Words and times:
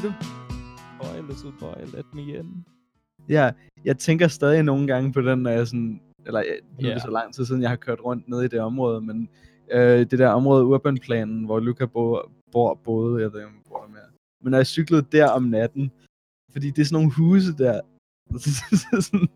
Siger 0.00 0.12
du? 0.12 0.24
Boy, 0.98 1.28
little 1.28 1.52
boy, 1.60 1.96
let 1.96 2.14
me 2.14 2.22
in. 2.22 2.64
Ja, 3.28 3.50
jeg 3.84 3.98
tænker 3.98 4.28
stadig 4.28 4.62
nogle 4.62 4.86
gange 4.86 5.12
på 5.12 5.20
den, 5.20 5.38
når 5.38 5.50
jeg 5.50 5.66
sådan... 5.66 6.00
Eller 6.26 6.42
nu 6.80 6.88
er 6.88 6.92
det 6.92 7.02
så 7.02 7.10
lang 7.10 7.34
tid 7.34 7.44
siden, 7.44 7.62
jeg 7.62 7.70
har 7.70 7.76
kørt 7.76 8.00
rundt 8.04 8.28
nede 8.28 8.44
i 8.44 8.48
det 8.48 8.60
område, 8.60 9.00
men 9.00 9.28
øh, 9.70 9.98
det 9.98 10.18
der 10.18 10.28
område, 10.28 10.64
Urbanplanen, 10.64 11.44
hvor 11.44 11.60
Luca 11.60 11.86
bor, 11.86 12.30
bor 12.52 12.74
både, 12.74 13.22
jeg 13.22 13.32
ved 13.32 13.40
ikke, 13.40 13.48
om 13.48 13.62
bor 13.68 13.86
mere. 13.86 14.02
Men 14.42 14.50
når 14.50 14.58
jeg 14.58 14.66
cyklede 14.66 15.06
der 15.12 15.28
om 15.28 15.42
natten, 15.42 15.92
fordi 16.52 16.70
det 16.70 16.78
er 16.78 16.84
sådan 16.84 16.94
nogle 16.94 17.14
huse 17.16 17.56
der, 17.56 17.80
så 18.38 19.02
sådan, 19.10 19.28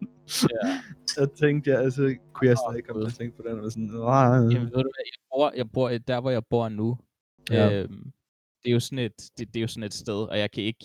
Ja. 0.42 0.80
jeg 1.20 1.30
tænkte, 1.32 1.70
jeg, 1.70 1.80
altså, 1.80 2.16
kunne 2.32 2.48
jeg 2.48 2.56
stadig 2.68 2.84
komme 2.84 3.02
til 3.02 3.06
at 3.06 3.14
tænke 3.14 3.36
på 3.36 3.42
den, 3.48 3.60
og 3.60 3.72
sådan. 3.72 3.90
Jamen, 4.50 4.66
ved 4.66 4.82
du 4.82 4.90
hvad, 4.94 5.04
jeg 5.12 5.20
bor, 5.30 5.52
jeg 5.56 5.70
bor 5.70 5.88
der, 5.88 6.20
hvor 6.20 6.30
jeg 6.30 6.42
bor 6.50 6.68
nu. 6.68 6.98
Ja. 7.50 7.82
Øhm, 7.82 8.12
det 8.64 8.70
er 8.70 8.74
jo 8.74 8.80
sådan 8.80 8.98
et, 8.98 9.30
det, 9.38 9.48
det 9.48 9.56
er 9.56 9.60
jo 9.60 9.68
sådan 9.68 9.82
et 9.86 9.94
sted, 9.94 10.20
og 10.32 10.38
jeg 10.38 10.50
kan 10.50 10.62
ikke, 10.62 10.84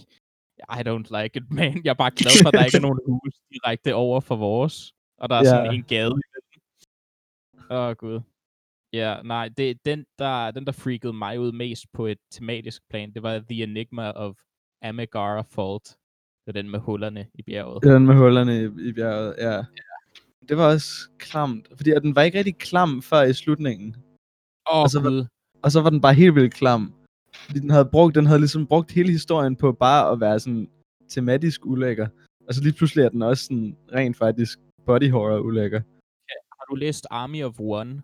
I 0.78 0.82
don't 0.88 1.22
like 1.22 1.34
it, 1.40 1.52
man. 1.60 1.82
Jeg 1.84 1.90
er 1.90 1.94
bare 2.04 2.12
glad 2.12 2.32
for, 2.44 2.48
at 2.50 2.54
der 2.54 2.66
ikke 2.66 2.78
er 2.78 2.82
nogen 2.82 3.00
hus 3.06 3.34
direkte 3.54 3.96
over 3.96 4.20
for 4.20 4.36
vores. 4.36 4.94
Og 5.18 5.30
der 5.30 5.36
er 5.36 5.44
sådan 5.44 5.66
Ja. 5.66 5.72
en 5.72 5.84
gade. 5.84 6.14
Åh, 7.72 7.78
oh, 7.90 7.96
gud. 7.96 8.20
Ja, 8.94 9.22
nej, 9.24 9.50
det, 9.58 9.86
den, 9.86 10.06
der, 10.20 10.52
den, 10.52 10.66
der 10.66 10.72
freakede 10.72 11.14
mig 11.14 11.40
ud 11.40 11.52
mest 11.52 11.86
på 11.94 12.06
et 12.06 12.18
tematisk 12.32 12.82
plan, 12.90 13.12
det 13.14 13.24
var 13.24 13.40
The 13.50 13.64
Enigma 13.64 14.12
of 14.12 14.36
Amigara 14.82 15.42
Fault. 15.42 15.84
Det 15.86 16.56
var 16.56 16.62
den 16.62 16.70
med 16.70 16.80
hullerne 16.80 17.28
i 17.34 17.42
bjerget. 17.42 17.84
Den 17.84 18.06
med 18.06 18.16
hullerne 18.16 18.54
i, 18.64 18.90
i 18.90 18.94
bjerget, 18.94 19.36
ja. 19.38 19.64
Det 20.50 20.58
var 20.58 20.74
også 20.74 20.92
klamt, 21.18 21.68
fordi 21.78 21.90
den 21.92 22.16
var 22.16 22.22
ikke 22.22 22.38
rigtig 22.38 22.58
klam 22.58 23.02
før 23.02 23.22
i 23.22 23.34
slutningen. 23.34 23.96
Åh, 24.72 24.78
oh, 24.78 24.82
Altså, 24.82 25.02
hvad- 25.02 25.12
gud. 25.12 25.26
Og 25.64 25.72
så 25.72 25.82
var 25.82 25.90
den 25.90 26.02
bare 26.02 26.14
helt 26.14 26.36
vildt 26.36 26.54
klam. 26.54 26.94
Den 27.54 27.70
havde 27.70 27.86
brugt, 27.86 28.16
den 28.16 28.26
havde 28.26 28.40
ligesom 28.40 28.68
brugt 28.68 28.92
hele 28.92 29.12
historien 29.12 29.56
på 29.56 29.72
bare 29.72 30.12
at 30.12 30.20
være 30.20 30.40
sådan 30.40 30.70
tematisk 31.10 31.66
ulækker. 31.66 32.08
Og 32.48 32.54
så 32.54 32.64
lige 32.64 32.74
pludselig 32.74 33.04
er 33.06 33.10
den 33.10 33.22
også 33.22 33.44
sådan 33.44 33.78
rent 33.94 34.18
faktisk 34.18 34.60
body 34.86 35.12
horror 35.12 35.40
ulækker. 35.40 35.82
Har 36.60 36.66
du 36.70 36.76
læst 36.76 37.08
Army 37.12 37.44
of 37.44 37.60
One? 37.60 38.02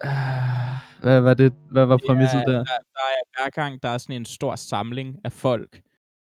Ah, 0.00 0.76
Hvad 1.02 1.20
var 1.20 1.34
det? 1.34 1.52
Hvad 1.70 1.86
var 1.86 1.98
præmisset 2.06 2.38
Ja, 2.46 2.52
der? 2.52 2.58
Der, 2.58 2.64
der 2.64 3.04
er, 3.14 3.42
hver 3.42 3.50
gang 3.50 3.82
der 3.82 3.88
er 3.88 3.98
sådan 3.98 4.16
en 4.16 4.24
stor 4.24 4.56
samling 4.56 5.16
af 5.24 5.32
folk, 5.32 5.80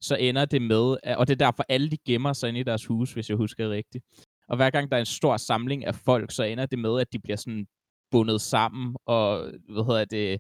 så 0.02 0.16
ender 0.16 0.46
det 0.46 0.62
med, 0.62 0.98
at- 1.04 1.18
og 1.18 1.28
det 1.28 1.34
er 1.34 1.46
derfor 1.46 1.66
alle 1.70 1.90
de 1.90 1.98
gemmer 2.06 2.34
sig 2.34 2.50
inde 2.50 2.60
i 2.60 2.64
deres 2.64 2.86
hus, 2.86 3.14
hvis 3.14 3.30
jeg 3.30 3.38
husker 3.38 3.70
rigtigt. 3.70 4.06
Og 4.48 4.56
hver 4.56 4.70
gang 4.70 4.90
der 4.92 4.96
er 4.98 5.00
en 5.00 5.06
stor 5.06 5.38
samling 5.38 5.86
af 5.86 5.96
folk, 5.96 6.32
så 6.32 6.44
ender 6.44 6.66
det 6.66 6.80
med, 6.80 7.00
at 7.02 7.14
de 7.14 7.20
bliver 7.20 7.36
sådan 7.38 7.66
bundet 8.12 8.42
sammen, 8.42 8.96
og 9.06 9.52
hvad 9.70 9.86
hedder 9.86 10.06
det, 10.06 10.40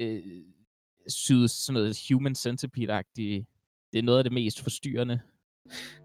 øh, 0.00 0.22
syet 1.08 1.50
sådan 1.50 1.74
noget 1.74 1.98
human 2.08 2.34
centipede-agtigt. 2.34 3.46
Det 3.92 3.98
er 3.98 4.02
noget 4.02 4.18
af 4.18 4.24
det 4.24 4.32
mest 4.32 4.60
forstyrrende. 4.60 5.20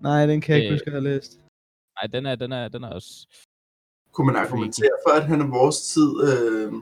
Nej, 0.01 0.25
den 0.25 0.41
kan 0.41 0.55
jeg 0.55 0.63
ikke 0.63 0.73
øh, 0.73 0.73
huske, 0.73 0.87
at 0.87 0.93
jeg 0.93 1.01
har 1.01 1.09
læst. 1.09 1.39
Nej, 1.97 2.07
den 2.13 2.25
er, 2.25 2.35
den 2.35 2.51
er, 2.51 2.67
den 2.67 2.83
er 2.83 2.89
også 2.89 3.27
Kunne 4.11 4.27
man 4.27 4.35
argumentere 4.35 4.97
for, 5.07 5.13
at 5.19 5.27
han 5.27 5.41
er 5.41 5.47
vores 5.59 5.81
tid... 5.93 6.09
Øh... 6.29 6.73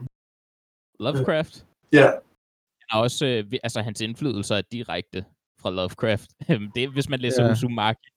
Lovecraft. 1.00 1.66
Ja, 1.92 2.10
Han 2.80 2.98
er 2.98 3.02
også, 3.02 3.26
øh, 3.26 3.58
altså 3.62 3.80
hans 3.82 4.00
indflydelser 4.00 4.56
er 4.56 4.62
direkte 4.62 5.24
fra 5.60 5.70
Lovecraft. 5.70 6.30
det, 6.74 6.92
hvis 6.92 7.08
man 7.08 7.20
læser 7.20 7.44
Ja. 7.44 7.52
Uzumaki, 7.52 8.08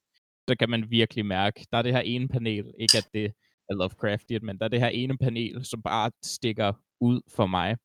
så 0.50 0.56
kan 0.60 0.70
man 0.70 0.92
virkelig 0.92 1.26
mærke, 1.26 1.68
der 1.72 1.78
er 1.78 1.82
det 1.82 1.94
her 1.94 2.00
ene 2.02 2.28
panel, 2.28 2.74
ikke 2.80 2.98
at 2.98 3.10
det 3.14 3.26
er 3.70 3.74
Lovecraftian, 3.76 4.46
men 4.46 4.58
der 4.58 4.66
er 4.66 4.70
det 4.70 4.80
her 4.80 4.88
ene 4.88 5.18
panel, 5.18 5.66
som 5.66 5.82
bare 5.82 6.12
stikker 6.24 6.74
ud 7.00 7.22
for 7.28 7.46
mig, 7.46 7.78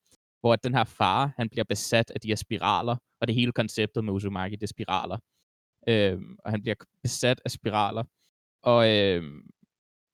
hvor 0.45 0.57
den 0.57 0.75
her 0.75 0.85
far, 0.85 1.33
han 1.37 1.49
bliver 1.49 1.65
besat 1.65 2.11
af 2.11 2.21
de 2.21 2.29
her 2.29 2.37
spiraler, 2.37 2.97
og 3.21 3.27
det 3.29 3.35
hele 3.35 3.53
konceptet 3.53 4.05
med 4.05 4.13
Uzumaki, 4.13 4.57
det 4.57 4.63
er 4.63 4.67
spiraler. 4.67 5.19
Øhm, 5.89 6.37
og 6.45 6.51
han 6.51 6.63
bliver 6.63 6.75
besat 7.03 7.41
af 7.45 7.51
spiraler, 7.51 8.05
og, 8.63 8.91
øhm, 8.91 9.51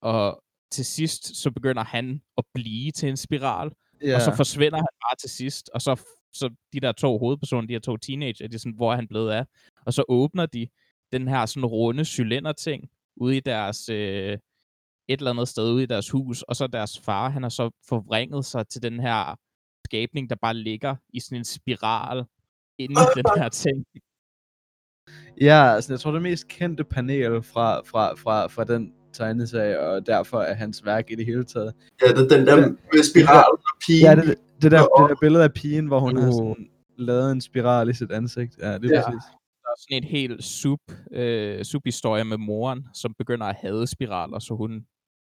og 0.02 0.42
til 0.70 0.84
sidst, 0.84 1.36
så 1.42 1.50
begynder 1.50 1.84
han 1.84 2.22
at 2.38 2.44
blive 2.54 2.90
til 2.90 3.08
en 3.08 3.16
spiral, 3.16 3.70
Ja. 4.02 4.14
og 4.14 4.20
så 4.20 4.36
forsvinder 4.36 4.78
han 4.78 4.86
bare 5.04 5.16
til 5.20 5.30
sidst, 5.30 5.70
og 5.74 5.82
så, 5.82 6.00
så 6.32 6.54
de 6.72 6.80
der 6.80 6.92
to 6.92 7.18
hovedpersoner, 7.18 7.66
de 7.66 7.74
her 7.74 7.80
to 7.80 7.96
teenager, 7.96 8.48
de 8.48 8.54
er 8.54 8.58
sådan, 8.58 8.76
hvor 8.76 8.92
er 8.92 8.96
han 8.96 9.08
blevet 9.08 9.30
af? 9.30 9.46
Og 9.86 9.92
så 9.94 10.04
åbner 10.08 10.46
de 10.46 10.68
den 11.12 11.28
her 11.28 11.46
sådan 11.46 11.66
runde 11.66 12.04
cylinderting 12.04 12.90
ude 13.16 13.36
i 13.36 13.40
deres, 13.40 13.88
øh, 13.88 14.38
et 15.08 15.18
eller 15.18 15.30
andet 15.30 15.48
sted 15.48 15.72
ude 15.72 15.82
i 15.82 15.86
deres 15.86 16.10
hus, 16.10 16.42
og 16.42 16.56
så 16.56 16.66
deres 16.66 16.98
far, 17.00 17.28
han 17.28 17.42
har 17.42 17.50
så 17.50 17.70
forvrænget 17.88 18.44
sig 18.44 18.68
til 18.68 18.82
den 18.82 19.00
her 19.00 19.36
skabning, 19.90 20.30
der 20.30 20.36
bare 20.36 20.54
ligger 20.54 20.96
i 21.12 21.20
sådan 21.20 21.38
en 21.38 21.44
spiral 21.44 22.24
inde 22.78 22.94
i 22.94 23.18
den 23.18 23.24
her 23.42 23.48
ting. 23.48 23.84
Ja, 25.40 25.74
altså 25.74 25.92
jeg 25.92 26.00
tror 26.00 26.12
det 26.12 26.22
mest 26.22 26.48
kendte 26.48 26.84
panel 26.84 27.42
fra, 27.42 27.80
fra, 27.80 28.14
fra, 28.14 28.46
fra 28.46 28.64
den 28.64 28.94
tegneserie, 29.12 29.80
og 29.80 30.06
derfor 30.06 30.40
er 30.40 30.54
hans 30.54 30.84
værk 30.84 31.10
i 31.10 31.14
det 31.14 31.26
hele 31.26 31.44
taget. 31.44 31.74
ja 32.02 32.06
det 32.06 32.32
er 32.32 32.36
den 32.36 32.46
der 32.46 32.56
med 32.56 33.02
spiralen 33.10 33.58
og 33.72 33.78
pigen. 33.86 34.04
Ja, 34.04 34.14
det, 34.14 34.38
det, 34.62 34.70
der, 34.72 34.82
det 34.82 35.10
der 35.10 35.16
billede 35.20 35.44
af 35.44 35.52
pigen, 35.52 35.86
hvor 35.86 36.00
hun 36.00 36.16
uh. 36.16 36.22
har 36.22 36.32
sådan 36.32 36.70
lavet 36.98 37.32
en 37.32 37.40
spiral 37.40 37.88
i 37.88 37.92
sit 37.94 38.12
ansigt. 38.12 38.58
Ja, 38.58 38.78
det 38.78 38.84
er 38.84 38.96
Ja. 38.96 39.04
præcis. 39.06 39.24
Der 39.62 39.68
er 39.68 39.80
sådan 39.80 39.98
et 39.98 40.04
helt 40.04 40.44
sub, 40.44 40.80
øh, 41.12 41.64
subhistorie 41.64 42.24
med 42.24 42.36
moren, 42.36 42.86
som 42.94 43.14
begynder 43.18 43.46
at 43.46 43.56
hade 43.56 43.86
spiraler, 43.86 44.38
så 44.38 44.54
hun 44.54 44.86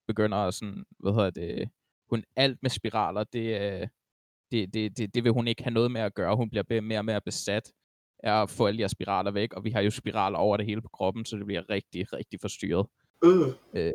begynder 0.07 0.37
at 0.37 0.53
sådan, 0.53 0.83
hvad 0.99 1.13
hedder 1.13 1.29
det, 1.29 1.69
hun 2.09 2.23
alt 2.35 2.57
med 2.61 2.69
spiraler, 2.69 3.23
det, 3.23 3.61
øh, 3.61 3.87
det, 4.53 4.73
det, 4.73 4.97
det, 4.97 5.15
det 5.15 5.23
vil 5.23 5.31
hun 5.31 5.47
ikke 5.47 5.63
have 5.63 5.73
noget 5.73 5.91
med 5.91 6.01
at 6.01 6.13
gøre. 6.13 6.35
Hun 6.35 6.49
bliver 6.49 6.81
mere 6.81 6.99
og 6.99 7.05
mere 7.05 7.21
besat 7.21 7.65
af 8.23 8.41
at 8.41 8.49
få 8.49 8.65
alle 8.67 8.77
de 8.77 8.83
her 8.83 8.87
spiraler 8.87 9.31
væk, 9.31 9.53
og 9.53 9.63
vi 9.63 9.69
har 9.69 9.81
jo 9.81 9.91
spiraler 9.91 10.37
over 10.37 10.57
det 10.57 10.65
hele 10.65 10.81
på 10.81 10.89
kroppen, 10.97 11.25
så 11.25 11.35
det 11.37 11.45
bliver 11.45 11.69
rigtig, 11.69 12.13
rigtig 12.13 12.37
forstyrret. 12.41 12.85
Øh. 13.23 13.93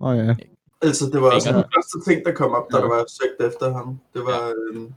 Åh 0.00 0.08
oh, 0.08 0.16
ja. 0.18 0.36
Altså, 0.82 1.04
det 1.12 1.18
var 1.22 1.30
også 1.34 1.52
den 1.58 1.64
første 1.74 2.10
ting, 2.10 2.24
der 2.26 2.32
kom 2.40 2.50
op, 2.58 2.66
da 2.72 2.76
Ja. 2.76 2.82
der 2.82 2.88
var 2.88 3.04
søgt 3.18 3.40
efter 3.48 3.66
ham. 3.76 3.88
Det 4.14 4.22
var... 4.30 4.42
Ja. 4.46 4.78
Øh, 4.78 4.90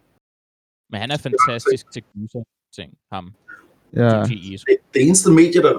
Men 0.91 0.97
han 1.03 1.11
er 1.11 1.17
fantastisk 1.17 1.91
til 1.93 2.03
gyser 2.13 2.43
ting, 2.77 2.97
ham. 3.11 3.25
Ja. 3.93 4.23
Ito. 4.23 4.63
det, 4.67 4.77
det 4.93 5.01
eneste 5.07 5.29
medie, 5.31 5.61
der 5.67 5.75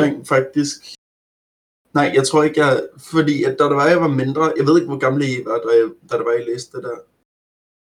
rent 0.00 0.28
faktisk... 0.28 0.76
Nej, 1.94 2.08
jeg 2.18 2.24
tror 2.26 2.42
ikke, 2.42 2.60
jeg... 2.64 2.88
Fordi 3.12 3.44
at 3.44 3.54
da 3.58 3.64
der 3.64 3.74
var, 3.80 3.86
jeg 3.94 4.00
var 4.00 4.12
mindre... 4.22 4.42
Jeg 4.58 4.64
ved 4.66 4.74
ikke, 4.78 4.90
hvor 4.92 5.02
gamle 5.06 5.24
I 5.34 5.36
var, 5.48 5.58
da, 5.64 5.68
jeg, 5.80 5.86
da 6.10 6.12
der 6.18 6.24
var, 6.28 6.34
I 6.40 6.44
læste 6.50 6.76
det 6.76 6.84
der. 6.88 6.98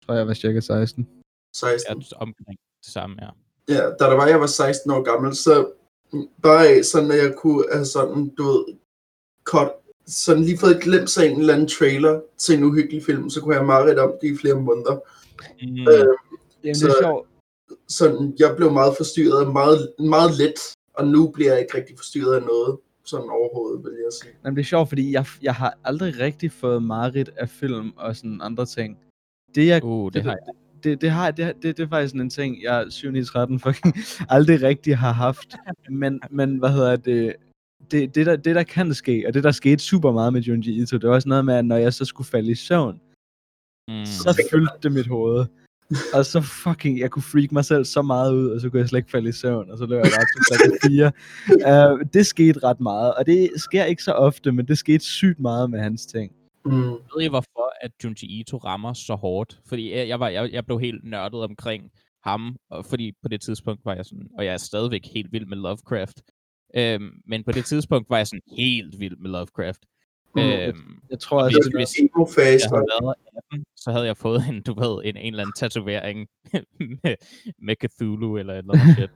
Tror 0.05 0.13
jeg 0.15 0.27
var 0.27 0.33
cirka 0.33 0.59
16. 0.59 1.07
16. 1.55 2.01
Er 2.01 2.15
omkring 2.17 2.59
det 2.85 2.93
samme, 2.93 3.15
ja. 3.21 3.29
Ja, 3.69 3.81
da 3.89 4.05
der 4.05 4.13
var, 4.13 4.27
jeg 4.27 4.39
var 4.39 4.45
16 4.47 4.91
år 4.91 5.01
gammel, 5.03 5.35
så 5.35 5.71
bare 6.41 6.67
af, 6.67 6.85
sådan 6.85 7.11
at 7.11 7.17
jeg 7.17 7.33
kunne 7.37 7.63
have 7.73 7.85
sådan, 7.85 8.29
du 8.37 8.43
ved, 8.43 8.65
cut, 9.43 9.71
sådan 10.07 10.43
lige 10.43 10.57
fået 10.57 10.75
et 10.75 10.81
glimt 10.83 11.17
af 11.17 11.25
en 11.25 11.39
eller 11.39 11.53
anden 11.53 11.67
trailer 11.67 12.21
til 12.37 12.57
en 12.57 12.63
uhyggelig 12.63 13.03
film, 13.05 13.29
så 13.29 13.41
kunne 13.41 13.55
jeg 13.55 13.65
meget 13.65 13.99
om 13.99 14.13
det 14.21 14.27
i 14.33 14.37
flere 14.37 14.61
måneder. 14.61 14.95
Mm. 15.61 15.87
Øh, 15.87 16.05
Jamen, 16.63 16.75
Så- 16.75 16.87
det 16.87 16.93
er 16.93 17.01
sjovt. 17.03 17.27
sådan, 17.87 18.35
jeg 18.39 18.53
blev 18.57 18.71
meget 18.71 18.97
forstyrret, 18.97 19.51
meget, 19.53 19.93
meget 19.99 20.37
let, 20.37 20.59
og 20.93 21.07
nu 21.07 21.27
bliver 21.27 21.51
jeg 21.51 21.61
ikke 21.61 21.77
rigtig 21.77 21.97
forstyrret 21.97 22.35
af 22.35 22.41
noget, 22.41 22.77
sådan 23.05 23.29
overhovedet, 23.29 23.83
vil 23.83 23.93
jeg 24.03 24.13
sige. 24.21 24.31
Jamen, 24.43 24.55
det 24.57 24.61
er 24.61 24.65
sjovt, 24.65 24.89
fordi 24.89 25.11
jeg, 25.11 25.25
jeg 25.41 25.55
har 25.55 25.77
aldrig 25.83 26.19
rigtig 26.19 26.51
fået 26.51 26.83
mareridt 26.83 27.29
af 27.37 27.49
film 27.49 27.91
og 27.97 28.15
sådan 28.15 28.39
andre 28.43 28.65
ting. 28.65 28.99
Det, 29.55 29.67
jeg, 29.67 29.83
Uh, 29.83 30.11
det 30.13 30.23
har 30.23 30.31
jeg. 30.31 30.53
det, 30.83 31.01
det, 31.01 31.09
har, 31.11 31.31
det, 31.31 31.53
det, 31.63 31.77
det 31.77 31.83
er 31.83 31.87
faktisk 31.89 32.15
en 32.15 32.29
ting, 32.29 32.63
jeg 32.63 32.85
7 32.89 33.11
9 33.11 33.23
13 33.23 33.59
fucking 33.59 33.95
aldrig 34.35 34.61
rigtig 34.61 34.97
har 34.97 35.11
haft. 35.11 35.55
Men, 35.89 36.21
men 36.31 36.57
hvad 36.57 36.69
hedder 36.69 36.95
det? 36.95 37.35
Det, 37.91 38.15
det, 38.15 38.25
der, 38.25 38.35
det, 38.35 38.55
der 38.55 38.63
kan 38.63 38.93
ske, 38.93 39.23
og 39.27 39.33
det, 39.33 39.43
der 39.43 39.51
skete 39.51 39.83
super 39.83 40.11
meget 40.11 40.33
med 40.33 40.41
Junji 40.41 40.81
Ito, 40.81 40.97
det 40.97 41.09
var 41.09 41.15
også 41.15 41.29
noget 41.29 41.45
med, 41.45 41.53
at 41.55 41.65
når 41.65 41.75
jeg 41.77 41.93
så 41.93 42.05
skulle 42.05 42.27
falde 42.27 42.51
i 42.51 42.55
søvn, 42.55 42.99
Mm. 43.89 44.05
så 44.05 44.43
fyldte 44.51 44.73
det 44.83 44.91
mit 44.91 45.07
hoved. 45.07 45.45
Og 46.13 46.25
så 46.25 46.41
fucking, 46.41 46.99
jeg 46.99 47.11
kunne 47.11 47.23
freak 47.23 47.51
mig 47.51 47.65
selv 47.65 47.85
så 47.85 48.01
meget 48.01 48.33
ud, 48.33 48.47
og 48.49 48.61
så 48.61 48.69
kunne 48.69 48.79
jeg 48.79 48.89
slet 48.89 48.99
ikke 48.99 49.11
falde 49.11 49.29
i 49.29 49.31
søvn, 49.31 49.69
og 49.71 49.77
så 49.77 49.85
løb 49.85 49.97
jeg 50.03 50.11
bare 50.17 50.25
til 50.35 50.41
klokken 50.47 50.79
4. 51.61 51.91
Uh, 51.93 51.99
det 52.13 52.25
skete 52.25 52.59
ret 52.63 52.79
meget, 52.79 53.13
og 53.13 53.25
det 53.25 53.49
sker 53.57 53.83
ikke 53.83 54.03
så 54.03 54.11
ofte, 54.11 54.51
men 54.51 54.67
det 54.67 54.77
skete 54.77 55.03
sygt 55.03 55.39
meget 55.39 55.69
med 55.69 55.79
hans 55.79 56.05
ting. 56.05 56.31
Mm. 56.65 56.71
Ved 57.15 57.21
I, 57.21 57.27
hvorfor 57.27 57.73
at 57.81 57.91
Junji 58.03 58.39
Ito 58.39 58.57
rammer 58.57 58.93
så 58.93 59.15
hårdt? 59.15 59.59
Fordi 59.69 59.93
jeg, 59.93 60.07
jeg, 60.07 60.19
var, 60.19 60.29
jeg, 60.29 60.51
jeg 60.51 60.65
blev 60.65 60.79
helt 60.79 61.03
nørdet 61.03 61.43
omkring 61.43 61.91
ham, 62.23 62.55
og 62.69 62.85
fordi 62.85 63.11
på 63.21 63.27
det 63.27 63.41
tidspunkt 63.41 63.85
var 63.85 63.93
jeg 63.95 64.05
sådan, 64.05 64.27
og 64.37 64.45
jeg 64.45 64.53
er 64.53 64.57
stadigvæk 64.57 65.05
helt 65.13 65.31
vild 65.31 65.45
med 65.45 65.57
Lovecraft, 65.57 66.21
øhm, 66.75 67.21
men 67.25 67.43
på 67.43 67.51
det 67.51 67.65
tidspunkt 67.65 68.09
var 68.09 68.17
jeg 68.17 68.27
sådan 68.27 68.41
helt 68.57 68.99
vild 68.99 69.17
med 69.17 69.29
Lovecraft. 69.29 69.85
Mm. 70.35 70.41
Øhm, 70.41 70.99
Jeg 71.09 71.19
tror 71.19 71.43
også, 71.43 71.57
hvis- 71.75 71.75
hvis- 71.75 71.99
jeg 72.63 72.69
havde 72.77 73.05
været 73.05 73.15
18, 73.51 73.65
så 73.75 73.91
havde 73.91 74.05
jeg 74.05 74.17
fået 74.17 74.41
en, 74.49 74.61
du 74.61 74.73
ved, 74.73 75.01
en, 75.05 75.17
en 75.17 75.33
eller 75.33 75.43
anden 75.43 75.53
tatovering 75.53 76.27
med, 77.03 77.15
med 77.59 77.75
Cthulhu 77.83 78.37
eller 78.37 78.53
et 78.53 78.57
eller 78.57 78.73
andet 78.73 78.95
shit. 78.95 79.09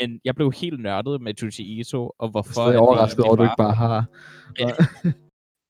Men 0.00 0.20
jeg 0.24 0.34
blev 0.34 0.52
helt 0.52 0.80
nørdet 0.80 1.20
med 1.20 1.34
Junji 1.42 1.80
Ito, 1.80 2.10
og 2.18 2.28
hvorfor... 2.30 2.60
jeg 2.60 2.68
at 2.68 2.68
er 2.68 2.72
det 2.72 2.88
overrasket 2.88 3.24
over, 3.24 3.32
at 3.32 3.38
du 3.38 3.42
ikke 3.42 3.54
bare 3.58 3.74
har. 3.74 4.04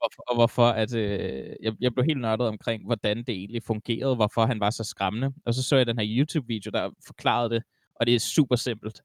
Hvorfor, 0.00 0.23
og 0.29 0.35
hvorfor 0.37 0.67
at, 0.67 0.94
øh, 0.94 1.56
jeg, 1.62 1.73
jeg 1.81 1.93
blev 1.94 2.05
helt 2.05 2.20
nørdet 2.20 2.47
omkring, 2.49 2.85
hvordan 2.87 3.17
det 3.19 3.29
egentlig 3.29 3.62
fungerede, 3.62 4.17
hvorfor 4.17 4.47
han 4.47 4.61
var 4.61 4.70
så 4.70 4.85
skræmmende. 4.85 5.32
Og 5.47 5.55
så 5.55 5.62
så 5.62 5.76
jeg 5.76 5.87
den 5.87 5.99
her 5.99 6.06
YouTube-video, 6.08 6.70
der 6.70 6.91
forklarede 7.06 7.50
det, 7.55 7.62
og 7.94 8.06
det 8.06 8.14
er 8.14 8.19
super 8.20 8.56
simpelt. 8.56 9.02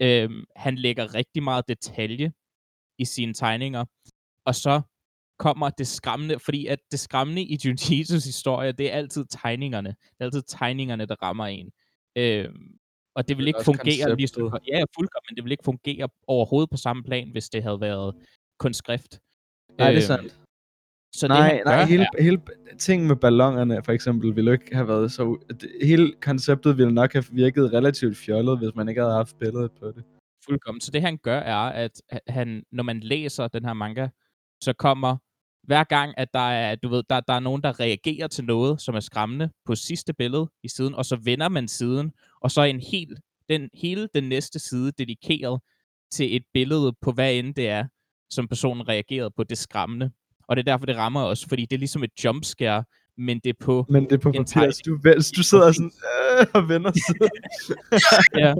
Øhm, 0.00 0.44
han 0.56 0.74
lægger 0.78 1.14
rigtig 1.14 1.42
meget 1.42 1.68
detalje 1.68 2.32
i 2.98 3.04
sine 3.04 3.34
tegninger, 3.34 3.84
og 4.44 4.54
så 4.54 4.80
kommer 5.38 5.70
det 5.70 5.86
skræmmende, 5.86 6.38
fordi 6.38 6.66
at 6.66 6.78
det 6.90 7.00
skræmmende 7.00 7.42
i 7.42 7.58
Junjitos 7.64 8.24
historie, 8.32 8.72
det 8.72 8.92
er 8.92 8.96
altid 8.96 9.24
tegningerne. 9.30 9.88
Det 9.88 10.16
er 10.20 10.24
altid 10.24 10.42
tegningerne, 10.48 11.06
der 11.06 11.16
rammer 11.22 11.46
en. 11.46 11.70
Øhm, 12.16 12.78
og 13.14 13.28
det 13.28 13.36
vil 13.36 13.46
Det 13.46 13.48
ikke 13.48 13.64
fungere 13.64 14.16
lige 14.16 14.28
så, 14.28 14.34
konceptet. 14.40 14.68
ja, 14.68 14.84
fuldkommen, 14.96 15.26
men 15.30 15.36
det 15.36 15.44
vil 15.44 15.52
ikke 15.52 15.64
fungere 15.64 16.08
overhovedet 16.26 16.70
på 16.70 16.76
samme 16.76 17.02
plan, 17.04 17.30
hvis 17.30 17.48
det 17.48 17.62
havde 17.62 17.80
været 17.80 18.14
kun 18.58 18.74
skrift. 18.74 19.20
Nej, 19.78 19.92
det 19.92 19.98
er 19.98 20.06
sandt. 20.06 20.34
Så 21.14 21.28
nej, 21.28 21.52
det, 21.52 21.64
nej, 21.64 21.76
gør, 21.78 21.84
hele, 21.84 22.02
er, 22.18 22.22
hele 22.22 22.40
ting 22.78 23.06
med 23.06 23.16
ballongerne, 23.16 23.82
for 23.84 23.92
eksempel, 23.92 24.36
ville 24.36 24.52
ikke 24.52 24.74
have 24.74 24.88
været 24.88 25.12
så... 25.12 25.38
det- 25.60 25.70
Hele 25.82 26.12
konceptet 26.20 26.78
ville 26.78 26.94
nok 26.94 27.12
have 27.12 27.24
virket 27.30 27.72
relativt 27.72 28.16
fjollet, 28.16 28.58
hvis 28.58 28.74
man 28.74 28.88
ikke 28.88 29.00
havde 29.00 29.14
haft 29.14 29.38
billedet 29.38 29.70
på 29.80 29.86
det. 29.86 30.04
fuldkommen. 30.44 30.80
Så 30.80 30.90
det 30.90 31.02
han 31.02 31.16
gør 31.18 31.38
er, 31.40 31.56
at 31.56 31.90
ha- 32.10 32.18
han, 32.28 32.62
når 32.72 32.82
man 32.82 33.00
læser 33.00 33.48
den 33.48 33.64
her 33.64 33.72
manga, 33.72 34.08
så 34.62 34.72
kommer 34.72 35.16
hver 35.66 35.84
gang, 35.84 36.14
at 36.16 36.28
der 36.34 36.48
er, 36.50 36.74
du 36.74 36.88
ved, 36.88 37.02
der, 37.10 37.20
der 37.20 37.32
er 37.32 37.40
nogen, 37.40 37.62
der 37.62 37.80
reagerer 37.80 38.26
til 38.28 38.44
noget, 38.44 38.80
som 38.80 38.94
er 38.94 39.00
skræmmende 39.00 39.50
på 39.66 39.74
sidste 39.74 40.14
billede 40.14 40.50
i 40.62 40.68
siden, 40.68 40.94
og 40.94 41.04
så 41.04 41.16
vender 41.24 41.48
man 41.48 41.68
siden, 41.68 42.12
og 42.40 42.50
så 42.50 42.60
er 42.60 42.64
en 42.64 42.80
hel, 42.80 43.16
den, 43.48 43.70
hele 43.74 44.08
den 44.14 44.24
næste 44.24 44.58
side 44.58 44.92
dedikeret 44.92 45.60
til 46.12 46.36
et 46.36 46.42
billede 46.54 46.92
på 47.00 47.12
hvad 47.12 47.34
end 47.34 47.54
det 47.54 47.68
er, 47.68 47.84
som 48.30 48.48
personen 48.48 48.88
reagerede 48.88 49.30
på 49.30 49.44
det 49.44 49.58
skræmmende. 49.58 50.10
Og 50.48 50.56
det 50.56 50.68
er 50.68 50.72
derfor, 50.72 50.86
det 50.86 50.96
rammer 50.96 51.22
os, 51.24 51.44
fordi 51.48 51.62
det 51.62 51.72
er 51.72 51.78
ligesom 51.78 52.02
et 52.02 52.24
jumpscare, 52.24 52.84
men 53.16 53.38
det 53.38 53.50
er 53.50 53.64
på 53.64 53.86
Men 53.88 54.04
det 54.04 54.12
er 54.12 54.18
på 54.18 54.28
En 54.28 54.44
papir, 54.54 54.70
så 54.70 54.82
du, 54.86 54.98
du 55.36 55.42
sidder 55.42 55.72
sådan 55.72 55.92
øh, 56.40 56.46
og 56.54 56.68
vender 56.68 56.92
siden. 56.92 57.30
ja. 58.44 58.54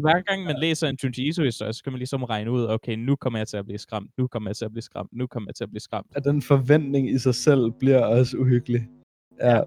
Hver 0.00 0.22
gang 0.22 0.44
man 0.44 0.56
læser 0.58 0.88
en 0.88 0.98
Junji 1.04 1.28
Ito-historie, 1.28 1.72
så 1.72 1.82
kan 1.82 1.92
man 1.92 1.98
ligesom 1.98 2.24
regne 2.24 2.50
ud, 2.50 2.66
okay, 2.68 2.94
nu 2.96 3.16
kommer 3.16 3.38
jeg 3.38 3.48
til 3.48 3.56
at 3.56 3.64
blive 3.64 3.78
skræmt, 3.78 4.10
nu 4.18 4.26
kommer 4.26 4.50
jeg 4.50 4.56
til 4.56 4.64
at 4.64 4.70
blive 4.72 4.82
skræmt, 4.82 5.10
nu 5.12 5.26
kommer 5.26 5.48
jeg 5.48 5.54
til 5.54 5.64
at 5.64 5.70
blive 5.70 5.80
skræmt. 5.80 6.06
At 6.14 6.24
den 6.24 6.42
forventning 6.42 7.10
i 7.10 7.18
sig 7.18 7.34
selv 7.34 7.70
bliver 7.70 8.04
også 8.04 8.36
uhyggelig. 8.36 8.88
Ja. 9.40 9.46
Har 9.46 9.62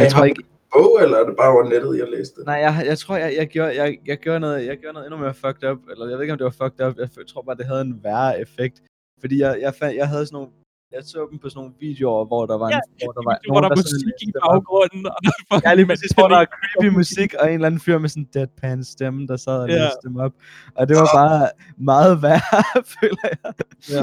Jeg 0.00 0.04
jeg 0.04 0.12
tror 0.12 0.24
ikke- 0.24 0.42
bog, 0.72 1.02
eller 1.02 1.16
er 1.18 1.24
det 1.26 1.36
bare 1.36 1.52
over 1.52 1.64
nettet, 1.68 1.98
jeg 1.98 2.08
læste? 2.16 2.40
Nej, 2.44 2.54
jeg, 2.54 2.82
jeg 2.86 2.98
tror, 2.98 3.16
jeg, 3.16 3.34
jeg, 3.38 3.46
gjorde, 3.48 3.72
jeg, 3.82 3.98
jeg, 4.06 4.18
gjorde 4.18 4.40
noget, 4.40 4.66
jeg 4.66 4.76
gjorde 4.78 4.94
noget 4.94 5.06
endnu 5.06 5.18
mere 5.20 5.34
fucked 5.34 5.64
up. 5.70 5.78
Eller 5.90 6.06
jeg 6.08 6.14
ved 6.16 6.22
ikke, 6.24 6.32
om 6.32 6.38
det 6.38 6.44
var 6.44 6.56
fucked 6.62 6.86
up. 6.86 6.94
Jeg 6.98 7.26
tror 7.28 7.42
bare, 7.42 7.56
det 7.56 7.66
havde 7.66 7.80
en 7.80 8.00
værre 8.04 8.40
effekt. 8.40 8.82
Fordi 9.20 9.40
jeg, 9.40 9.58
jeg, 9.60 9.74
fandt, 9.74 9.96
jeg 9.96 10.08
havde 10.08 10.26
sådan 10.26 10.36
nogle... 10.36 10.48
Jeg 10.92 11.02
så 11.04 11.28
dem 11.30 11.38
på 11.38 11.48
sådan 11.48 11.58
nogle 11.60 11.74
videoer, 11.80 12.24
hvor 12.24 12.46
der 12.46 12.58
var, 12.58 12.68
en, 12.68 12.80
hvor 13.04 13.12
der 13.12 13.22
var 13.28 13.34
Det 13.42 13.48
var 13.54 13.60
der 13.60 13.68
der 13.68 13.76
sådan 13.76 13.92
musik 13.94 14.28
i 14.28 14.32
dem 14.32 14.40
op. 14.42 14.52
baggrunden, 14.52 15.06
og 15.06 15.18
der 15.26 15.32
var 15.50 15.60
Ja, 15.64 15.74
lige 15.74 15.86
præcis, 15.86 16.10
hvor 16.18 16.28
der 16.28 16.36
er 16.36 16.46
creepy 16.56 16.88
musik, 17.00 17.34
og 17.40 17.44
en 17.48 17.54
eller 17.54 17.66
anden 17.66 17.80
fyr 17.80 17.98
med 17.98 18.08
sådan 18.08 18.22
en 18.22 18.28
deadpan 18.34 18.84
stemme, 18.84 19.26
der 19.26 19.36
sad 19.36 19.58
og 19.62 19.68
Ja. 19.68 19.74
læste 19.84 19.98
dem 20.08 20.16
op. 20.16 20.32
Og 20.74 20.88
det 20.88 20.96
var 20.96 21.08
bare 21.20 21.48
meget 21.76 22.22
værre, 22.22 22.64
føler 23.00 23.26
jeg. 23.32 23.52
Ja. 23.94 24.02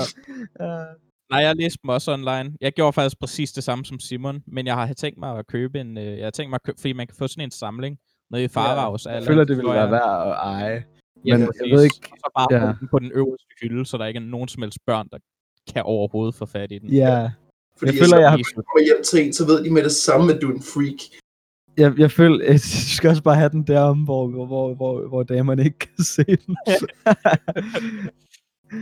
Uh, 0.66 0.88
Nej, 1.32 1.40
jeg 1.40 1.56
læste 1.56 1.80
dem 1.84 1.90
også 1.90 2.14
online. 2.14 2.56
Jeg 2.62 2.74
gjorde 2.74 2.94
faktisk 2.94 3.20
præcis 3.20 3.52
det 3.52 3.64
samme 3.64 3.86
som 3.86 4.00
Simon, 4.00 4.44
men 4.48 4.68
jeg 4.68 4.76
har 4.76 4.94
tænkt 4.94 5.20
mig 5.20 5.38
at 5.40 5.48
købe 5.48 5.80
en, 5.80 5.98
øh, 5.98 6.18
jeg 6.18 6.26
har 6.26 6.32
tænkt 6.32 6.50
mig 6.50 6.56
at 6.56 6.64
købe, 6.64 6.78
fordi 6.82 6.94
man 6.94 7.08
kan 7.08 7.16
få 7.20 7.28
sådan 7.28 7.44
en 7.44 7.52
samling 7.52 7.98
nede 8.32 8.44
i 8.44 8.48
Farvags. 8.48 9.06
jeg 9.06 9.24
føler, 9.24 9.44
det 9.44 9.58
ville 9.58 9.72
være 9.72 9.92
værd 9.92 10.28
at 10.28 10.34
eje. 10.34 10.84
Ja, 11.26 11.38
men 11.38 11.46
præcis. 11.48 11.62
jeg 11.62 11.78
ved 11.78 11.84
ikke- 11.84 12.10
Og 12.12 12.18
så 12.20 12.32
bare 12.38 12.48
ja. 12.52 12.66
ja. 12.66 12.74
den 12.80 12.88
på 12.92 13.00
den 13.00 13.12
øverste 13.12 13.48
hylde, 13.62 13.86
så 13.86 13.98
der 13.98 14.06
ikke 14.06 14.18
er 14.18 14.22
nogen 14.22 14.48
som 14.48 14.62
helst 14.64 14.78
børn, 14.86 15.08
der 15.12 15.18
kan 15.74 15.84
overhovedet 15.84 16.36
få 16.36 16.46
fat 16.46 16.72
i 16.72 16.78
den. 16.80 16.90
Ja, 16.90 17.32
Fordi 17.78 17.92
jeg 17.92 18.00
føler, 18.04 18.18
jeg 18.20 18.30
har 18.32 18.38
kommer 18.56 18.86
hjem 18.86 19.04
til 19.04 19.26
en, 19.26 19.34
så 19.34 19.46
ved 19.46 19.64
de 19.64 19.70
med 19.74 19.84
det 19.84 19.92
samme, 19.92 20.34
at 20.34 20.42
du 20.42 20.50
er 20.50 20.56
en 20.56 20.62
freak. 20.62 21.00
jeg, 21.78 22.00
jeg 22.00 22.12
føler, 22.12 22.46
at 22.48 22.54
du 22.54 22.96
skal 22.96 23.10
også 23.10 23.24
bare 23.24 23.36
have 23.36 23.50
den 23.50 23.64
der 23.68 23.94
hvor, 24.06 24.28
hvor, 24.28 24.46
hvor, 24.46 24.74
hvor, 24.76 25.08
hvor 25.08 25.24
damerne 25.24 25.64
ikke 25.66 25.80
kan 25.80 26.04
se 26.04 26.24
den. 26.26 26.58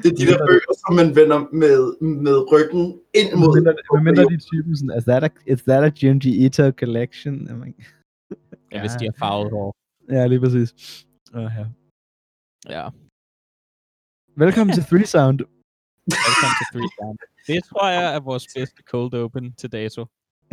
Det 0.04 0.10
er 0.12 0.16
de 0.22 0.26
der 0.32 0.40
bøger, 0.50 0.74
som 0.84 0.92
man 1.00 1.10
vender 1.20 1.40
med, 1.64 1.80
med 2.26 2.38
ryggen 2.52 2.86
ind 3.20 3.30
mod. 3.42 3.54
Hvad 3.94 4.04
mindre 4.08 4.24
de 4.34 4.38
typen 4.52 4.78
sådan, 4.78 4.98
is 5.00 5.04
that 5.12 5.24
a, 5.24 5.30
is 5.54 5.62
that 5.70 5.84
a 5.90 5.92
Junji 6.02 6.32
Ito 6.46 6.72
collection? 6.82 7.34
Jamen, 7.48 7.76
Ja, 8.72 8.80
hvis 8.84 8.96
de 9.00 9.06
har 9.10 9.16
farvet 9.24 9.52
hår. 9.52 9.70
Ja, 10.16 10.28
lige 10.32 10.40
præcis. 10.40 10.70
Uh, 11.38 11.52
ja. 11.60 11.66
Ja. 12.76 12.86
Velkommen 14.44 14.72
til 14.78 14.84
Three 14.90 15.08
Sound. 15.16 15.40
Velkommen 16.28 16.56
til 16.60 16.68
Three 16.74 16.92
Sound. 16.98 17.18
Det 17.48 17.60
tror 17.70 17.88
jeg 17.98 18.16
er 18.16 18.20
vores 18.20 18.46
bedste 18.56 18.82
cold 18.92 19.14
open 19.14 19.46
til 19.62 19.70
dato. 19.72 20.02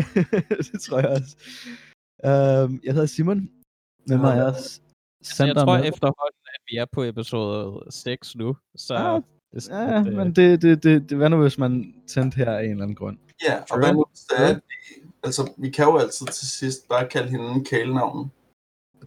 det 0.72 0.78
tror 0.84 0.98
jeg 1.04 1.10
også. 1.16 1.32
Um, 2.30 2.70
jeg 2.84 2.92
hedder 2.96 3.06
Simon. 3.16 3.40
Med 4.08 4.18
mig 4.24 4.34
er 4.38 4.44
også 4.52 4.80
Så 5.22 5.44
jeg 5.46 5.56
tror 5.56 5.78
med. 5.78 5.88
efterhånden, 5.90 6.40
vi 6.70 6.76
er 6.76 6.86
på 6.92 7.02
episode 7.04 7.80
6 7.90 8.36
nu. 8.36 8.56
Så 8.76 8.94
Ah, 8.94 9.22
det, 9.54 9.68
Ja, 9.68 10.00
at, 10.00 10.06
øh, 10.06 10.12
men 10.12 10.26
det, 10.36 10.62
det, 10.62 10.82
det, 10.82 11.08
det, 11.10 11.16
hvad 11.18 11.28
nu, 11.30 11.42
hvis 11.42 11.58
man 11.58 11.94
tændte 12.08 12.36
her 12.36 12.52
af 12.52 12.64
en 12.64 12.70
eller 12.70 12.82
anden 12.82 12.94
grund? 12.96 13.18
Ja, 13.48 13.60
og 13.70 13.78
hvad 13.78 13.92
nu, 13.92 14.04
hvis 14.10 14.20
det 14.20 14.50
er, 14.50 14.54
vi- 14.54 14.60
altså, 15.22 15.52
vi 15.58 15.70
kan 15.70 15.84
jo 15.84 15.98
altid 15.98 16.26
til 16.26 16.48
sidst 16.48 16.88
bare 16.88 17.08
kalde 17.08 17.30
hende 17.30 17.64
kælenavnen. 17.64 18.32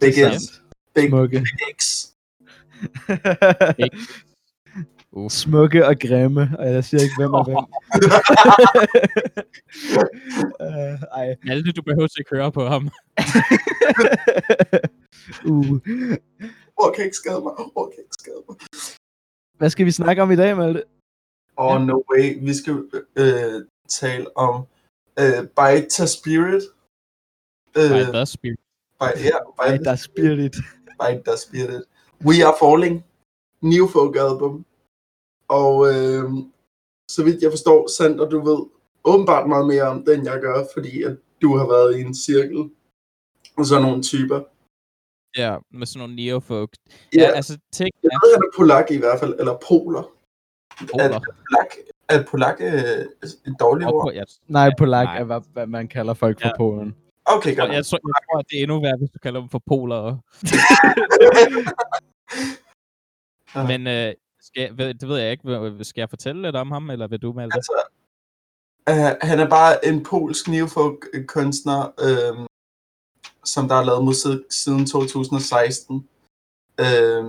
Big 0.00 0.14
Det 0.14 0.22
er 0.24 0.38
S. 0.38 0.62
Big 0.94 1.08
Smukke. 1.08 1.46
X. 1.80 2.06
Uff. 5.12 5.32
Smukke 5.34 5.86
og 5.86 5.94
grimme, 6.00 6.50
og 6.58 6.66
jeg 6.72 6.84
siger 6.84 7.02
ikke, 7.02 7.14
hvem 7.18 7.32
er 7.34 7.44
hvem. 7.44 7.56
uh, 10.60 11.02
ej. 11.20 11.36
Malte, 11.44 11.72
du 11.72 11.82
behøver 11.82 12.08
ikke 12.18 12.28
køre 12.30 12.52
på 12.52 12.66
ham. 12.68 12.90
uh. 15.46 15.78
Åh, 16.80 16.94
kan 16.94 17.04
ikke 17.04 17.16
skade 17.16 17.40
mig. 17.40 17.52
Åh, 17.76 17.88
kan 17.92 17.98
ikke 17.98 18.16
skade 18.20 18.42
mig. 18.48 18.56
Hvad 19.58 19.70
skal 19.70 19.86
vi 19.86 19.90
snakke 19.90 20.22
om 20.22 20.30
i 20.30 20.36
dag, 20.36 20.56
Malte? 20.56 20.82
Åh, 21.58 21.74
oh, 21.74 21.80
no 21.80 22.02
way. 22.10 22.44
Vi 22.46 22.54
skal 22.54 22.74
øh, 23.16 23.64
tale 23.88 24.36
om 24.36 24.64
øh, 25.18 25.48
Baita 25.56 26.06
Spirit. 26.06 26.62
Øh, 27.76 27.90
By 27.90 28.02
the 28.16 28.26
spirit. 28.26 28.60
by, 29.00 29.10
ja, 29.28 29.38
Ej, 29.58 29.78
by, 29.78 29.84
der 29.84 29.90
er 29.90 29.96
spirit. 29.96 30.56
Baita 30.98 31.36
Spirit. 31.36 31.84
We 32.26 32.44
Are 32.46 32.56
Falling. 32.60 33.04
New 33.62 33.86
Folk 33.86 34.16
album. 34.16 34.66
Og 35.48 35.74
øh, 35.92 36.24
så 37.10 37.24
vidt 37.24 37.42
jeg 37.42 37.50
forstår, 37.50 37.88
Sander, 37.96 38.28
du 38.28 38.40
ved 38.44 38.66
åbenbart 39.04 39.48
meget 39.48 39.66
mere 39.66 39.82
om 39.82 40.04
det, 40.04 40.14
end 40.14 40.24
jeg 40.24 40.40
gør, 40.40 40.64
fordi 40.74 41.02
at 41.02 41.16
du 41.42 41.56
har 41.56 41.66
været 41.66 41.98
i 41.98 42.00
en 42.00 42.14
cirkel. 42.14 42.70
Og 43.56 43.66
så 43.66 43.80
nogle 43.80 44.02
typer. 44.02 44.40
Ja, 45.36 45.56
med 45.70 45.86
sådan 45.86 45.98
nogle 46.00 46.16
neofolk. 46.16 46.70
Ja, 47.14 47.20
Ja, 47.22 47.30
altså, 47.30 47.58
tænk, 47.72 47.90
jeg 48.02 48.10
ja, 48.12 48.16
ved, 48.26 48.34
han 48.34 48.42
er 48.42 48.50
polak 48.56 48.90
i 48.90 48.96
hvert 48.98 49.20
fald, 49.20 49.34
eller 49.38 49.58
poler. 49.68 50.02
poler. 50.90 51.08
Polak, 51.18 51.70
er 52.08 52.22
polak 52.30 52.56
øh, 52.60 52.70
et 53.46 53.56
dårligt 53.60 53.90
ord? 53.90 54.14
jeg, 54.14 54.24
Nej, 54.48 54.70
polak 54.78 55.04
Nej. 55.04 55.18
er, 55.18 55.24
hvad, 55.24 55.40
hvad 55.52 55.66
man 55.66 55.88
kalder 55.88 56.14
folk 56.14 56.40
fra 56.40 56.48
Ja. 56.48 56.56
Polen. 56.56 56.96
Okay, 57.24 57.48
jeg, 57.50 57.56
godt. 57.58 57.72
jeg, 57.72 57.86
tror, 57.86 57.98
jeg 57.98 58.14
tror, 58.30 58.38
at 58.38 58.44
det 58.50 58.58
er 58.58 58.62
endnu 58.62 58.80
værre, 58.80 58.96
hvis 58.98 59.10
du 59.10 59.18
kalder 59.18 59.40
dem 59.40 59.48
for 59.48 59.62
poler. 59.66 60.16
Ja. 63.54 63.66
Men 63.70 63.86
øh, 63.86 64.14
skal, 64.40 64.60
jeg- 64.62 64.78
ved- 64.78 64.94
det 64.94 65.08
ved 65.08 65.18
jeg 65.18 65.30
ikke. 65.30 65.84
Skal 65.84 66.00
jeg 66.00 66.08
fortælle 66.10 66.42
lidt 66.42 66.56
om 66.56 66.70
ham, 66.70 66.90
eller 66.90 67.06
vil 67.08 67.22
du, 67.22 67.32
Malte? 67.32 67.54
Altså, 67.56 67.72
uh, 68.90 69.28
han 69.28 69.40
er 69.40 69.48
bare 69.48 69.86
en 69.86 70.04
polsk 70.04 70.48
neofolk-kunstner, 70.48 71.80
øh, 72.06 72.46
som 73.52 73.68
der 73.68 73.74
har 73.74 73.84
lavet 73.84 74.04
musik 74.04 74.38
siden 74.50 74.86
2016. 74.86 76.08
Øh, 76.84 77.24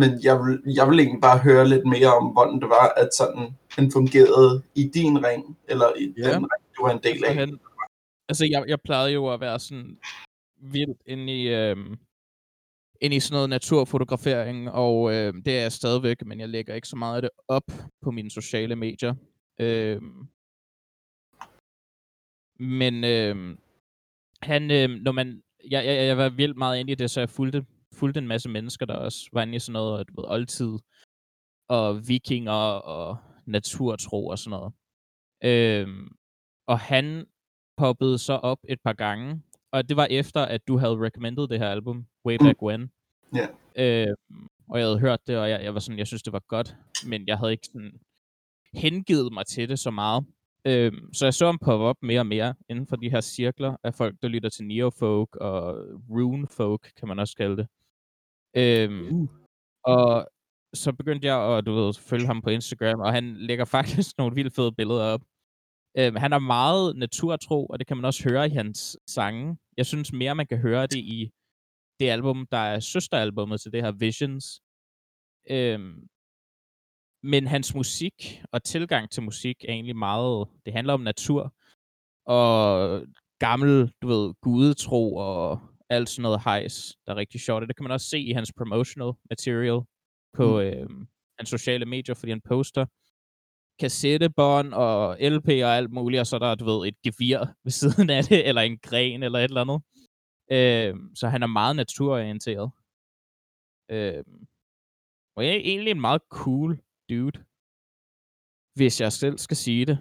men 0.00 0.10
jeg 0.26 0.34
vil, 0.42 0.62
jeg 0.78 0.84
vil 0.90 1.00
egentlig 1.00 1.20
bare 1.28 1.38
høre 1.38 1.68
lidt 1.68 1.86
mere 1.94 2.10
om, 2.18 2.26
hvordan 2.26 2.54
det 2.62 2.68
var, 2.68 2.86
at 3.02 3.08
sådan, 3.18 3.44
han 3.76 3.92
fungerede 3.92 4.62
i 4.74 4.82
din 4.94 5.24
ring, 5.26 5.58
eller 5.68 5.88
i 6.02 6.14
Ja. 6.18 6.22
den 6.34 6.42
ring, 6.52 6.62
du 6.76 6.82
var 6.86 6.92
en 6.92 7.02
del 7.02 7.24
af. 7.24 7.34
Hvorhen- 7.34 7.58
Altså, 8.30 8.46
jeg, 8.50 8.64
jeg 8.68 8.80
plejede 8.80 9.12
jo 9.12 9.32
at 9.34 9.40
være 9.40 9.58
sådan 9.60 9.98
vildt 10.60 11.00
inde 11.06 11.42
i, 11.42 11.48
øhm, 11.48 11.96
inde 13.00 13.16
i 13.16 13.20
sådan 13.20 13.34
noget 13.34 13.50
naturfotografering, 13.50 14.70
og 14.70 15.14
øh, 15.14 15.34
det 15.44 15.58
er 15.58 15.62
jeg 15.62 15.72
stadigvæk, 15.72 16.26
men 16.26 16.40
jeg 16.40 16.48
lægger 16.48 16.74
ikke 16.74 16.88
så 16.88 16.96
meget 16.96 17.16
af 17.16 17.22
det 17.22 17.30
op 17.48 17.62
på 18.02 18.10
mine 18.10 18.30
sociale 18.30 18.76
medier. 18.76 19.14
Øhm, 19.60 20.26
men 22.58 23.04
øh, 23.04 23.56
han, 24.42 24.70
øh, 24.70 24.88
når 24.88 25.12
man, 25.12 25.42
jeg, 25.70 25.86
jeg, 25.86 26.06
jeg 26.06 26.16
var 26.16 26.28
vildt 26.28 26.56
meget 26.56 26.80
inde 26.80 26.92
i 26.92 26.94
det, 26.94 27.10
så 27.10 27.20
jeg 27.20 27.30
fulgte, 27.30 27.66
fulgte 27.94 28.18
en 28.18 28.28
masse 28.28 28.48
mennesker, 28.48 28.86
der 28.86 28.94
også 28.94 29.28
var 29.32 29.42
inde 29.42 29.56
i 29.56 29.58
sådan 29.58 29.72
noget, 29.72 30.08
du 30.08 30.20
ved, 30.20 30.28
oldtid, 30.28 30.78
og 31.68 32.08
vikinger, 32.08 32.52
og 32.94 33.16
naturtro 33.46 34.26
og 34.26 34.38
sådan 34.38 34.58
noget. 34.58 34.72
Øhm, 35.44 36.08
og 36.66 36.78
han 36.78 37.26
poppede 37.76 38.18
så 38.18 38.32
op 38.32 38.58
et 38.68 38.80
par 38.84 38.92
gange, 38.92 39.42
og 39.72 39.88
det 39.88 39.96
var 39.96 40.06
efter, 40.10 40.40
at 40.42 40.68
du 40.68 40.78
havde 40.78 41.00
recommended 41.00 41.48
det 41.48 41.58
her 41.58 41.68
album, 41.68 42.06
Way 42.26 42.36
Back 42.38 42.62
When. 42.62 42.90
Ja. 43.34 43.46
Øhm, 43.76 44.48
og 44.68 44.78
jeg 44.78 44.86
havde 44.86 44.98
hørt 44.98 45.26
det, 45.26 45.38
og 45.38 45.50
jeg, 45.50 45.64
jeg 45.64 45.74
var 45.74 45.80
sådan, 45.80 45.98
jeg 45.98 46.06
synes, 46.06 46.22
det 46.22 46.32
var 46.32 46.42
godt, 46.48 46.76
men 47.06 47.26
jeg 47.26 47.38
havde 47.38 47.52
ikke 47.52 47.66
sådan 47.66 48.00
hengivet 48.74 49.32
mig 49.32 49.46
til 49.46 49.68
det 49.68 49.78
så 49.78 49.90
meget. 49.90 50.24
Øhm, 50.64 51.12
så 51.12 51.26
jeg 51.26 51.34
så 51.34 51.46
ham 51.46 51.58
poppe 51.58 51.84
op 51.84 51.96
mere 52.02 52.20
og 52.20 52.26
mere 52.26 52.54
inden 52.68 52.86
for 52.86 52.96
de 52.96 53.10
her 53.10 53.20
cirkler 53.20 53.76
af 53.84 53.94
folk, 53.94 54.16
der 54.22 54.28
lytter 54.28 54.48
til 54.48 54.64
neofolk 54.64 55.36
og 55.36 55.76
runefolk, 56.10 56.92
kan 56.96 57.08
man 57.08 57.18
også 57.18 57.36
kalde 57.36 57.56
det. 57.56 57.68
Øhm, 58.56 59.06
Uh. 59.12 59.28
Og 59.84 60.28
så 60.74 60.92
begyndte 60.92 61.26
jeg 61.26 61.56
at 61.58 61.66
du 61.66 61.72
ved, 61.72 61.94
følge 61.94 62.26
ham 62.26 62.42
på 62.42 62.50
Instagram, 62.50 63.00
og 63.00 63.12
han 63.12 63.36
lægger 63.36 63.64
faktisk 63.76 64.18
nogle 64.18 64.34
vildt 64.34 64.54
fede 64.54 64.72
billeder 64.72 65.04
op. 65.04 65.22
Øhm, 65.98 66.16
han 66.16 66.32
er 66.32 66.38
meget 66.38 66.96
naturtro, 66.96 67.66
og 67.66 67.78
det 67.78 67.86
kan 67.86 67.96
man 67.96 68.04
også 68.04 68.28
høre 68.28 68.46
i 68.46 68.50
hans 68.50 68.98
sange. 69.06 69.58
Jeg 69.76 69.86
synes 69.86 70.12
mere, 70.12 70.34
man 70.34 70.46
kan 70.46 70.58
høre 70.58 70.86
det 70.86 70.98
i 70.98 71.30
det 72.00 72.08
album, 72.10 72.46
der 72.46 72.58
er 72.58 72.80
søsteralbummet 72.80 73.60
til 73.60 73.72
det 73.72 73.82
her 73.82 73.92
Visions. 73.92 74.60
Øhm, 75.50 76.08
men 77.22 77.46
hans 77.46 77.74
musik 77.74 78.42
og 78.52 78.62
tilgang 78.62 79.10
til 79.10 79.22
musik 79.22 79.64
er 79.64 79.72
egentlig 79.72 79.96
meget... 79.96 80.48
Det 80.66 80.72
handler 80.72 80.92
om 80.94 81.00
natur 81.00 81.54
og 82.26 83.02
gammel, 83.38 83.92
du 84.02 84.08
ved, 84.08 84.34
gudetro 84.40 85.14
og 85.16 85.60
alt 85.90 86.08
sådan 86.08 86.22
noget 86.22 86.40
hejs, 86.44 86.96
der 87.06 87.12
er 87.12 87.16
rigtig 87.16 87.40
sjovt. 87.40 87.62
Og 87.62 87.68
det 87.68 87.76
kan 87.76 87.84
man 87.84 87.92
også 87.92 88.06
se 88.06 88.18
i 88.18 88.32
hans 88.32 88.52
promotional 88.52 89.12
material 89.30 89.80
på 90.36 90.46
mm. 90.46 90.58
øhm, 90.58 91.08
hans 91.38 91.48
sociale 91.48 91.86
medier, 91.86 92.14
fordi 92.14 92.30
han 92.30 92.40
poster 92.40 92.86
kassettebånd 93.80 94.74
og 94.74 95.16
LP 95.20 95.48
og 95.48 95.76
alt 95.76 95.90
muligt, 95.90 96.20
og 96.20 96.26
så 96.26 96.36
er 96.36 96.40
der, 96.40 96.54
du 96.54 96.64
ved, 96.64 96.88
et 96.88 97.02
gevir 97.02 97.38
ved 97.64 97.72
siden 97.72 98.10
af 98.10 98.24
det, 98.24 98.48
eller 98.48 98.62
en 98.62 98.78
gren, 98.78 99.22
eller 99.22 99.38
et 99.38 99.44
eller 99.44 99.60
andet. 99.60 99.80
Øhm, 100.52 101.14
så 101.16 101.28
han 101.28 101.42
er 101.42 101.46
meget 101.46 101.76
naturorienteret. 101.76 102.70
Øhm, 103.90 104.46
og 105.36 105.44
jeg 105.44 105.52
er 105.54 105.60
egentlig 105.70 105.90
en 105.90 106.00
meget 106.00 106.22
cool 106.30 106.78
dude, 107.10 107.38
hvis 108.78 109.00
jeg 109.00 109.12
selv 109.12 109.38
skal 109.38 109.56
sige 109.56 109.86
det. 109.86 109.98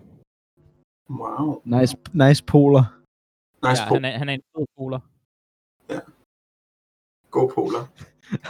Wow. 1.10 1.62
Nice, 1.66 1.98
nice 2.14 2.44
poler. 2.44 2.84
Nice 3.68 3.82
ja, 3.84 3.88
ja, 3.88 3.94
han, 3.94 4.06
er, 4.06 4.18
han 4.18 4.30
er 4.30 4.34
en 4.34 4.42
fed 4.56 4.66
poler. 4.78 5.00
God 7.32 7.52
poler. 7.56 7.84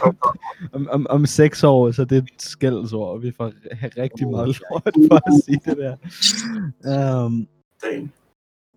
Om, 0.72 0.88
om, 0.90 1.06
om 1.10 1.26
seks 1.26 1.64
år, 1.64 1.90
så 1.90 2.04
det 2.04 2.18
er 2.18 2.22
et 2.22 2.42
skældsord, 2.42 3.08
og 3.08 3.22
vi 3.22 3.32
får 3.32 3.52
have 3.72 3.92
rigtig 3.96 4.26
Uh, 4.26 4.32
meget 4.32 4.46
lort 4.46 4.94
for 5.08 5.14
at 5.14 5.44
sige 5.44 5.60
det 5.64 5.76
der. 5.76 5.96
Um, 7.24 7.48
Dagen. 7.82 8.12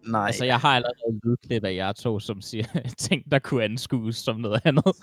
nej, 0.07 0.25
Altså, 0.25 0.45
jeg 0.45 0.59
har 0.59 0.75
allerede 0.75 0.95
en 1.09 1.21
lydklip 1.23 1.63
af 1.63 1.73
jer 1.73 1.91
to, 1.91 2.19
som 2.19 2.41
siger 2.41 2.65
ting, 3.07 3.31
der 3.31 3.39
kunne 3.39 3.63
anskues 3.63 4.15
som 4.15 4.39
noget 4.39 4.61
andet. 4.65 4.85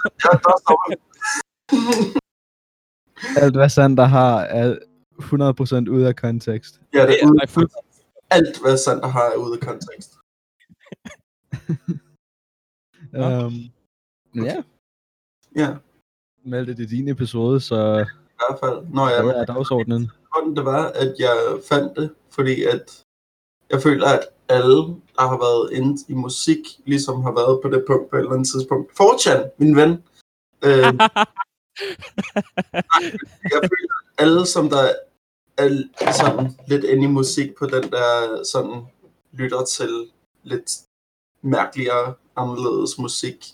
Alt 3.37 3.57
hvad 3.57 3.69
Sander 3.69 4.05
har 4.05 4.41
er 4.41 4.77
100% 5.87 5.91
ude 5.91 6.09
af 6.09 6.17
kontekst. 6.17 6.81
Ja, 6.95 7.01
det 7.01 7.09
Det 7.09 7.23
er 7.23 7.31
ude, 7.31 7.41
fuldt 7.49 7.73
alt, 8.31 8.61
hvad 8.63 8.77
Sander 8.77 9.09
har 9.09 9.25
er 9.35 9.37
ude 9.37 9.53
af 9.53 9.61
kontekst. 9.61 10.15
Um, 13.13 13.53
men 14.33 14.45
ja, 14.45 14.63
Ja, 15.57 15.77
Malte, 16.45 16.77
det 16.77 16.85
er 16.85 16.89
din 16.89 17.09
episode, 17.09 17.61
så 17.61 17.77
i 17.77 18.39
hvert 18.39 18.59
fald. 18.61 18.87
Nå 18.95 19.09
ja, 19.09 19.23
hvad 19.23 19.35
er 19.35 19.45
dagsordenen? 19.45 20.11
grunden 20.33 20.57
det 20.57 20.65
var, 20.65 20.85
at 20.87 21.15
jeg 21.19 21.37
fandt 21.69 21.97
det, 21.97 22.11
fordi 22.31 22.65
at 22.65 23.03
jeg 23.71 23.83
føler, 23.83 24.09
at 24.09 24.21
alle, 24.49 24.77
der 25.17 25.23
har 25.33 25.39
været 25.39 25.73
inde 25.73 26.05
i 26.09 26.15
musik, 26.15 26.59
ligesom 26.85 27.23
har 27.23 27.33
været 27.33 27.61
på 27.63 27.69
det 27.69 27.85
punkt 27.87 28.11
på 28.11 28.17
et 28.17 28.21
eller 28.21 28.33
andet 28.33 28.49
tidspunkt. 28.49 28.97
Fortjan, 28.97 29.51
min 29.59 29.77
ven. 29.77 29.91
Øh, 30.65 30.93
jeg 33.53 33.61
føler, 33.73 33.95
at 33.99 34.25
alle, 34.25 34.47
som 34.47 34.71
der 34.71 34.93
er 35.59 35.69
sådan 36.13 36.57
lidt 36.67 36.85
inde 36.85 37.05
i 37.05 37.07
musik 37.07 37.57
på 37.59 37.67
den 37.67 37.83
der 37.83 38.45
sådan 38.45 38.83
lytter 39.33 39.65
til 39.65 40.11
lidt 40.43 40.71
mærkeligere, 41.43 42.15
anderledes 42.37 42.99
musik, 42.99 43.47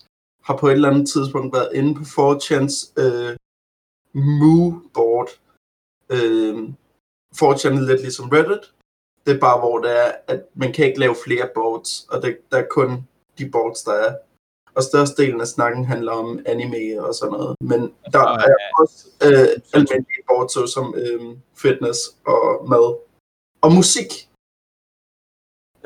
har 0.42 0.56
på 0.56 0.68
et 0.68 0.72
eller 0.72 0.90
andet 0.90 1.08
tidspunkt 1.08 1.54
været 1.54 1.74
inde 1.74 1.94
på 1.94 2.02
4chans 2.02 2.74
øh, 3.02 3.36
Moo-board. 4.14 5.30
Øh, 6.10 6.54
4chan 7.36 7.74
er 7.76 7.86
lidt 7.86 8.00
ligesom 8.00 8.28
Reddit. 8.28 8.74
Det 9.26 9.34
er 9.34 9.40
bare, 9.40 9.58
hvor 9.58 9.78
det 9.78 9.90
er, 10.06 10.12
at 10.28 10.40
man 10.54 10.72
kan 10.72 10.86
ikke 10.86 11.00
lave 11.00 11.16
flere 11.24 11.48
boards, 11.54 12.06
og 12.10 12.22
det, 12.22 12.38
der 12.50 12.58
er 12.58 12.66
kun 12.70 13.08
de 13.38 13.50
boards, 13.50 13.82
der 13.82 13.92
er. 13.92 14.16
Og 14.76 14.82
størstedelen 14.82 15.40
af 15.40 15.46
snakken 15.46 15.84
handler 15.84 16.12
om 16.12 16.28
anime 16.46 17.06
og 17.06 17.14
sådan 17.14 17.32
noget. 17.32 17.56
Men 17.60 17.80
der 18.12 18.18
Og, 18.18 18.36
er 18.36 18.54
også 18.80 18.98
øh, 19.26 19.48
almindelige 19.74 20.22
boards, 20.28 20.72
som 20.74 20.94
øh, 21.02 21.20
fitness 21.62 21.98
og 22.26 22.68
mad. 22.68 22.86
Og 23.64 23.70
musik. 23.80 24.10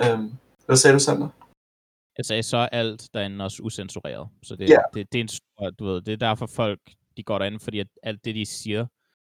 Øh, 0.02 0.18
hvad 0.66 0.76
sagde 0.76 0.94
du, 0.94 1.02
Sander? 1.08 1.28
Jeg 2.18 2.24
sagde, 2.26 2.42
så 2.42 2.56
er 2.56 2.68
alt 2.68 3.08
derinde 3.14 3.44
også 3.44 3.62
usensureret. 3.62 4.28
Så 4.42 4.56
det, 4.56 4.68
Ja. 4.68 4.80
det, 4.94 5.12
det, 5.12 5.18
er 5.18 5.22
en 5.22 5.28
stor, 5.28 5.70
du 5.78 5.84
ved, 5.84 6.00
det 6.02 6.12
er 6.12 6.16
derfor 6.16 6.46
folk, 6.46 6.80
de 7.16 7.22
går 7.22 7.38
derinde, 7.38 7.60
fordi 7.60 7.78
at 7.78 7.86
alt 8.02 8.24
det, 8.24 8.34
de 8.34 8.46
siger, 8.46 8.86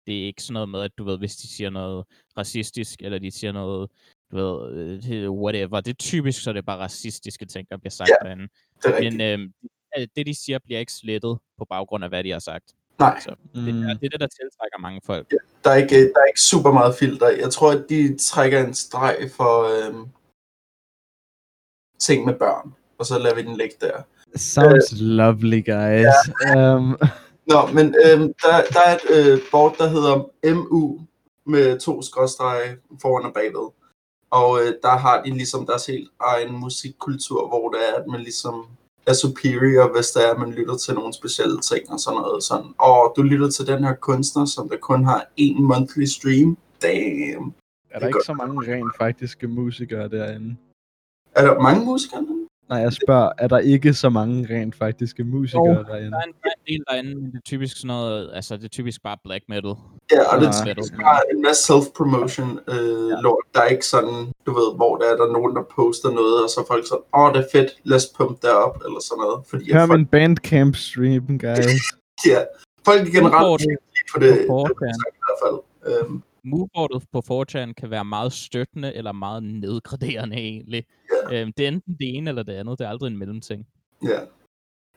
det 0.08 0.22
er 0.22 0.26
ikke 0.26 0.44
sådan 0.44 0.54
noget 0.54 0.70
med, 0.70 0.82
at 0.82 0.92
du 0.98 1.04
ved, 1.04 1.18
hvis 1.18 1.36
de 1.36 1.48
siger 1.48 1.70
noget 1.70 2.06
racistisk, 2.38 3.02
eller 3.02 3.20
de 3.20 3.32
siger 3.32 3.52
noget, 3.52 3.90
du 4.32 4.36
ved, 4.38 5.12
øh, 5.12 5.32
whatever. 5.32 5.82
Det 5.82 5.90
er 5.92 5.96
typisk, 5.96 6.44
så 6.44 6.50
er 6.50 6.54
det 6.54 6.66
bare 6.66 6.78
racistiske 6.80 7.46
ting, 7.46 7.68
der 7.70 7.78
bliver 7.78 7.92
sagt 7.92 8.10
Ja, 8.10 8.28
derinde. 8.28 8.48
Det 8.84 8.96
er. 8.98 9.02
Men 9.12 9.22
øhm, 9.22 9.54
det, 10.16 10.26
de 10.26 10.36
siger, 10.46 10.60
bliver 10.66 10.80
ikke 10.80 10.94
slettet 10.94 11.38
på 11.58 11.66
baggrund 11.70 12.04
af, 12.04 12.10
hvad 12.10 12.24
de 12.24 12.32
har 12.32 12.40
sagt. 12.40 12.66
Nej, 13.00 13.20
Så 13.20 13.36
Mm. 13.56 13.62
det, 13.66 13.70
er, 13.74 13.94
det 13.94 14.06
er 14.06 14.10
det, 14.10 14.20
der 14.20 14.28
tiltrækker 14.28 14.80
mange 14.80 15.02
folk. 15.06 15.32
der 15.64 15.70
er, 15.72 15.76
ikke, 15.76 15.96
der 15.96 16.20
er 16.20 16.26
ikke 16.28 16.42
super 16.42 16.72
meget 16.72 16.96
filter. 16.96 17.28
Jeg 17.30 17.52
tror, 17.52 17.72
at 17.72 17.86
de 17.90 18.18
trækker 18.18 18.66
en 18.68 18.74
streg 18.74 19.18
for 19.36 19.54
øh, 19.64 19.96
ting 22.00 22.26
med 22.26 22.34
børn. 22.34 22.74
Og 22.98 23.06
så 23.06 23.20
lader 23.20 23.36
vi 23.36 23.42
den 23.42 23.58
ligge 23.58 23.76
der. 23.82 24.02
Sounds 24.36 25.02
lovely, 25.02 25.64
guys. 25.66 26.16
Um, 26.58 26.98
Nå, 27.52 27.68
men 27.74 27.96
øhm, 28.06 28.34
der, 28.44 28.54
der 28.74 28.82
er 28.86 28.96
et 28.96 29.06
øh, 29.32 29.40
board, 29.52 29.78
der 29.78 29.88
hedder 29.90 30.30
MU 30.56 31.00
med 31.46 31.80
to 31.80 32.02
skråstrege 32.02 32.78
foran 33.02 33.26
og 33.26 33.34
bagved. 33.34 33.68
Og 34.32 34.60
øh, 34.62 34.74
der 34.84 34.96
har 34.98 35.24
de 35.24 35.30
ligesom 35.30 35.66
deres 35.66 35.86
helt 35.86 36.10
egen 36.20 36.52
musikkultur, 36.60 37.48
hvor 37.48 37.70
det 37.70 37.80
er, 37.90 37.94
at 38.02 38.08
man 38.08 38.20
ligesom 38.20 38.66
er 39.08 39.14
superior, 39.14 39.96
hvis 39.96 40.08
det 40.08 40.28
er, 40.28 40.32
at 40.32 40.40
man 40.40 40.52
lytter 40.52 40.78
til 40.78 40.94
nogle 40.94 41.14
specielle 41.14 41.60
ting 41.62 41.92
og 41.92 42.00
sådan 42.00 42.20
noget. 42.20 42.44
Sådan. 42.44 42.72
Og 42.78 43.14
du 43.18 43.22
lytter 43.22 43.50
til 43.50 43.68
den 43.68 43.84
her 43.84 43.94
kunstner, 43.94 44.46
som 44.46 44.70
der 44.70 44.78
kun 44.78 45.06
har 45.06 45.26
en 45.38 45.64
monthly 45.64 46.06
stream. 46.06 46.58
Damn. 46.82 47.54
er 47.92 48.00
der 48.00 48.08
ikke 48.08 48.20
så 48.26 48.34
mange 48.34 48.76
rent 48.76 48.94
faktiske 48.98 49.48
musikere 49.48 50.10
derinde? 50.10 50.56
Er 51.36 51.46
der 51.46 51.60
mange 51.60 51.86
musikere? 51.86 52.22
nu? 52.22 52.48
Nej, 52.70 52.80
jeg 52.80 52.94
spørger, 52.94 53.30
er 53.38 53.48
der 53.48 53.60
ikke 53.60 53.94
så 53.94 54.10
mange 54.10 54.56
rent 54.56 54.76
faktiske 54.76 55.24
musikere 55.24 55.78
Jo, 55.78 55.84
derinde? 55.84 56.12
Der 56.12 56.18
er, 56.18 56.24
en, 56.24 56.34
der 56.44 56.50
er 56.50 56.54
en 56.58 56.74
del 56.74 56.84
derinde, 56.90 57.16
men 57.16 57.32
det 57.32 57.38
er 57.38 57.42
typisk 57.46 57.78
sådan 57.78 57.88
noget, 57.88 58.30
altså 58.34 58.58
det 58.58 58.64
er 58.64 58.70
typisk 58.70 59.04
bare 59.04 59.18
black 59.24 59.44
metal. 59.50 59.76
Ja, 60.12 60.22
og 60.32 60.42
det 60.42 60.48
er 60.48 61.02
bare 61.02 61.22
en 61.34 61.42
masse 61.42 61.62
self-promotion 61.74 62.50
øh, 62.74 63.10
ja. 63.10 63.16
lort. 63.22 63.46
Der 63.54 63.62
er 63.62 63.68
ikke 63.76 63.86
sådan, 63.86 64.34
du 64.46 64.52
ved, 64.60 64.76
hvor 64.76 64.98
der 64.98 65.06
er 65.14 65.18
der 65.22 65.32
nogen, 65.32 65.56
der 65.56 65.64
poster 65.76 66.12
noget, 66.12 66.44
og 66.44 66.50
så 66.50 66.60
er 66.62 66.66
folk 66.68 66.88
sådan, 66.88 67.04
åh, 67.18 67.34
det 67.34 67.40
er 67.46 67.48
fedt, 67.52 67.72
lad 67.84 67.98
os 67.98 68.08
pumpe 68.18 68.48
det 68.48 68.54
op, 68.66 68.76
eller 68.86 69.00
sådan 69.00 69.22
noget. 69.24 69.46
Fordi 69.50 69.74
Hør 69.74 69.86
folk, 69.88 70.00
min 70.00 70.06
Bandcamp 70.06 70.76
stream, 70.76 71.40
guys. 71.40 71.84
ja, 72.32 72.40
folk 72.86 73.02
er 73.08 73.12
generelt 73.18 73.48
på 73.52 73.58
det, 73.68 73.78
på 74.14 74.20
det 74.20 74.34
4chan. 74.34 74.96
i 75.18 75.22
hvert 75.26 75.40
fald. 75.44 75.60
Øhm, 75.90 76.22
Moodboardet 76.44 77.04
på 77.14 77.20
4chan 77.32 77.74
kan 77.74 77.90
være 77.90 78.06
meget 78.06 78.34
støttende 78.34 78.96
eller 78.96 79.12
meget 79.12 79.44
nedgraderende 79.44 80.36
egentlig. 80.36 80.86
Ja. 81.32 81.42
Øhm, 81.42 81.54
det 81.58 81.64
er 81.64 81.68
enten 81.68 81.94
det 82.00 82.16
ene 82.18 82.30
eller 82.30 82.44
det 82.44 82.54
andet. 82.54 82.80
Det 82.80 82.86
er 82.86 82.90
aldrig 82.90 83.08
en 83.08 83.18
mellemting. 83.18 83.68
ja. 84.04 84.20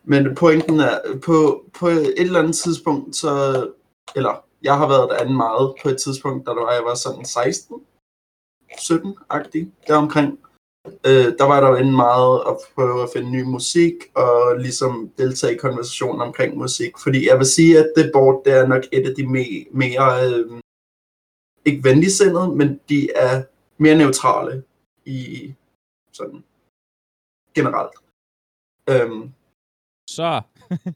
Men 0.07 0.35
pointen 0.35 0.81
er, 0.81 0.99
på, 1.25 1.65
på 1.79 1.89
et 1.89 2.15
eller 2.17 2.39
andet 2.39 2.57
tidspunkt, 2.57 3.17
så, 3.17 3.31
eller 4.17 4.45
jeg 4.65 4.79
har 4.79 4.89
været 4.89 5.11
derinde 5.11 5.37
meget 5.47 5.75
på 5.83 5.89
et 5.89 5.99
tidspunkt, 6.05 6.47
da 6.47 6.51
der 6.51 6.63
var, 6.65 6.73
jeg 6.73 6.85
var 6.85 6.95
sådan 6.95 7.25
16, 7.25 7.87
17-agtig, 8.71 9.63
deromkring. 9.89 10.31
Øh, 11.09 11.29
der 11.39 11.45
var 11.45 11.61
der 11.61 11.69
jo 11.69 11.77
inde 11.77 11.93
meget 11.93 12.43
at 12.51 12.57
prøve 12.75 13.03
at 13.03 13.11
finde 13.15 13.31
ny 13.31 13.43
musik, 13.43 13.95
og 14.15 14.57
ligesom 14.59 15.13
deltage 15.19 15.55
i 15.55 15.59
konversationen 15.59 16.21
omkring 16.21 16.57
musik. 16.57 16.93
Fordi 17.03 17.29
jeg 17.29 17.39
vil 17.39 17.47
sige, 17.47 17.79
at 17.79 17.93
det 17.97 18.11
board, 18.13 18.45
det 18.45 18.53
er 18.53 18.67
nok 18.67 18.83
et 18.93 19.09
af 19.09 19.15
de 19.19 19.23
me- 19.23 19.69
mere, 19.83 20.07
øh, 20.29 20.61
ikke 21.65 21.85
venligsindede, 21.85 22.49
men 22.57 22.81
de 22.89 23.13
er 23.13 23.45
mere 23.79 23.95
neutrale 23.99 24.65
i 25.05 25.55
sådan 26.13 26.45
generelt. 27.55 27.95
Øhm, 28.91 29.33
Så, 30.09 30.43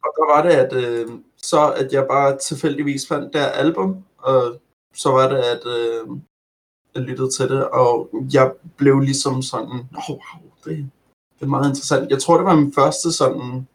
og 0.04 0.10
der 0.18 0.26
var 0.34 0.42
det, 0.42 0.50
at, 0.64 0.72
øh, 0.72 1.08
så 1.42 1.72
at 1.72 1.92
jeg 1.92 2.06
bare 2.10 2.38
tilfældigvis 2.38 3.08
fandt 3.08 3.32
der 3.32 3.46
album, 3.46 4.04
og 4.18 4.60
så 4.94 5.10
var 5.10 5.28
det, 5.28 5.36
at 5.36 5.66
øh, 5.66 6.18
jeg 6.94 7.02
lyttede 7.02 7.30
til 7.30 7.48
det, 7.48 7.68
og 7.68 8.10
jeg 8.32 8.54
blev 8.76 9.00
ligesom 9.00 9.42
sådan, 9.42 9.78
oh, 9.96 10.10
wow, 10.10 10.50
det, 10.64 10.90
det 11.38 11.42
er 11.42 11.46
meget 11.46 11.68
interessant. 11.68 12.10
Jeg 12.10 12.22
tror, 12.22 12.36
det 12.36 12.46
var 12.46 12.56
min 12.56 12.72
første 12.72 13.12
sådan 13.12 13.68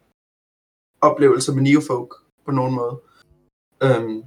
oplevelse 1.01 1.53
med 1.53 1.61
Neofolk 1.63 2.13
på 2.45 2.51
nogen 2.51 2.75
måde. 2.75 3.01
Øhm, 3.83 4.23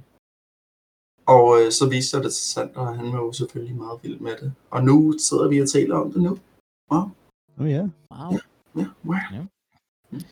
og 1.25 1.61
øh, 1.61 1.71
så 1.71 1.89
viste 1.89 2.17
jeg 2.17 2.23
det 2.23 2.33
til 2.33 2.45
Sander, 2.45 2.79
og 2.79 2.95
han 2.97 3.13
var 3.13 3.19
jo 3.19 3.31
selvfølgelig 3.31 3.75
meget 3.75 3.99
vild 4.03 4.19
med 4.19 4.35
det. 4.41 4.53
Og 4.69 4.83
nu 4.83 5.13
sidder 5.17 5.47
vi 5.47 5.61
og 5.61 5.69
taler 5.69 5.95
om 5.95 6.11
det 6.11 6.21
nu. 6.21 6.37
Oh 7.59 7.71
ja. 7.71 7.89
wow. 8.11 8.31
Ja, 8.75 8.85
wow. 9.05 9.17
Ja. 9.33 9.45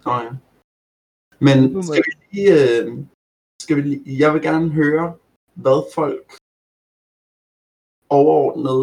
Nå 0.05 0.12
ja. 0.12 0.31
Men 1.39 1.83
skal 1.83 2.03
vi 2.07 2.13
lige, 2.31 2.53
øh, 2.63 3.05
skal 3.61 3.75
vi 3.77 3.81
lige, 3.81 4.19
jeg 4.23 4.33
vil 4.33 4.41
gerne 4.41 4.69
høre, 4.69 5.17
hvad 5.53 5.79
folk 5.95 6.27
overordnet 8.09 8.81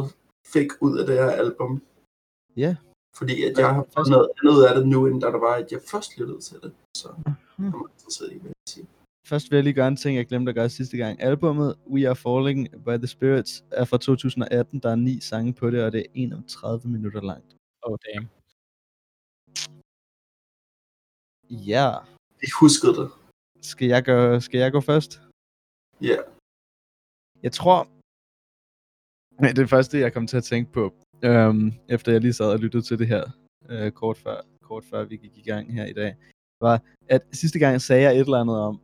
fik 0.55 0.69
ud 0.81 0.99
af 0.99 1.07
det 1.07 1.15
her 1.19 1.31
album. 1.31 1.83
Ja. 2.57 2.77
Fordi 3.19 3.35
at 3.45 3.59
jeg 3.59 3.75
har 3.75 3.87
fået 3.95 4.09
noget 4.11 4.29
andet 4.37 4.57
ud 4.57 4.63
af 4.69 4.75
det 4.77 4.89
nu, 4.89 5.07
end 5.07 5.21
da 5.21 5.27
der 5.27 5.39
var, 5.39 5.55
at 5.55 5.73
jeg 5.73 5.81
først 5.91 6.19
lyttede 6.19 6.41
til 6.41 6.57
det. 6.65 6.73
Så 6.97 7.09
Mhm. 7.17 7.35
jeg 7.59 7.67
er 7.69 7.89
interesseret 7.97 8.33
i, 8.33 8.39
hvad 8.39 8.51
jeg 8.51 8.69
siger. 8.69 8.87
Først 9.27 9.51
vil 9.51 9.57
jeg 9.57 9.65
lige 9.65 9.75
gøre 9.81 9.89
en 9.89 9.97
ting, 9.97 10.17
jeg 10.17 10.27
glemte 10.27 10.51
at 10.51 10.55
gøre 10.57 10.69
sidste 10.71 10.97
gang. 10.97 11.23
Albummet 11.23 11.79
We 11.95 12.09
Are 12.09 12.17
Falling 12.17 12.61
by 12.87 12.95
the 13.03 13.07
Spirits 13.07 13.65
er 13.71 13.85
fra 13.85 13.99
2018. 13.99 14.81
Der 14.81 14.91
er 14.91 14.95
ni 15.09 15.21
sange 15.21 15.53
på 15.53 15.71
det, 15.71 15.85
og 15.85 15.93
det 15.93 16.01
er 16.01 16.11
31 16.15 16.89
minutter 16.89 17.21
langt. 17.21 17.57
Oh, 17.83 17.97
damn. 18.07 18.27
Ja. 21.51 21.91
Jeg 22.43 22.51
huskede 22.61 22.95
det. 23.01 23.09
Skal 23.71 23.89
jeg, 23.89 24.03
gøre, 24.03 24.41
skal 24.41 24.61
jeg 24.61 24.73
gå 24.73 24.81
først? 24.81 25.21
Ja. 26.01 26.17
Jeg 27.43 27.53
tror... 27.53 27.89
Nej, 29.41 29.53
det 29.53 29.71
første, 29.71 29.99
jeg 29.99 30.13
kom 30.13 30.27
til 30.27 30.37
at 30.37 30.45
tænke 30.45 30.73
på, 30.73 30.95
øhm, 31.25 31.73
efter 31.89 32.13
jeg 32.13 32.21
lige 32.21 32.33
sad 32.33 32.51
og 32.53 32.59
lyttede 32.59 32.83
til 32.83 32.99
det 32.99 33.07
her, 33.07 33.25
øh, 33.69 33.93
kort, 33.93 34.19
før, 34.19 34.41
kort 34.63 34.85
før 34.85 35.05
vi 35.05 35.17
gik 35.17 35.37
i 35.37 35.43
gang 35.43 35.75
her 35.75 35.87
i 35.87 35.93
dag, 35.93 36.17
var, 36.61 36.83
at 37.09 37.23
sidste 37.33 37.59
gang 37.59 37.81
sagde 37.81 38.03
jeg 38.03 38.13
et 38.13 38.21
eller 38.21 38.41
andet 38.41 38.59
om 38.61 38.81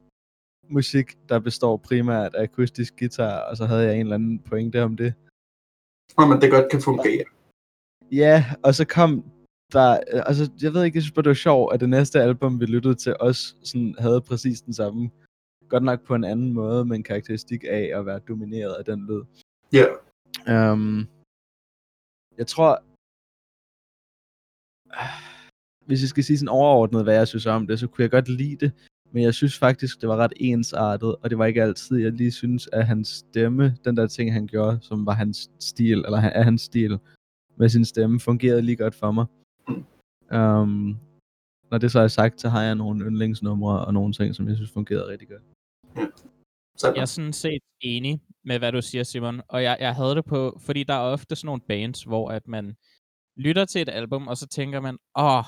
musik, 0.63 1.29
der 1.29 1.39
består 1.39 1.77
primært 1.77 2.35
af 2.35 2.43
akustisk 2.43 2.99
guitar, 2.99 3.39
og 3.51 3.57
så 3.57 3.65
havde 3.67 3.85
jeg 3.87 3.95
en 3.95 4.01
eller 4.01 4.15
anden 4.15 4.39
pointe 4.39 4.83
om 4.83 4.97
det. 4.97 5.15
Og 6.17 6.29
men 6.29 6.41
det 6.41 6.51
godt 6.51 6.71
kan 6.71 6.81
fungere. 6.81 7.25
Ja, 8.13 8.45
og 8.63 8.75
så 8.75 8.85
kom 8.85 9.25
der, 9.73 9.91
øh, 10.13 10.23
altså 10.27 10.51
jeg 10.63 10.75
ved 10.75 10.85
ikke, 10.85 10.97
jeg 10.97 11.03
synes 11.03 11.15
bare, 11.15 11.23
det 11.23 11.29
var 11.29 11.35
sjovt, 11.35 11.75
at 11.75 11.81
det 11.81 11.89
næste 11.89 12.23
album, 12.23 12.61
vi 12.61 12.67
lyttede 12.67 12.95
til, 12.95 13.17
også 13.21 13.55
sådan, 13.63 13.95
havde 13.99 14.21
præcis 14.21 14.61
den 14.61 14.73
samme, 14.73 15.11
godt 15.69 15.83
nok 15.83 16.07
på 16.07 16.15
en 16.15 16.25
anden 16.25 16.53
måde, 16.53 16.85
men 16.85 17.03
karakteristik 17.03 17.65
af 17.65 17.91
at 17.99 18.07
være 18.07 18.19
domineret 18.19 18.75
af 18.75 18.85
den 18.85 19.07
lyd. 19.07 19.23
Ja. 19.73 19.87
Um, 20.73 21.09
jeg 22.39 22.47
tror, 22.47 22.83
hvis 25.87 26.01
jeg 26.03 26.09
skal 26.09 26.25
sige 26.25 26.39
sådan 26.39 26.49
overordnet, 26.49 27.03
hvad 27.05 27.15
jeg 27.15 27.29
synes 27.29 27.47
om 27.47 27.67
det, 27.67 27.81
så 27.81 27.87
kunne 27.87 28.03
jeg 28.03 28.11
godt 28.11 28.29
lide 28.29 28.57
det, 28.57 28.73
men 29.13 29.23
jeg 29.23 29.35
synes 29.35 29.59
faktisk, 29.59 30.01
det 30.01 30.09
var 30.09 30.17
ret 30.17 30.33
ensartet, 30.37 31.17
og 31.17 31.31
det 31.31 31.39
var 31.39 31.47
ikke 31.47 31.63
altid, 31.63 31.97
jeg 31.97 32.13
lige 32.13 32.33
synes, 32.33 32.69
at 32.73 32.87
hans 32.87 33.09
stemme, 33.09 33.77
den 33.85 33.97
der 33.97 34.07
ting, 34.07 34.33
han 34.33 34.47
gjorde, 34.47 34.79
som 34.83 35.07
var 35.07 35.13
hans 35.13 35.51
stil, 35.61 35.99
eller 35.99 36.19
er 36.19 36.43
hans 36.43 36.63
stil 36.63 36.99
med 37.57 37.69
sin 37.69 37.85
stemme, 37.85 38.21
fungerede 38.21 38.63
lige 38.63 38.77
godt 38.77 38.95
for 38.95 39.11
mig. 39.13 39.27
Um, 40.33 40.99
når 41.71 41.79
det 41.79 41.93
så 41.93 42.01
er 42.01 42.09
sagt, 42.09 42.41
så 42.41 42.49
har 42.49 42.63
jeg 42.63 42.75
nogle 42.75 43.05
yndlingsnumre 43.05 43.87
og 43.87 43.95
nogle 43.95 44.13
ting, 44.13 44.35
som 44.35 44.49
jeg 44.49 44.57
synes 44.57 44.73
fungerede 44.73 45.07
rigtig 45.09 45.29
godt. 45.29 45.43
Sådan. 46.77 46.97
Jeg 46.97 47.03
er 47.03 47.07
sådan 47.07 47.33
set 47.33 47.63
enig 47.81 48.21
med, 48.45 48.59
hvad 48.59 48.73
du 48.73 48.83
siger, 48.83 49.05
Simon. 49.05 49.41
Og 49.49 49.63
jeg, 49.63 49.77
jeg 49.81 49.95
havde 49.95 50.15
det 50.15 50.25
på, 50.25 50.59
fordi 50.61 50.85
der 50.85 50.95
er 50.95 50.99
ofte 51.01 51.37
sådan 51.37 51.47
nogle 51.47 51.61
bands, 51.69 52.03
hvor 52.03 52.31
at 52.31 52.49
man 52.49 52.77
lytter 53.37 53.65
til 53.65 53.83
et 53.83 53.89
album, 53.89 54.29
og 54.29 54.37
så 54.37 54.47
tænker 54.49 54.81
man, 54.81 54.99
åh, 55.19 55.45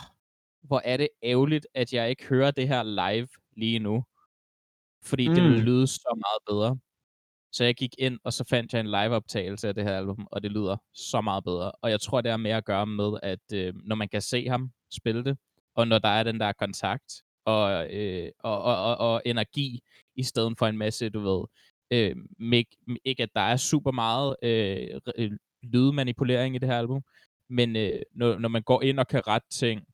hvor 0.62 0.80
er 0.84 0.96
det 0.96 1.08
ærgerligt, 1.22 1.66
at 1.75 1.92
jeg 1.92 2.10
ikke 2.10 2.25
hører 2.26 2.50
det 2.50 2.68
her 2.68 2.82
live 2.82 3.28
lige 3.57 3.78
nu. 3.78 4.05
Fordi 5.05 5.28
mm. 5.28 5.35
det 5.35 5.42
Mm. 5.44 5.48
ville 5.50 5.64
lyde 5.64 5.87
så 5.87 6.16
meget 6.16 6.40
bedre. 6.57 6.78
Så 7.52 7.64
jeg 7.64 7.74
gik 7.74 7.94
ind, 7.98 8.18
og 8.24 8.32
så 8.32 8.44
fandt 8.50 8.72
jeg 8.72 8.80
en 8.80 8.86
live-optagelse 8.86 9.68
af 9.68 9.74
det 9.74 9.84
her 9.84 9.96
album, 9.96 10.26
og 10.30 10.42
det 10.42 10.50
lyder 10.50 10.76
så 10.94 11.20
meget 11.20 11.44
bedre. 11.44 11.72
Og 11.72 11.90
jeg 11.90 12.00
tror, 12.00 12.20
det 12.20 12.30
har 12.30 12.36
mere 12.36 12.56
at 12.56 12.64
gøre 12.64 12.86
med, 12.86 13.12
at 13.22 13.52
øh, 13.54 13.74
når 13.84 13.96
man 13.96 14.08
kan 14.08 14.22
se 14.22 14.48
ham 14.48 14.70
spille 14.92 15.24
det, 15.24 15.38
og 15.74 15.88
når 15.88 15.98
der 15.98 16.08
er 16.08 16.22
den 16.22 16.40
der 16.40 16.52
kontakt 16.52 17.22
og, 17.44 17.94
øh, 17.94 18.30
og, 18.38 18.62
og, 18.62 18.84
og, 18.84 19.12
og 19.12 19.22
energi, 19.24 19.80
i 20.16 20.22
stedet 20.22 20.58
for 20.58 20.66
en 20.66 20.78
masse, 20.78 21.10
du 21.10 21.20
ved, 21.20 21.44
øh, 21.90 22.16
ikke, 22.52 22.76
ikke 23.04 23.22
at 23.22 23.30
der 23.34 23.40
er 23.40 23.56
super 23.56 23.90
meget 23.90 24.36
øh, 24.42 25.00
øh, 25.18 25.32
lydmanipulering 25.62 26.54
i 26.54 26.58
det 26.58 26.68
her 26.68 26.78
album, 26.78 27.02
men 27.48 27.76
øh, 27.76 28.00
når, 28.14 28.38
når 28.38 28.48
man 28.48 28.62
går 28.62 28.82
ind 28.82 28.98
og 29.00 29.08
kan 29.08 29.26
rette 29.26 29.48
ting 29.50 29.86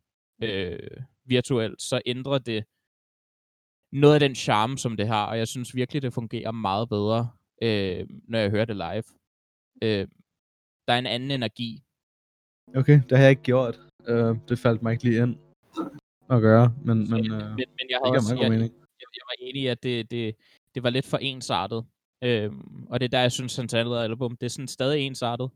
øh, 0.43 0.79
virtuelt, 1.25 1.83
så 1.83 2.01
ændrer 2.07 2.39
det 2.39 2.65
noget 3.93 4.15
af 4.15 4.21
den 4.21 4.35
charme, 4.35 4.79
som 4.79 4.97
det 4.97 5.09
har, 5.09 5.27
og 5.27 5.39
jeg 5.39 5.49
synes 5.49 5.75
virkelig, 5.75 6.03
det 6.03 6.15
fungerer 6.15 6.51
meget 6.51 6.89
bedre, 6.89 7.29
øh, 7.63 8.07
når 8.29 8.39
jeg 8.39 8.51
hører 8.51 8.65
det 8.65 8.77
live. 8.77 9.05
Øh, 9.83 10.09
der 10.89 10.93
er 10.95 10.99
en 10.99 11.07
anden 11.07 11.31
energi. 11.31 11.83
Okay, 12.77 13.01
det 13.09 13.13
har 13.13 13.25
jeg 13.25 13.31
ikke 13.31 13.43
gjort. 13.43 13.81
Uh, 14.11 14.37
det 14.49 14.59
faldt 14.59 14.83
mig 14.83 14.93
ikke 14.93 15.05
lige 15.05 15.23
ind 15.23 15.37
at 16.31 16.41
gøre, 16.41 16.75
men, 16.85 17.11
men 17.11 17.33
uh, 17.33 17.39
men, 17.39 17.67
men 17.79 17.87
jeg, 17.91 17.99
har 18.05 18.11
også, 18.11 18.37
jeg, 18.41 18.51
mening. 18.51 18.73
jeg, 18.73 19.07
jeg 19.19 19.25
var 19.27 19.47
enig 19.47 19.63
i, 19.63 19.67
at 19.67 19.83
det, 19.83 20.11
det, 20.11 20.37
det 20.75 20.83
var 20.83 20.91
lidt 20.91 21.07
for 21.07 21.19
ensartet. 21.19 21.87
Øhm, 22.25 22.87
og 22.91 23.01
det 23.01 23.07
er 23.07 23.11
der, 23.11 23.21
jeg 23.21 23.33
synes, 23.33 23.57
hans 23.57 23.75
andet 23.75 23.99
album, 23.99 24.37
det 24.37 24.47
er 24.47 24.51
sådan 24.51 24.69
stadig 24.69 25.01
ensartet, 25.01 25.51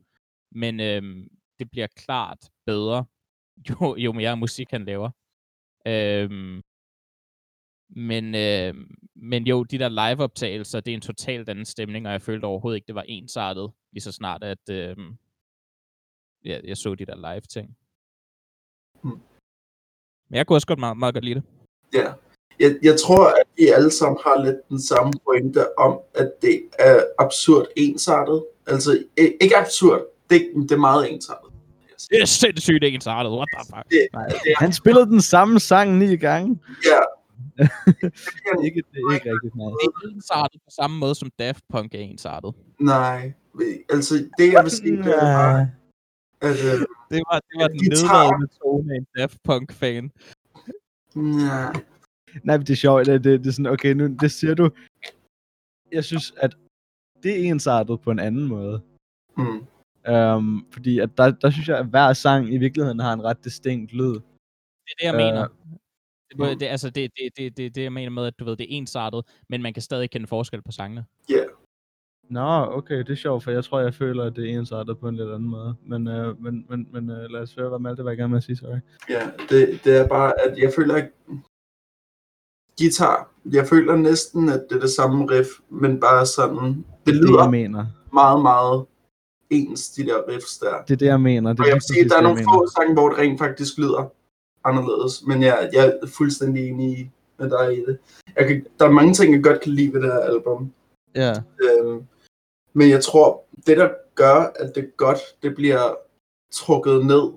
men 0.52 0.80
øhm, 0.80 1.28
det 1.58 1.70
bliver 1.70 1.86
klart 1.86 2.38
bedre, 2.66 3.04
jo, 3.70 3.96
jo 3.96 4.12
mere 4.12 4.36
musik 4.36 4.70
han 4.70 4.84
laver. 4.84 5.10
Øhm, 5.86 6.62
men, 7.88 8.34
øhm, 8.34 8.94
men 9.22 9.46
jo, 9.46 9.64
de 9.64 9.78
der 9.78 9.88
liveoptagelser, 9.88 10.80
det 10.80 10.90
er 10.90 10.94
en 10.94 11.00
totalt 11.00 11.48
anden 11.48 11.64
stemning, 11.64 12.06
og 12.06 12.12
jeg 12.12 12.22
følte 12.22 12.44
overhovedet 12.44 12.76
ikke, 12.76 12.86
det 12.86 12.94
var 12.94 13.04
ensartet, 13.08 13.70
lige 13.92 14.02
så 14.02 14.12
snart, 14.12 14.44
at 14.44 14.68
øhm, 14.70 15.16
ja, 16.44 16.60
jeg 16.64 16.76
så 16.76 16.94
de 16.94 17.06
der 17.06 17.32
live-ting. 17.32 17.76
Hmm. 19.02 19.20
Men 20.30 20.36
jeg 20.36 20.46
kunne 20.46 20.56
også 20.56 20.66
godt 20.66 20.78
meget, 20.78 20.96
meget 20.96 21.14
godt 21.14 21.24
lide 21.24 21.34
det. 21.34 21.42
Ja. 21.94 22.12
Jeg, 22.60 22.78
jeg 22.82 23.00
tror, 23.00 23.26
at 23.26 23.46
vi 23.56 23.68
alle 23.68 23.90
sammen 23.90 24.18
har 24.24 24.44
lidt 24.44 24.68
den 24.68 24.80
samme 24.82 25.12
pointe 25.24 25.78
om, 25.78 26.00
at 26.14 26.32
det 26.42 26.62
er 26.78 27.02
absurd 27.18 27.66
ensartet. 27.76 28.44
Altså, 28.66 29.04
i- 29.18 29.32
ikke 29.40 29.56
absurd, 29.56 30.02
det, 30.30 30.50
det 30.56 30.72
er 30.72 30.76
meget 30.76 31.12
ensartet. 31.12 31.50
Det 32.10 32.20
er 32.22 32.24
sindssygt 32.26 32.84
ensartet, 32.84 33.32
what 33.32 33.48
the 33.56 33.64
fuck? 33.76 33.84
Det, 33.90 34.08
det 34.44 34.50
er, 34.52 34.58
Han 34.58 34.72
spillede 34.72 35.06
den 35.06 35.20
samme 35.20 35.60
sang 35.60 35.98
ni 35.98 36.16
gange. 36.16 36.60
ja, 36.84 37.00
ikke, 38.66 38.82
det 38.92 38.98
er 39.08 39.14
ikke 39.14 39.28
rigtigt 39.34 39.54
meget. 39.56 39.74
Det 39.82 39.88
er 40.04 40.08
ensartet 40.14 40.60
på 40.66 40.70
samme 40.80 40.98
måde, 40.98 41.14
som 41.14 41.30
Daft 41.38 41.64
Punk 41.68 41.94
er 41.94 41.98
ensartet. 41.98 42.54
nej. 42.80 43.32
Altså, 43.90 44.14
det 44.38 44.52
jeg 44.52 44.62
vil 44.64 44.70
sige, 44.70 44.96
det 44.96 45.14
er 45.14 45.20
bare, 45.20 45.70
at 46.40 46.58
øh, 46.70 46.80
Det 47.12 47.20
var, 47.28 47.38
det 47.48 47.56
var 47.60 47.68
den 47.68 47.80
nedladende 47.88 48.48
tone 48.62 48.92
af 48.92 48.96
en 48.96 49.06
Daft 49.18 49.38
Punk-fan. 49.44 50.10
nej. 51.14 51.72
Nej, 52.44 52.56
men 52.56 52.66
det 52.66 52.70
er 52.70 52.76
sjovt, 52.76 53.06
det, 53.06 53.24
det, 53.24 53.40
det 53.40 53.46
er 53.46 53.52
sådan, 53.52 53.72
okay, 53.72 53.92
nu, 53.92 54.16
det 54.20 54.30
siger 54.32 54.54
du. 54.54 54.70
Jeg 55.92 56.04
synes, 56.04 56.32
at 56.36 56.56
det 57.22 57.30
er 57.40 57.50
ensartet 57.50 58.00
på 58.00 58.10
en 58.10 58.18
anden 58.18 58.44
måde. 58.48 58.82
Mm. 59.36 59.66
Um, 60.14 60.66
fordi 60.72 60.98
at 60.98 61.10
der, 61.16 61.30
der 61.30 61.50
synes 61.50 61.68
jeg, 61.68 61.78
at 61.78 61.86
hver 61.86 62.12
sang 62.12 62.54
i 62.54 62.58
virkeligheden 62.58 62.98
har 63.00 63.12
en 63.12 63.24
ret 63.24 63.44
distinkt 63.44 63.92
lyd. 63.92 64.14
Det 64.14 64.90
er 64.92 64.96
det, 64.98 65.04
jeg 65.06 65.14
Øh, 65.14 65.18
mener. 65.18 65.46
Det, 66.30 66.38
mm. 66.38 66.58
det, 66.58 66.66
altså, 66.66 66.90
det, 66.90 67.10
det, 67.16 67.36
det, 67.36 67.56
det, 67.56 67.74
det, 67.74 67.82
jeg 67.82 67.92
mener 67.92 68.10
med, 68.10 68.26
at 68.26 68.34
du 68.38 68.44
ved, 68.44 68.56
det 68.56 68.64
er 68.64 68.76
ensartet, 68.76 69.24
men 69.48 69.62
man 69.62 69.72
kan 69.72 69.82
stadig 69.82 70.10
kende 70.10 70.26
forskel 70.26 70.62
på 70.62 70.72
sangene. 70.72 71.04
Nå, 72.30 72.66
okay, 72.70 72.98
det 72.98 73.10
er 73.10 73.14
sjovt, 73.14 73.44
for 73.44 73.50
jeg 73.50 73.64
tror, 73.64 73.80
jeg 73.80 73.94
føler, 73.94 74.24
at 74.24 74.36
det 74.36 74.50
er 74.50 74.58
ensartet 74.58 74.98
på 74.98 75.08
en 75.08 75.16
lidt 75.16 75.28
anden 75.28 75.48
måde. 75.48 75.74
Men, 75.86 76.08
uh, 76.08 76.42
men, 76.42 76.66
men, 76.68 76.88
men 76.92 77.10
uh, 77.10 77.16
lad 77.16 77.40
os 77.40 77.54
høre, 77.54 77.68
hvad 77.68 77.78
Malte 77.78 78.04
var 78.04 78.10
i 78.10 78.14
gang 78.14 78.30
med 78.30 78.38
at 78.38 78.44
sige, 78.44 78.56
sorry. 78.56 78.78
Ja, 79.08 79.30
det, 79.48 79.80
det 79.84 79.96
er 79.96 80.08
bare, 80.08 80.40
at 80.40 80.58
jeg 80.58 80.72
føler 80.76 80.96
ikke... 80.96 81.08
Guitar. 82.78 83.30
Jeg 83.52 83.66
føler 83.66 83.96
næsten, 83.96 84.48
at 84.48 84.66
det 84.70 84.76
er 84.76 84.80
det 84.80 84.90
samme 84.90 85.30
riff, 85.30 85.48
men 85.68 86.00
bare 86.00 86.26
sådan... 86.26 86.64
Det 86.64 86.84
Det 87.06 87.10
er 87.10 87.12
det, 87.12 87.14
lyder 87.14 87.42
jeg 87.42 87.50
mener. 87.50 87.86
meget, 88.12 88.42
meget 88.42 88.86
ens, 89.50 89.90
de 89.90 90.04
der 90.04 90.28
riffs 90.28 90.58
der. 90.58 90.82
Det 90.82 90.92
er 90.92 90.96
det, 90.96 91.06
jeg 91.06 91.20
mener. 91.20 91.52
Det 91.52 91.60
Og 91.60 91.66
er 91.66 91.68
jeg 91.68 91.74
lige 91.74 91.74
vil 91.74 91.82
sige, 91.82 92.08
der 92.08 92.16
er 92.16 92.22
jeg 92.22 92.28
nogle 92.28 92.44
få 92.44 92.68
sange, 92.76 92.94
hvor 92.94 93.08
det 93.08 93.18
rent 93.18 93.38
faktisk 93.38 93.78
lyder 93.78 94.12
anderledes. 94.64 95.22
Men 95.26 95.42
jeg, 95.42 95.70
jeg 95.72 95.98
er 96.02 96.06
fuldstændig 96.06 96.68
enig 96.68 96.98
i, 96.98 97.10
med 97.38 97.50
dig 97.50 97.78
i 97.78 97.80
det. 97.84 97.98
Jeg 98.36 98.48
kan, 98.48 98.66
der 98.78 98.84
er 98.86 98.90
mange 98.90 99.14
ting, 99.14 99.34
jeg 99.34 99.42
godt 99.44 99.60
kan 99.60 99.72
lide 99.72 99.92
ved 99.92 100.00
det 100.02 100.12
her 100.12 100.20
album. 100.20 100.72
Ja, 101.14 101.32
Øhm, 101.62 102.06
men 102.72 102.90
jeg 102.90 103.04
tror, 103.04 103.44
det 103.66 103.76
der 103.76 103.90
gør, 104.14 104.52
at 104.56 104.74
det 104.74 104.96
godt, 104.96 105.18
det 105.42 105.54
bliver 105.54 105.94
trukket 106.52 107.06
ned 107.06 107.32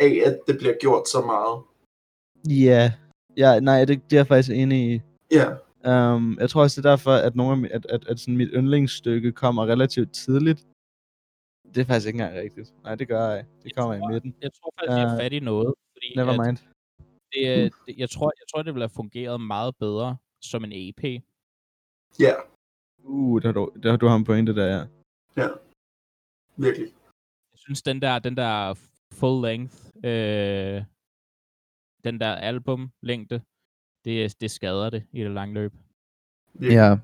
af, 0.00 0.22
at 0.26 0.40
det 0.46 0.58
bliver 0.58 0.74
gjort 0.80 1.08
så 1.08 1.20
meget. 1.20 1.62
ja. 2.64 2.92
Ja, 3.36 3.60
nej, 3.60 3.84
det, 3.84 4.02
det 4.10 4.16
er 4.16 4.20
jeg 4.20 4.26
faktisk 4.26 4.50
enig 4.50 4.92
i. 4.94 5.00
Ja, 5.30 5.54
Um, 5.86 6.38
jeg 6.40 6.50
tror 6.50 6.62
også, 6.62 6.80
det 6.80 6.86
er 6.86 6.90
derfor, 6.90 7.10
at, 7.12 7.36
nogle 7.36 7.52
af 7.52 7.58
mi- 7.68 7.74
at, 7.74 7.86
at, 7.86 8.08
at 8.08 8.20
sådan 8.20 8.36
mit 8.36 8.48
yndlingsstykke 8.54 9.32
kommer 9.32 9.66
relativt 9.66 10.12
tidligt. 10.12 10.66
Det 11.74 11.80
er 11.80 11.84
faktisk 11.84 12.06
ikke 12.06 12.16
engang 12.16 12.36
rigtigt. 12.40 12.72
Nej, 12.84 12.94
det 12.94 13.08
gør 13.08 13.28
jeg. 13.28 13.44
Det 13.62 13.74
kommer 13.76 13.94
i 13.94 14.12
midten. 14.12 14.34
Jeg 14.42 14.50
tror 14.52 14.72
faktisk, 14.78 14.98
jeg 14.98 15.06
Øh, 15.06 15.12
er 15.12 15.18
fat 15.18 15.32
i 15.32 15.40
noget. 15.40 15.74
Fordi 16.04 16.16
Never 16.16 16.32
at 16.32 16.46
mind. 16.46 16.58
det, 17.32 17.64
øh, 17.64 17.70
det, 17.86 17.98
jeg, 17.98 18.10
tror, 18.10 18.32
jeg 18.40 18.46
tror, 18.50 18.62
det 18.62 18.74
ville 18.74 18.82
have 18.88 18.98
fungeret 19.02 19.40
meget 19.40 19.76
bedre 19.76 20.16
som 20.42 20.64
en 20.64 20.72
EP. 20.72 21.02
ja, 22.20 22.34
Uh, 23.06 23.42
der, 23.42 23.48
har 23.48 23.52
du, 23.52 23.72
der 23.82 23.90
har 23.90 23.96
du 23.96 24.06
har 24.06 24.16
en 24.16 24.24
pointe 24.24 24.54
der, 24.54 24.86
ja. 25.36 25.48
virkelig. 26.56 26.88
Jeg 27.52 27.58
synes, 27.58 27.82
den 27.82 28.02
der, 28.02 28.18
den 28.18 28.36
der 28.36 28.74
full 29.12 29.42
length, 29.48 29.76
øh, 29.96 30.82
den 32.04 32.20
der 32.20 32.32
album 32.34 32.90
længde, 33.02 33.42
det, 34.04 34.40
det 34.40 34.50
skader 34.50 34.90
det 34.90 35.06
i 35.12 35.20
det 35.20 35.30
lange 35.30 35.54
løb. 35.54 35.72
Virkelig. 36.52 36.76
Ja. 36.76 36.98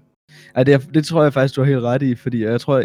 ja 0.56 0.62
det, 0.64 0.94
det 0.94 1.04
tror 1.04 1.22
jeg 1.22 1.32
faktisk, 1.32 1.56
du 1.56 1.60
har 1.60 1.70
helt 1.70 1.82
ret 1.82 2.02
i, 2.02 2.14
fordi 2.14 2.42
jeg 2.42 2.60
tror, 2.60 2.84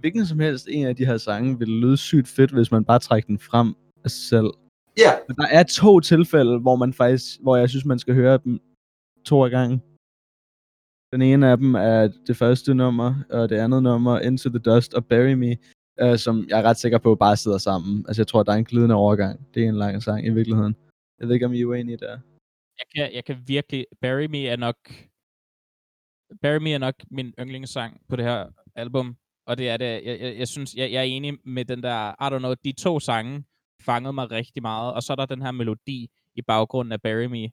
hvilken 0.00 0.26
som 0.26 0.40
helst 0.40 0.68
en 0.70 0.86
af 0.86 0.96
de 0.96 1.06
her 1.06 1.18
sange 1.18 1.58
ville 1.58 1.80
lyde 1.80 1.96
sygt 1.96 2.28
fedt, 2.28 2.50
hvis 2.50 2.70
man 2.70 2.84
bare 2.84 2.98
trækker 2.98 3.26
den 3.26 3.38
frem 3.38 3.74
af 4.04 4.10
sig 4.10 4.28
selv. 4.28 4.50
Ja, 5.04 5.12
Men 5.28 5.36
der 5.36 5.46
er 5.58 5.62
to 5.62 6.00
tilfælde, 6.00 6.58
hvor 6.58 6.76
man 6.76 6.92
faktisk, 6.92 7.40
hvor 7.42 7.56
jeg 7.56 7.68
synes, 7.70 7.84
man 7.84 7.98
skal 7.98 8.14
høre 8.14 8.38
dem 8.44 8.60
to 9.24 9.44
af 9.44 9.50
gangen. 9.50 9.82
Den 11.12 11.22
ene 11.22 11.50
af 11.50 11.56
dem 11.56 11.74
er 11.74 12.08
det 12.26 12.36
første 12.36 12.74
nummer, 12.74 13.14
og 13.30 13.48
det 13.48 13.56
andet 13.56 13.82
nummer, 13.82 14.18
Into 14.18 14.48
the 14.48 14.58
Dust 14.58 14.94
og 14.94 15.06
Bury 15.06 15.32
Me, 15.32 15.56
øh, 16.00 16.18
som 16.18 16.46
jeg 16.48 16.58
er 16.60 16.62
ret 16.62 16.76
sikker 16.76 16.98
på 16.98 17.14
bare 17.14 17.36
sidder 17.36 17.58
sammen. 17.58 18.04
Altså 18.08 18.22
jeg 18.22 18.26
tror, 18.26 18.42
der 18.42 18.52
er 18.52 18.56
en 18.56 18.64
glidende 18.64 18.94
overgang. 18.94 19.54
Det 19.54 19.64
er 19.64 19.68
en 19.68 19.78
lang 19.78 20.02
sang 20.02 20.26
i 20.26 20.30
virkeligheden. 20.30 20.76
Jeg 21.18 21.28
ved 21.28 21.34
ikke, 21.34 21.46
om 21.46 21.52
I 21.52 21.60
er 21.60 21.66
uenige 21.66 21.96
der. 21.96 22.18
Jeg 22.78 22.86
kan, 22.94 23.14
jeg 23.14 23.24
kan 23.24 23.36
virkelig... 23.46 23.86
Bury 24.00 24.26
Me 24.30 24.46
er 24.46 24.56
nok... 24.56 24.76
Bury 26.42 26.60
Me 26.62 26.72
er 26.72 26.78
nok 26.78 26.94
min 27.10 27.34
yndlingssang 27.40 28.00
på 28.08 28.16
det 28.16 28.24
her 28.24 28.46
album. 28.74 29.16
Og 29.46 29.58
det 29.58 29.68
er 29.68 29.76
det, 29.76 29.86
jeg, 30.04 30.20
jeg, 30.20 30.38
jeg 30.38 30.48
synes, 30.48 30.74
jeg, 30.74 30.92
jeg 30.92 30.98
er 30.98 31.02
enig 31.02 31.38
med 31.44 31.64
den 31.64 31.82
der, 31.82 32.10
I 32.10 32.34
don't 32.34 32.38
know, 32.38 32.54
de 32.64 32.72
to 32.72 33.00
sange 33.00 33.44
fangede 33.82 34.12
mig 34.12 34.30
rigtig 34.30 34.62
meget. 34.62 34.94
Og 34.94 35.02
så 35.02 35.12
er 35.12 35.16
der 35.16 35.26
den 35.26 35.42
her 35.42 35.50
melodi 35.50 36.10
i 36.34 36.42
baggrunden 36.42 36.92
af 36.92 37.02
Bury 37.02 37.24
Me, 37.24 37.50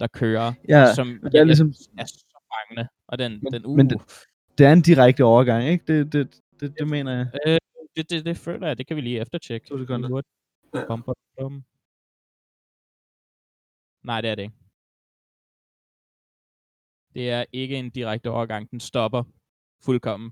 der 0.00 0.06
kører, 0.06 0.52
Ja, 0.68 0.94
som 0.94 1.06
det 1.08 1.24
er 1.24 1.30
jeg, 1.38 1.46
ligesom- 1.46 1.74
er 1.98 2.04
så 2.04 2.24
fangende. 2.54 2.88
Og 3.08 3.18
den, 3.18 3.32
Men- 3.42 3.52
den 3.52 3.66
uh, 3.66 3.76
men 3.76 3.90
det- 3.90 4.00
Det 4.58 4.66
er 4.66 4.72
en 4.72 4.82
direkte 4.82 5.24
overgang, 5.24 5.64
ikke? 5.68 5.84
Det, 5.98 6.12
det, 6.12 6.40
det, 6.60 6.74
det 6.78 6.88
mener 6.88 7.12
jeg. 7.16 7.26
øh, 7.46 7.58
det, 7.96 8.10
det, 8.10 8.24
det 8.24 8.36
føler 8.36 8.66
jeg, 8.66 8.78
det 8.78 8.86
kan 8.86 8.96
vi 8.96 9.00
lige 9.00 9.20
eftertjekke. 9.20 9.66
To 9.66 9.78
sekunder. 9.78 10.22
Bum, 10.88 11.02
bum, 11.02 11.14
bum. 11.38 11.64
Nej, 14.02 14.20
det 14.20 14.30
er 14.30 14.34
det 14.34 14.42
ikke. 14.42 14.54
Det 17.14 17.30
er 17.30 17.44
ikke 17.52 17.76
en 17.78 17.90
direkte 17.90 18.30
overgang. 18.30 18.70
Den 18.70 18.80
stopper 18.80 19.22
fuldkommen. 19.84 20.30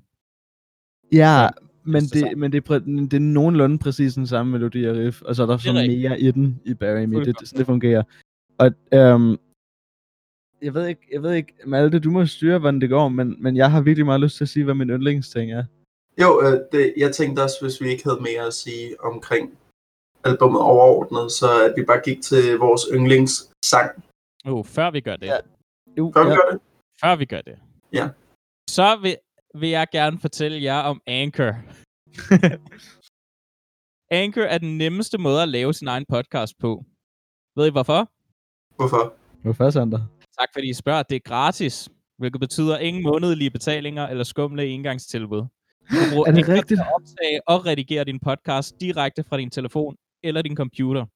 Ja, 1.13 1.49
men 1.85 2.03
det, 2.03 2.21
sang. 2.21 2.39
men 2.39 2.53
det, 2.53 2.71
er, 2.71 2.79
det 2.79 3.15
er 3.15 3.19
nogenlunde 3.21 3.79
præcis 3.79 4.15
den 4.15 4.27
samme 4.27 4.53
melodi 4.53 4.85
og 4.85 4.97
riff, 4.97 5.23
og 5.23 5.37
så 5.37 5.43
er 5.43 5.47
der 5.47 5.57
Det 5.57 5.67
er 5.67 5.73
så 5.73 5.79
rigtigt. 5.79 6.01
mere 6.03 6.21
i 6.21 6.31
den 6.31 6.61
i 6.65 6.75
Bury 6.75 7.05
Me. 7.05 7.25
Det, 7.25 7.39
det, 7.41 7.49
sådan 7.49 7.59
det 7.59 7.67
fungerer. 7.67 8.03
Og 8.59 8.71
øhm, 8.93 9.39
jeg 10.63 10.75
ved 10.75 10.87
ikke, 10.87 11.09
jeg 11.13 11.23
ved 11.23 11.33
ikke, 11.33 11.55
Malte, 11.67 11.99
du 11.99 12.11
må 12.11 12.27
styre, 12.27 12.59
hvordan 12.59 12.81
det 12.81 12.89
går, 12.91 13.09
men, 13.09 13.43
men 13.43 13.57
jeg 13.57 13.71
har 13.71 13.81
virkelig 13.81 14.07
meget 14.07 14.21
lyst 14.21 14.37
til 14.37 14.45
at 14.45 14.49
sige, 14.49 14.65
hvad 14.65 14.75
min 14.75 14.91
yndlingsting 14.91 15.53
er. 15.53 15.65
jo, 16.21 16.43
øh, 16.43 16.61
det, 16.73 16.95
jeg 16.97 17.13
tænkte 17.15 17.43
også, 17.43 17.57
hvis 17.63 17.81
vi 17.81 17.89
ikke 17.89 18.05
havde 18.05 18.21
mere 18.21 18.47
at 18.47 18.55
sige 18.55 19.05
omkring 19.05 19.59
albumet 20.25 20.61
overordnet, 20.61 21.33
så 21.33 21.47
at 21.65 21.75
vi 21.77 21.85
bare 21.85 22.01
gik 22.05 22.23
til 22.23 22.57
vores 22.59 22.83
yndlingssang. 22.95 24.05
Uh, 24.49 24.65
før 24.67 24.91
vi 24.91 25.01
gør 25.01 25.17
det. 25.17 25.27
Ja. 25.27 25.37
Jo, 25.99 26.13
Før 26.15 26.25
vi 26.25 26.31
ja. 26.31 26.37
gør 26.37 26.51
det? 26.53 26.61
Før 27.01 27.17
vi 27.17 27.25
gør 27.25 27.41
det. 27.41 27.59
Ja. 27.93 28.09
Så 28.71 28.99
vil, 29.03 29.17
vil 29.55 29.69
jeg 29.69 29.87
gerne 29.93 30.19
fortælle 30.19 30.63
jer 30.63 30.79
om 30.79 31.01
Anchor. 31.07 31.55
Anchor 34.11 34.43
er 34.43 34.59
den 34.59 34.79
nemmeste 34.79 35.19
måde 35.19 35.43
at 35.43 35.49
lave 35.49 35.75
sin 35.75 35.89
egen 35.89 36.05
podcast 36.09 36.59
på. 36.59 36.85
Ved 37.57 37.67
I 37.67 37.71
hvorfor? 37.71 38.11
Hvorfor? 38.77 39.15
Hvorfor, 39.43 39.71
Sander? 39.71 40.01
Tak 40.39 40.49
fordi 40.53 40.69
I 40.71 40.73
spørger. 40.73 41.03
Det 41.03 41.17
er 41.17 41.21
gratis, 41.21 41.89
hvilket 42.19 42.41
betyder 42.41 42.79
ingen 42.79 43.03
månedlige 43.03 43.51
betalinger 43.51 44.07
eller 44.09 44.25
skumle 44.25 44.67
engangstilbud. 44.67 45.39
Du 45.39 45.47
kan 46.01 46.11
bruge 46.13 46.29
Er 46.29 46.33
det 46.33 46.39
Anchor 46.39 46.53
rigtigt? 46.55 46.81
at 46.81 46.87
optage 46.95 47.41
og 47.49 47.67
redigere 47.67 48.05
din 48.05 48.21
podcast 48.21 48.81
direkte 48.81 49.25
fra 49.25 49.37
din 49.37 49.51
telefon 49.51 49.97
eller 50.23 50.43
din 50.43 50.57
computer. 50.57 51.07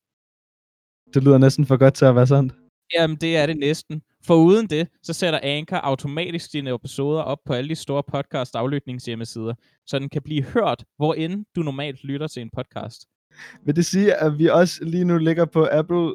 Det 1.15 1.25
lyder 1.25 1.39
næsten 1.39 1.67
for 1.67 1.77
godt 1.77 1.95
til 1.95 2.05
at 2.05 2.15
være 2.15 2.27
sandt. 2.27 2.53
Jamen, 2.95 3.17
det 3.17 3.37
er 3.37 3.47
det 3.47 3.57
næsten. 3.59 4.03
For 4.27 4.35
uden 4.35 4.67
det, 4.67 4.89
så 5.03 5.13
sætter 5.13 5.41
Anchor 5.43 5.77
automatisk 5.77 6.53
dine 6.53 6.75
episoder 6.75 7.23
op 7.23 7.39
på 7.45 7.53
alle 7.53 7.69
de 7.69 7.75
store 7.75 8.03
podcast 8.03 8.55
aflytningshjemmesider, 8.55 9.55
så 9.87 9.99
den 9.99 10.09
kan 10.09 10.23
blive 10.23 10.43
hørt, 10.43 10.85
hvor 10.97 11.15
end 11.15 11.45
du 11.57 11.63
normalt 11.63 12.05
lytter 12.05 12.27
til 12.27 12.43
en 12.43 12.51
podcast. 12.51 13.07
Vil 13.65 13.77
det 13.77 13.87
sige, 13.87 14.15
at 14.15 14.39
vi 14.39 14.47
også 14.47 14.85
lige 14.85 15.05
nu 15.05 15.19
ligger 15.19 15.45
på 15.45 15.69
Apple 15.73 16.13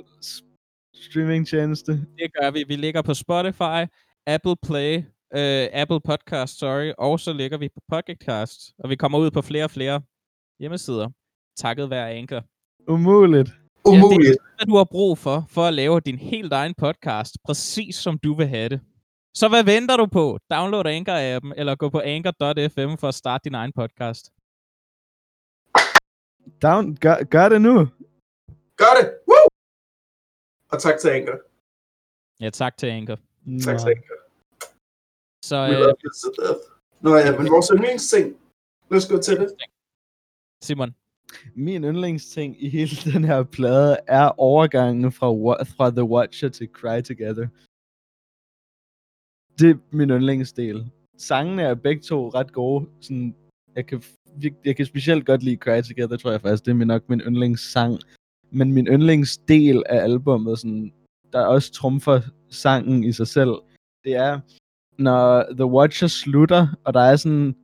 streamingtjeneste? 0.94 1.92
Det 1.92 2.34
gør 2.42 2.52
vi. 2.52 2.64
Vi 2.68 2.76
ligger 2.76 3.02
på 3.02 3.14
Spotify, 3.14 3.92
Apple 4.28 4.56
Play, 4.64 4.98
øh, 5.36 5.68
Apple 5.74 6.02
Podcast, 6.02 6.60
sorry, 6.60 6.94
og 6.98 7.20
så 7.20 7.34
ligger 7.34 7.58
vi 7.58 7.70
på 7.70 7.82
Podcast, 7.90 8.74
og 8.80 8.90
vi 8.90 8.96
kommer 8.96 9.20
ud 9.20 9.32
på 9.32 9.42
flere 9.42 9.64
og 9.64 9.72
flere 9.72 10.02
hjemmesider, 10.60 11.10
takket 11.58 11.90
være 11.90 12.12
Anchor. 12.12 12.44
Umuligt. 12.88 13.61
Umuligt. 13.86 14.38
Hvad 14.58 14.66
du 14.66 14.76
har 14.76 14.88
brug 14.96 15.18
for, 15.18 15.46
for 15.50 15.64
at 15.70 15.74
lave 15.74 16.00
din 16.00 16.18
helt 16.18 16.54
egen 16.54 16.74
podcast, 16.74 17.38
præcis 17.46 17.96
som 17.96 18.20
du 18.20 18.34
vil 18.34 18.48
have 18.48 18.70
det. 18.70 18.82
Så 19.34 19.50
hvad 19.50 19.64
venter 19.64 19.98
du 19.98 20.06
på? 20.06 20.40
Download 20.52 20.86
Anchor-appen, 20.86 21.52
eller 21.60 21.76
gå 21.76 21.90
på 21.90 22.00
anchor.fm 22.00 22.92
for 23.02 23.08
at 23.08 23.16
starte 23.16 23.44
din 23.44 23.56
egen 23.56 23.74
podcast. 23.74 24.32
Down, 26.62 26.96
gør, 26.96 27.24
gør 27.24 27.50
det 27.50 27.62
nu. 27.62 27.74
Gør 28.82 28.94
det! 29.00 29.06
Woo! 29.30 29.48
Og 30.72 30.82
tak 30.82 31.00
til 31.00 31.10
Anker. 31.10 31.38
Ja, 32.42 32.50
tak 32.50 32.78
til 32.78 32.88
Anchor. 32.88 33.18
Tak 33.66 33.80
til 33.80 33.90
Anker. 33.96 34.16
Så 35.50 35.56
We 35.56 35.76
øh, 35.76 35.80
love 35.80 35.96
you 36.04 36.12
to 36.22 36.30
death. 36.42 36.62
Nå 37.02 37.16
ja, 37.16 37.38
men 37.38 37.52
vores 37.52 37.70
yndlingsting. 37.74 38.28
Lad 38.90 38.98
os 38.98 39.08
gå 39.12 39.18
til 39.28 39.36
det. 39.42 39.50
Simon, 40.64 40.96
min 41.56 41.84
yndlingsting 41.84 42.64
i 42.64 42.70
hele 42.70 42.96
den 43.14 43.24
her 43.24 43.44
plade 43.44 43.98
er 44.08 44.40
overgangen 44.40 45.12
fra, 45.12 45.28
fra 45.64 45.90
The 45.90 46.04
Watcher 46.04 46.50
til 46.50 46.68
Cry 46.68 47.02
Together. 47.02 47.48
Det 49.60 49.70
er 49.70 49.78
min 49.92 50.10
yndlingsdel. 50.10 50.92
Sangene 51.18 51.62
er 51.62 51.76
begge 51.76 52.02
to 52.02 52.30
ret 52.30 52.52
gode. 52.54 52.90
Sådan, 53.02 53.36
jeg, 53.76 53.86
kan, 53.86 54.04
jeg 54.66 54.76
kan 54.76 54.86
specielt 54.86 55.26
godt 55.26 55.44
lide 55.44 55.56
Cry 55.56 55.82
Together, 55.82 56.18
tror 56.18 56.32
jeg 56.32 56.42
faktisk. 56.42 56.66
Det 56.66 56.72
er 56.72 56.86
nok 56.86 57.10
min 57.10 57.22
yndlingssang. 57.22 58.00
Men 58.52 58.74
min 58.74 58.88
yndlingsdel 58.88 59.84
af 59.90 60.04
albummet, 60.04 60.60
sådan, 60.60 60.94
der 61.34 61.46
også 61.46 61.72
trumfer 61.72 62.22
sangen 62.50 63.04
i 63.04 63.12
sig 63.12 63.28
selv, 63.28 63.52
det 64.04 64.16
er, 64.16 64.40
når 64.98 65.54
The 65.54 65.66
Watcher 65.66 66.08
slutter, 66.08 66.68
og 66.84 66.94
der 66.94 67.00
er 67.00 67.16
sådan 67.16 67.56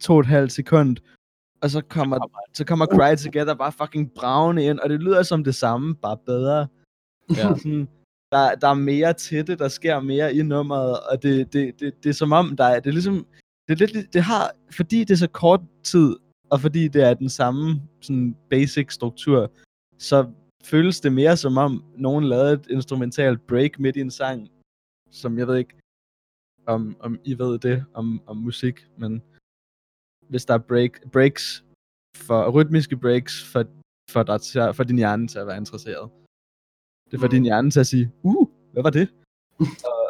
to 0.00 0.14
og 0.14 0.20
et 0.20 0.26
halvt 0.26 0.52
sekund, 0.52 0.96
og 1.62 1.70
så 1.70 1.80
kommer, 1.80 2.18
så 2.52 2.64
kommer 2.64 2.86
Cry 2.86 3.16
Together 3.16 3.54
bare 3.54 3.72
fucking 3.72 4.12
bravende 4.14 4.64
ind, 4.64 4.78
og 4.78 4.88
det 4.90 5.00
lyder 5.00 5.22
som 5.22 5.44
det 5.44 5.54
samme, 5.54 5.94
bare 5.94 6.16
bedre. 6.26 6.68
Ja. 7.36 7.54
Sådan, 7.62 7.88
der, 8.32 8.54
der 8.54 8.68
er 8.68 8.74
mere 8.74 9.12
til 9.12 9.46
det, 9.46 9.58
der 9.58 9.68
sker 9.68 10.00
mere 10.00 10.34
i 10.34 10.42
nummeret, 10.42 11.00
og 11.00 11.22
det, 11.22 11.52
det, 11.52 11.80
det, 11.80 12.04
det 12.04 12.08
er 12.08 12.14
som 12.14 12.32
om, 12.32 12.56
der 12.56 12.64
er, 12.64 12.80
det 12.80 12.88
er 12.88 12.92
ligesom, 12.92 13.26
det, 13.68 13.80
er 13.80 13.86
lidt, 13.86 14.12
det 14.12 14.22
har, 14.22 14.50
fordi 14.70 14.98
det 15.04 15.10
er 15.10 15.18
så 15.18 15.28
kort 15.28 15.60
tid, 15.82 16.16
og 16.50 16.60
fordi 16.60 16.88
det 16.88 17.02
er 17.02 17.14
den 17.14 17.28
samme 17.28 17.82
sådan 18.00 18.36
basic 18.50 18.92
struktur, 18.92 19.52
så 19.98 20.30
føles 20.64 21.00
det 21.00 21.12
mere 21.12 21.36
som 21.36 21.58
om, 21.58 21.84
nogen 21.96 22.24
lavede 22.24 22.52
et 22.52 22.66
instrumentalt 22.70 23.46
break 23.46 23.78
midt 23.78 23.96
i 23.96 24.00
en 24.00 24.10
sang, 24.10 24.48
som 25.10 25.38
jeg 25.38 25.46
ved 25.46 25.56
ikke, 25.56 25.74
om, 26.66 26.96
om 27.00 27.18
I 27.24 27.38
ved 27.38 27.58
det 27.58 27.84
om, 27.94 28.22
om 28.26 28.36
musik, 28.36 28.86
men 28.96 29.22
hvis 30.30 30.44
der 30.44 30.54
er 30.54 30.58
break, 30.58 30.92
breaks, 31.12 31.64
for 32.16 32.50
rytmiske 32.50 32.96
breaks, 32.96 33.34
for, 33.52 33.62
for, 34.10 34.22
dig 34.22 34.40
til, 34.40 34.60
for 34.74 34.84
din 34.84 34.96
hjerne 34.96 35.28
til 35.28 35.38
at 35.38 35.46
være 35.46 35.56
interesseret. 35.56 36.10
Det 37.06 37.14
er 37.16 37.20
for 37.20 37.26
Mm. 37.26 37.30
din 37.30 37.42
hjerne 37.42 37.70
til 37.70 37.80
at 37.80 37.86
sige, 37.86 38.12
uh, 38.22 38.48
hvad 38.72 38.82
var 38.82 38.90
det? 38.90 39.08
og 39.90 40.00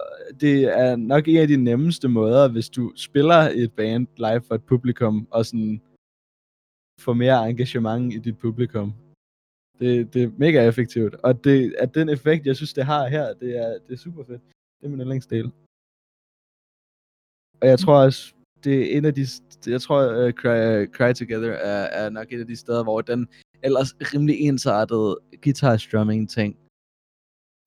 det 0.41 0.65
er 0.65 0.97
nok 0.97 1.29
en 1.29 1.37
af 1.37 1.49
de 1.49 1.57
nemmeste 1.57 2.09
måder, 2.09 2.49
hvis 2.49 2.69
du 2.69 2.93
spiller 2.97 3.41
et 3.63 3.73
band 3.73 4.07
live 4.17 4.43
for 4.43 4.55
et 4.55 4.65
publikum, 4.65 5.29
og 5.31 5.47
sådan 5.47 5.81
få 7.01 7.13
mere 7.13 7.51
engagement 7.51 8.15
i 8.15 8.19
dit 8.19 8.39
publikum. 8.39 8.95
Det, 9.79 10.15
det 10.15 10.23
er 10.23 10.31
mega 10.39 10.69
effektivt, 10.69 11.15
og 11.15 11.45
det 11.45 11.75
er 11.79 11.87
den 11.87 12.09
effekt, 12.09 12.47
jeg 12.47 12.57
synes, 12.57 12.73
det 12.73 12.85
har 12.85 13.09
her, 13.09 13.35
det 13.35 13.57
er, 13.59 13.79
det 13.87 13.93
er 13.93 13.97
super 13.97 14.25
fedt. 14.25 14.43
Det 14.81 14.87
er 14.87 14.91
min 14.91 15.01
yndlingsdel. 15.01 15.53
Og 17.61 17.67
jeg 17.69 17.79
tror 17.79 17.97
også, 18.05 18.35
det 18.65 18.75
er 18.93 18.99
en 18.99 19.05
af 19.05 19.15
de, 19.15 19.25
jeg 19.67 19.83
tror, 19.83 20.01
uh, 20.27 20.33
Cry, 20.33 20.87
Cry 20.97 21.13
Together 21.15 21.53
er, 21.53 22.05
er 22.05 22.11
nok 22.11 22.33
et 22.33 22.41
af 22.41 22.47
de 22.47 22.57
steder, 22.57 22.83
hvor 22.83 23.01
den 23.01 23.29
ellers 23.63 23.95
rimelig 24.01 24.41
ensartede 24.41 25.19
guitar 25.43 25.77
strumming 25.77 26.31
ting 26.31 26.57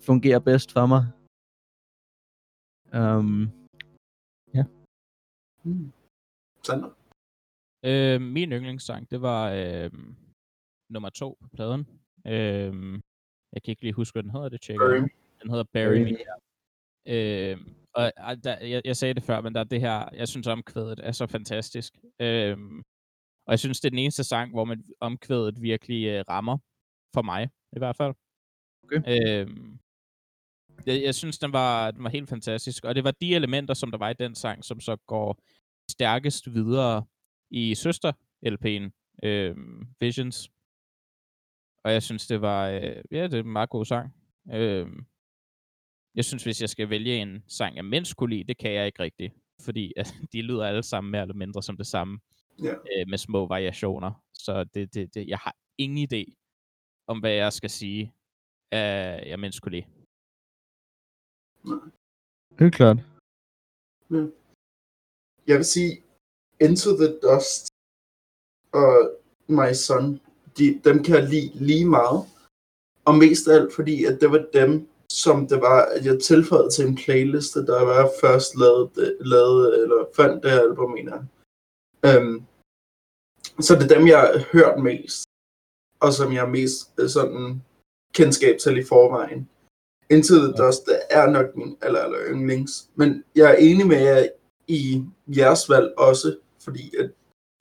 fungerer 0.02 0.40
bedst 0.40 0.72
for 0.72 0.86
mig. 0.86 1.04
Um, 3.00 3.52
Mm. 5.66 5.92
Sander. 6.64 6.90
øh, 7.86 8.22
min 8.22 8.52
yndlingssang, 8.52 9.12
det 9.12 9.22
var 9.22 9.52
øh, 9.52 9.92
nummer 10.90 11.10
to 11.10 11.38
på 11.42 11.48
pladen. 11.48 11.88
Øh, 12.28 13.00
jeg 13.54 13.62
kan 13.64 13.72
ikke 13.72 13.82
lige 13.82 13.94
huske, 13.94 14.16
hvad 14.16 14.24
den 14.24 14.32
hedder, 14.32 14.50
det 14.50 14.62
tjekker 14.62 14.88
Bury. 14.88 15.10
Den 15.42 15.50
hedder 15.50 15.64
Bury 15.64 16.02
Me. 16.04 16.18
Øh, 17.06 17.58
og 17.96 18.12
der, 18.44 18.58
jeg, 18.66 18.82
jeg 18.86 18.98
sagde 18.98 19.14
det 19.14 19.24
før, 19.24 19.42
men 19.42 19.54
der 19.54 19.60
er 19.60 19.64
det 19.64 19.82
her, 19.82 20.10
jeg 20.14 20.28
synes 20.28 20.48
omkvædet 20.48 21.00
er 21.04 21.12
så 21.12 21.28
fantastisk. 21.28 21.94
Øh, 22.20 22.58
og 23.46 23.52
jeg 23.52 23.60
synes, 23.60 23.80
det 23.80 23.88
er 23.88 23.90
den 23.90 24.00
eneste 24.00 24.24
sang, 24.24 24.52
hvor 24.52 24.66
man 24.66 24.84
omkvædet 25.00 25.62
virkelig 25.62 26.06
øh, 26.08 26.24
rammer, 26.30 26.58
for 27.14 27.22
mig 27.22 27.50
i 27.76 27.80
hvert 27.80 27.96
fald. 27.96 28.14
Okay. 28.84 29.02
Øh, 29.08 29.48
Jeg, 30.88 31.04
jeg 31.04 31.16
synes, 31.16 31.40
den 31.40 31.54
var, 31.54 31.92
den 31.92 32.04
var 32.04 32.10
helt 32.10 32.30
fantastisk. 32.30 32.86
Og 32.86 32.96
det 32.96 33.04
var 33.04 33.12
de 33.12 33.36
elementer, 33.36 33.74
som 33.74 33.92
der 33.92 33.98
var 33.98 34.10
i 34.10 34.14
den 34.14 34.36
sang, 34.36 34.66
som 34.66 34.80
så 34.80 34.96
går 34.96 35.38
stærkest 35.92 36.54
videre 36.54 37.06
i 37.52 37.76
søster-LP'en, 37.76 38.92
øh, 39.24 39.56
Visions. 40.00 40.50
Og 41.84 41.92
jeg 41.94 42.04
synes, 42.04 42.28
det 42.28 42.42
var, 42.42 42.70
øh, 42.70 42.96
ja, 43.12 43.24
det 43.24 43.34
er 43.34 43.40
en 43.44 43.52
meget 43.52 43.70
god 43.70 43.86
sang. 43.86 44.16
Øh, 44.54 44.88
jeg 46.16 46.26
synes, 46.26 46.44
hvis 46.44 46.62
jeg 46.62 46.70
skal 46.70 46.90
vælge 46.90 47.16
en 47.16 47.44
sang, 47.48 47.76
jeg 47.76 47.86
mindst 47.86 48.16
kunne 48.16 48.30
lide, 48.30 48.44
det 48.44 48.58
kan 48.58 48.72
jeg 48.72 48.86
ikke 48.86 49.04
rigtigt. 49.04 49.34
Fordi 49.62 49.94
at 49.98 50.14
de 50.34 50.42
lyder 50.42 50.66
alle 50.66 50.84
sammen 50.84 51.12
mere 51.12 51.22
eller 51.22 51.36
mindre 51.36 51.64
som 51.64 51.78
det 51.78 51.88
samme. 51.88 52.20
Ja. 52.64 52.74
Øh, 52.74 53.08
med 53.08 53.18
små 53.18 53.48
variationer. 53.48 54.24
Så 54.34 54.64
det, 54.64 54.94
det, 54.94 55.14
det, 55.16 55.28
jeg 55.28 55.38
har 55.38 55.56
ingen 55.78 56.08
idé 56.14 56.34
om, 57.08 57.20
hvad 57.20 57.32
jeg 57.32 57.54
skal 57.54 57.70
sige, 57.70 58.14
øh, 58.74 59.30
jeg 59.30 59.40
mindst 59.40 59.62
kunne 59.62 59.72
lide. 59.72 59.86
Helt 62.60 62.76
klart. 62.76 62.98
Jeg 65.48 65.58
vil 65.58 65.66
sige, 65.66 66.04
Into 66.60 66.90
the 66.98 67.20
Dust 67.24 67.68
og 68.74 69.20
My 69.48 69.74
Son, 69.74 70.20
de, 70.58 70.82
dem 70.84 71.04
kan 71.04 71.16
jeg 71.16 71.30
lide 71.30 71.66
lige 71.66 71.86
meget. 71.86 72.26
Og 73.06 73.16
mest 73.16 73.48
af 73.48 73.56
alt, 73.56 73.74
fordi 73.76 74.06
at 74.06 74.22
det 74.22 74.32
var 74.32 74.46
dem, 74.54 74.88
som 75.24 75.48
det 75.48 75.62
var, 75.62 75.86
at 75.86 76.06
jeg 76.06 76.22
tilføjede 76.22 76.70
til 76.70 76.88
en 76.88 76.96
playliste, 76.96 77.66
der 77.66 77.82
var 77.84 78.12
først 78.22 78.58
lavet, 78.58 79.18
lavet 79.20 79.82
eller 79.82 80.06
fandt 80.16 80.44
det 80.44 80.50
album, 80.50 80.92
mener. 80.92 81.18
Um, 82.08 82.46
så 83.60 83.76
det 83.76 83.92
er 83.92 83.98
dem, 83.98 84.08
jeg 84.08 84.20
har 84.20 84.46
hørt 84.52 84.84
mest, 84.84 85.24
og 86.00 86.14
som 86.14 86.34
jeg 86.34 86.42
har 86.42 86.50
mest 86.50 86.92
øh, 86.98 87.10
sådan 87.10 87.64
kendskab 88.14 88.58
til 88.60 88.78
i 88.78 88.84
forvejen. 88.84 89.50
Into 90.10 90.36
the 90.36 90.54
Dust 90.54 90.86
det 90.86 91.00
er 91.10 91.30
nok 91.30 91.56
min 91.56 91.78
aller, 91.82 92.00
aller 92.00 92.20
yndlings. 92.32 92.90
Men 92.96 93.24
jeg 93.36 93.52
er 93.52 93.56
enig 93.56 93.88
med 93.88 94.02
jer 94.02 94.28
i 94.68 95.04
jeres 95.28 95.70
valg 95.70 95.94
også, 95.98 96.38
fordi 96.64 96.96
at 97.00 97.12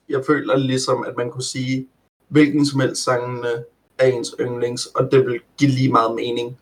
jeg 0.09 0.25
føler 0.25 0.57
ligesom, 0.57 1.03
at 1.03 1.17
man 1.17 1.31
kunne 1.31 1.43
sige, 1.43 1.89
hvilken 2.27 2.65
som 2.65 2.79
helst 2.79 3.03
sangene 3.03 3.65
er 3.97 4.05
ens 4.05 4.35
yndlings, 4.39 4.85
og 4.85 5.11
det 5.11 5.25
vil 5.25 5.41
give 5.57 5.71
lige 5.71 5.91
meget 5.91 6.15
mening. 6.15 6.57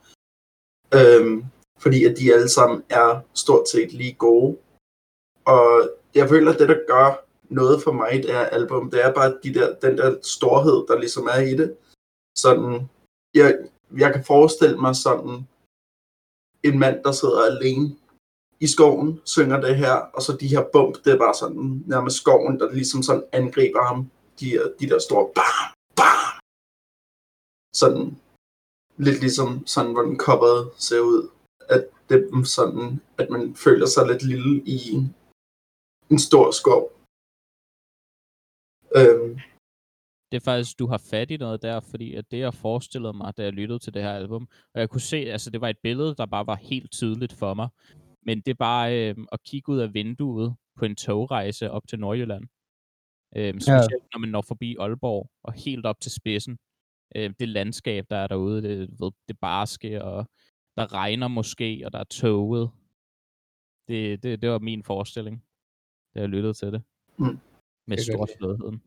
Øhm, 0.99 1.45
fordi 1.80 2.06
at 2.06 2.17
de 2.17 2.34
alle 2.34 2.49
sammen 2.49 2.84
er 2.89 3.21
stort 3.34 3.69
set 3.69 3.93
lige 3.93 4.13
gode. 4.13 4.58
Og 5.45 5.89
jeg 6.15 6.30
føler, 6.30 6.54
at 6.54 6.60
det, 6.60 6.69
der 6.69 6.86
gør 6.88 7.25
noget 7.49 7.84
for 7.84 7.91
mig 7.91 8.13
i 8.13 8.21
det 8.21 8.32
her 8.32 8.45
album, 8.45 8.91
det 8.91 9.06
er 9.06 9.13
bare 9.13 9.38
de 9.43 9.54
der, 9.54 9.75
den 9.75 9.97
der 9.97 10.17
storhed, 10.21 10.88
der 10.88 10.99
ligesom 10.99 11.27
er 11.27 11.41
i 11.41 11.58
det. 11.58 11.77
Sådan, 12.38 12.89
jeg, 13.34 13.58
jeg 13.97 14.13
kan 14.13 14.23
forestille 14.23 14.77
mig 14.77 14.95
sådan 14.95 15.47
en 16.63 16.80
mand, 16.80 17.04
der 17.04 17.12
sidder 17.12 17.41
alene 17.41 17.95
i 18.60 18.67
skoven, 18.67 19.21
synger 19.25 19.62
det 19.62 19.75
her, 19.77 19.93
og 19.93 20.21
så 20.21 20.38
de 20.38 20.47
her 20.47 20.63
bump, 20.73 20.95
det 21.06 21.13
er 21.13 21.17
bare 21.17 21.34
sådan 21.34 21.84
nærmest 21.88 22.17
skoven, 22.17 22.60
der 22.60 22.71
ligesom 22.71 23.04
sådan 23.04 23.23
angriber 23.32 23.84
ham. 23.84 24.12
De, 24.39 24.73
de 24.80 24.89
der 24.89 24.99
store 24.99 25.30
bam, 25.36 25.67
bam. 25.95 26.41
Sådan 27.75 28.20
lidt 29.06 29.20
ligesom 29.26 29.50
sådan, 29.74 29.94
hvordan 29.94 30.18
coveret 30.26 30.64
ser 30.88 31.02
ud. 31.14 31.22
At 31.70 31.82
det 32.10 32.18
er 32.18 32.44
sådan, 32.58 33.02
at 33.22 33.28
man 33.30 33.56
føler 33.56 33.86
sig 33.86 34.04
lidt 34.08 34.24
lille 34.32 34.54
i 34.76 34.78
en, 34.96 35.04
en 36.12 36.20
stor 36.20 36.52
skov. 36.60 36.84
Øhm, 39.00 39.40
Det 40.32 40.38
er 40.38 40.46
faktisk, 40.52 40.80
du 40.80 40.86
har 40.88 40.98
fat 41.12 41.32
i 41.32 41.38
noget 41.38 41.62
der, 41.62 41.80
fordi 41.80 42.16
at 42.16 42.32
det, 42.32 42.40
jeg 42.40 42.54
forestillede 42.54 43.14
mig, 43.14 43.38
da 43.38 43.44
jeg 43.44 43.54
lyttede 43.54 43.80
til 43.80 43.94
det 43.94 44.02
her 44.02 44.14
album, 44.14 44.48
og 44.74 44.80
jeg 44.82 44.90
kunne 44.90 45.02
se, 45.14 45.18
altså 45.18 45.50
det 45.50 45.62
var 45.62 45.70
et 45.70 45.84
billede, 45.84 46.16
der 46.16 46.26
bare 46.26 46.48
var 46.48 46.56
helt 46.56 46.92
tydeligt 46.92 47.34
for 47.34 47.54
mig, 47.54 47.70
men 48.26 48.42
det 48.42 48.52
er 48.52 48.64
bare 48.72 48.88
øh, 49.00 49.16
at 49.32 49.44
kigge 49.44 49.72
ud 49.72 49.80
af 49.80 49.94
vinduet 49.94 50.56
på 50.78 50.86
en 50.86 50.96
togrejse 50.96 51.72
op 51.72 51.88
til 51.88 52.00
Nordjylland. 52.00 52.44
Øh, 53.36 53.54
specielt 53.62 54.06
når 54.14 54.20
man 54.20 54.30
når 54.30 54.42
forbi 54.42 54.76
Aalborg 54.80 55.30
og 55.44 55.54
helt 55.54 55.86
op 55.86 56.00
til 56.00 56.12
spidsen. 56.12 56.58
Øh, 57.15 57.34
det 57.39 57.50
landskab, 57.50 58.06
der 58.10 58.17
er 58.17 58.28
derude, 58.28 58.62
det, 58.62 58.80
ved, 59.00 59.12
det 59.28 59.39
barske, 59.39 60.04
og 60.04 60.30
der 60.78 60.93
regner 60.93 61.28
måske, 61.28 61.82
og 61.86 61.93
der 61.93 62.00
er 62.00 62.04
toget. 62.04 62.69
Det, 63.88 64.24
det, 64.24 64.41
det 64.41 64.50
var 64.50 64.60
min 64.60 64.84
forestilling, 64.84 65.43
da 66.15 66.19
jeg 66.19 66.30
lyttede 66.30 66.54
til 66.54 66.71
det. 66.71 66.82
Mm. 67.17 67.39
Med 67.88 67.97
lide. 67.97 68.06
storslåetheden. 68.06 68.82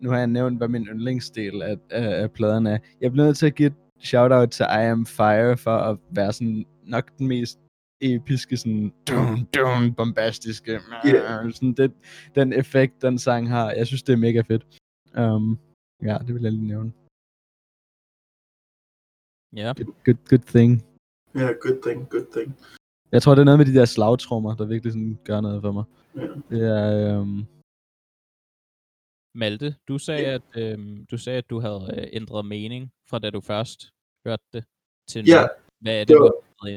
Nu 0.00 0.10
har 0.10 0.18
jeg 0.18 0.26
nævnt, 0.26 0.56
hvad 0.58 0.68
min 0.68 0.86
yndlingsdel 0.86 1.62
af, 1.62 1.78
af, 1.90 2.22
af 2.22 2.32
pladen 2.32 2.66
er. 2.66 2.78
Jeg 3.00 3.12
bliver 3.12 3.26
nødt 3.26 3.36
til 3.36 3.46
at 3.46 3.54
give 3.54 3.66
et 3.66 3.74
shout-out 4.00 4.50
til 4.50 4.62
I 4.62 4.84
Am 4.90 5.06
Fire 5.06 5.56
for 5.56 5.76
at 5.76 5.98
være 6.10 6.32
sådan 6.32 6.66
nok 6.84 7.18
den 7.18 7.26
mest 7.26 7.58
episke, 8.00 8.56
sådan 8.56 8.92
dun, 9.08 9.44
dun, 9.54 9.94
bombastiske. 9.94 10.80
Yeah. 11.06 11.52
Sådan 11.52 11.72
det, 11.72 11.92
den 12.34 12.52
effekt, 12.52 13.02
den 13.02 13.18
sang 13.18 13.48
har. 13.48 13.70
Jeg 13.70 13.86
synes, 13.86 14.02
det 14.02 14.12
er 14.12 14.16
mega 14.16 14.40
fedt. 14.40 14.66
Um, 15.18 15.58
ja, 16.02 16.18
det 16.18 16.34
vil 16.34 16.42
jeg 16.42 16.52
lige 16.52 16.66
nævne. 16.66 16.92
Ja. 19.52 19.72
Good, 19.76 19.94
good, 20.04 20.16
good 20.28 20.44
thing. 20.54 20.84
ja, 21.34 21.40
yeah, 21.40 21.54
good 21.60 21.82
thing, 21.82 22.08
good 22.10 22.26
thing. 22.36 22.56
Jeg 23.12 23.22
tror, 23.22 23.34
det 23.34 23.40
er 23.40 23.44
noget 23.44 23.58
med 23.58 23.66
de 23.66 23.74
der 23.74 23.84
slagtrummer, 23.84 24.56
der 24.56 24.64
virkelig 24.66 24.92
sådan 24.92 25.18
gør 25.24 25.40
noget 25.40 25.62
for 25.62 25.72
mig. 25.72 25.84
Ja. 26.16 26.26
Det 26.50 26.62
er, 26.78 27.20
øhm, 27.20 27.44
Malte, 29.34 29.74
du 29.88 29.98
sagde, 29.98 30.26
at, 30.26 30.42
øhm, 30.56 31.06
du 31.10 31.18
sagde, 31.18 31.38
at 31.38 31.50
du 31.50 31.60
havde 31.60 31.94
øh, 31.98 32.06
ændret 32.12 32.44
mening 32.46 32.90
fra 33.10 33.18
da 33.18 33.30
du 33.30 33.40
først 33.40 33.90
hørte 34.26 34.42
det 34.52 34.64
til 35.10 35.24
nu. 35.24 35.26
Ja, 35.34 35.46
Hvad, 35.80 35.94
er 35.94 35.98
det, 35.98 36.08
det 36.08 36.16
var- 36.20 36.32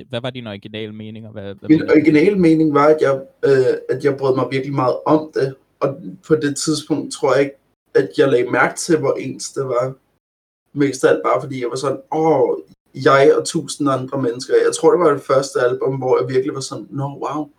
hvad 0.09 0.21
var 0.21 0.29
din 0.29 0.47
originale 0.47 0.93
mening? 0.93 1.25
Og 1.27 1.31
hvad, 1.31 1.55
hvad 1.55 1.69
Min 1.69 1.79
du? 1.79 1.85
originale 1.91 2.39
mening 2.39 2.73
var, 2.73 2.87
at 2.87 2.97
jeg, 3.01 3.15
øh, 3.45 3.77
at 3.89 4.03
jeg 4.05 4.17
brød 4.19 4.35
mig 4.35 4.47
virkelig 4.51 4.75
meget 4.75 4.97
om 5.05 5.31
det, 5.33 5.55
og 5.79 6.01
på 6.27 6.35
det 6.35 6.57
tidspunkt 6.57 7.13
tror 7.13 7.33
jeg 7.35 7.43
ikke, 7.43 7.55
at 7.95 8.09
jeg 8.17 8.27
lagde 8.29 8.51
mærke 8.51 8.77
til, 8.77 8.99
hvor 8.99 9.13
ens 9.13 9.49
det 9.53 9.65
var. 9.65 9.95
Mest 10.73 11.03
af 11.03 11.09
alt 11.09 11.23
bare 11.23 11.41
fordi 11.41 11.61
jeg 11.61 11.69
var 11.69 11.75
sådan, 11.75 12.01
åh, 12.11 12.57
jeg 12.95 13.33
og 13.37 13.47
tusind 13.47 13.89
andre 13.89 14.21
mennesker. 14.21 14.53
Jeg 14.55 14.75
tror, 14.75 14.91
det 14.91 14.99
var 14.99 15.13
det 15.13 15.21
første 15.21 15.61
album, 15.61 15.97
hvor 15.97 16.19
jeg 16.19 16.29
virkelig 16.29 16.55
var 16.55 16.61
sådan, 16.61 16.87
nå, 16.89 17.03
wow. 17.03 17.49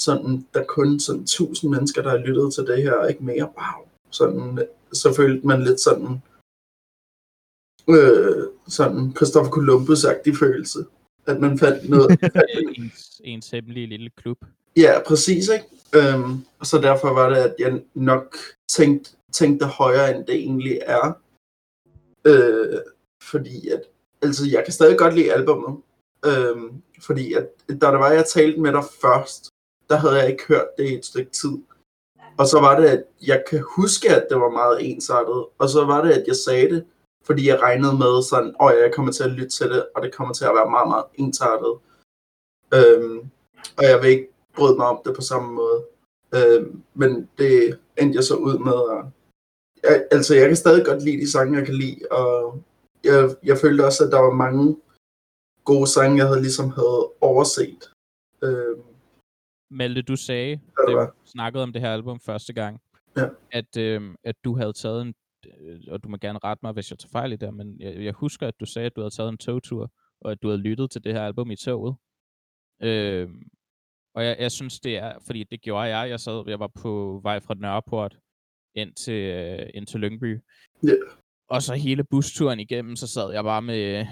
Sådan, 0.00 0.46
der 0.54 0.60
er 0.60 0.64
kun 0.64 1.00
sådan 1.00 1.26
tusind 1.26 1.70
mennesker, 1.70 2.02
der 2.02 2.10
har 2.10 2.16
lyttet 2.16 2.54
til 2.54 2.66
det 2.66 2.82
her, 2.82 2.92
og 2.92 3.10
ikke 3.10 3.24
mere. 3.24 3.42
Wow. 3.44 3.88
Sådan, 4.10 4.58
så 4.92 5.14
følte 5.14 5.46
man 5.46 5.62
lidt 5.62 5.80
sådan, 5.80 6.22
øh, 7.88 8.46
sådan 8.68 9.12
Christopher 9.16 9.50
Columbus-agtig 9.50 10.38
følelse. 10.38 10.84
At 11.26 11.40
man 11.40 11.58
fandt 11.58 11.88
noget, 11.88 12.10
Øh, 12.22 12.74
ens, 12.78 13.20
ens 13.24 13.50
hemmelige 13.50 13.86
lille 13.86 14.10
klub. 14.16 14.38
Ja, 14.76 15.00
præcis, 15.06 15.48
ikke? 15.48 15.66
Øhm, 15.94 16.44
og 16.58 16.66
så 16.66 16.78
derfor 16.78 17.12
var 17.12 17.28
det, 17.28 17.36
at 17.36 17.54
jeg 17.58 17.82
nok 17.94 18.36
tænkte, 18.68 19.10
tænkte 19.32 19.66
højere, 19.66 20.16
end 20.16 20.26
det 20.26 20.34
egentlig 20.34 20.80
er. 20.86 21.20
Øh, 22.26 22.80
fordi 23.22 23.68
at, 23.68 23.82
altså 24.22 24.42
jeg 24.52 24.64
kan 24.64 24.72
stadig 24.72 24.98
godt 24.98 25.14
lide 25.14 25.32
albumet. 25.32 25.82
øh, 26.26 26.56
fordi 27.02 27.32
at, 27.32 27.48
da 27.68 27.90
det 27.90 28.00
var, 28.00 28.10
jeg 28.10 28.26
talte 28.26 28.60
med 28.60 28.72
dig 28.72 28.84
først, 29.02 29.50
der 29.88 29.96
havde 29.96 30.14
jeg 30.14 30.30
ikke 30.30 30.46
hørt 30.48 30.68
det 30.78 30.90
i 30.90 30.94
et 30.94 31.04
stykke 31.04 31.30
tid. 31.30 31.58
Og 32.38 32.46
så 32.46 32.60
var 32.60 32.80
det, 32.80 32.88
at 32.88 33.04
jeg 33.26 33.44
kan 33.50 33.64
huske, 33.76 34.08
at 34.10 34.26
det 34.30 34.40
var 34.40 34.50
meget 34.50 34.90
ensartet. 34.90 35.46
Og 35.58 35.68
så 35.68 35.84
var 35.84 36.04
det, 36.04 36.12
at 36.12 36.24
jeg 36.26 36.36
sagde 36.36 36.68
det, 36.74 36.84
fordi 37.24 37.48
jeg 37.48 37.60
regnede 37.60 37.98
med 37.98 38.22
sådan, 38.22 38.54
åh 38.60 38.72
ja, 38.72 38.82
jeg 38.82 38.94
kommer 38.94 39.12
til 39.12 39.24
at 39.24 39.30
lytte 39.30 39.48
til 39.48 39.70
det, 39.70 39.86
og 39.94 40.02
det 40.02 40.14
kommer 40.14 40.34
til 40.34 40.44
at 40.44 40.54
være 40.54 40.70
meget, 40.70 40.88
meget 40.88 41.04
ensartet. 41.14 41.74
Øhm, 42.74 43.18
og 43.78 43.84
jeg 43.84 44.02
vil 44.02 44.10
ikke 44.10 44.28
bryde 44.56 44.76
mig 44.76 44.86
om 44.86 45.00
det 45.04 45.14
på 45.14 45.20
samme 45.20 45.52
måde. 45.52 45.84
Øh, 46.34 46.66
men 46.94 47.28
det 47.38 47.78
endte 47.96 48.16
jeg 48.16 48.24
så 48.24 48.34
ud 48.34 48.58
med. 48.58 48.98
At, 48.98 49.04
jeg, 49.88 50.08
altså, 50.10 50.34
jeg 50.34 50.46
kan 50.48 50.56
stadig 50.56 50.86
godt 50.86 51.02
lide 51.04 51.20
de 51.20 51.30
sange, 51.30 51.58
jeg 51.58 51.66
kan 51.66 51.74
lide, 51.74 51.98
og 52.10 52.62
jeg, 53.04 53.36
jeg 53.44 53.56
følte 53.62 53.84
også, 53.88 54.04
at 54.04 54.12
der 54.12 54.20
var 54.20 54.34
mange 54.34 54.76
gode 55.64 55.86
sange, 55.86 56.16
jeg 56.18 56.26
havde 56.26 56.42
ligesom 56.42 56.70
havde 56.70 57.12
overset. 57.20 57.80
Øh, 58.42 58.76
Malte, 59.70 60.02
du 60.02 60.16
sagde, 60.16 60.60
da 60.88 60.92
vi 60.92 61.06
snakkede 61.26 61.62
om 61.62 61.72
det 61.72 61.82
her 61.82 61.92
album 61.92 62.20
første 62.20 62.52
gang, 62.52 62.80
Ja. 63.16 63.28
at, 63.52 63.76
øhm, 63.76 64.14
at 64.24 64.36
du 64.44 64.56
havde 64.56 64.72
taget 64.72 65.02
en, 65.02 65.14
øh, 65.60 65.80
og 65.90 66.04
du 66.04 66.08
må 66.08 66.16
gerne 66.16 66.38
rette 66.44 66.60
mig, 66.62 66.72
hvis 66.72 66.90
jeg 66.90 66.98
tager 66.98 67.10
fejl 67.10 67.32
i 67.32 67.36
det, 67.36 67.54
men 67.54 67.80
jeg, 67.80 68.04
jeg 68.04 68.12
husker, 68.12 68.46
at 68.48 68.60
du 68.60 68.66
sagde, 68.66 68.86
at 68.86 68.96
du 68.96 69.00
havde 69.00 69.14
taget 69.14 69.28
en 69.28 69.38
togtur, 69.38 69.90
og 70.20 70.32
at 70.32 70.42
du 70.42 70.48
havde 70.48 70.60
lyttet 70.60 70.90
til 70.90 71.04
det 71.04 71.12
her 71.14 71.22
album 71.22 71.50
i 71.50 71.56
toget. 71.56 71.94
Øhm, 72.82 73.42
og 74.14 74.24
jeg, 74.24 74.36
jeg 74.38 74.52
synes, 74.52 74.80
det 74.80 74.96
er, 74.96 75.18
fordi 75.26 75.44
det 75.44 75.60
gjorde 75.60 75.96
jeg. 75.96 76.10
Jeg 76.10 76.20
sad, 76.20 76.44
jeg 76.46 76.60
var 76.60 76.70
på 76.82 77.20
vej 77.22 77.40
fra 77.40 77.54
Nørreport 77.54 78.18
ind 78.76 78.94
til, 78.94 79.14
øh, 79.14 79.70
ind 79.74 79.86
til 79.86 80.00
Lyngby. 80.00 80.40
Ja. 80.82 80.92
Og 81.48 81.62
så 81.62 81.74
hele 81.74 82.04
busturen 82.04 82.60
igennem, 82.60 82.96
så 82.96 83.06
sad 83.06 83.32
jeg 83.32 83.44
bare 83.44 83.62
med, 83.62 84.06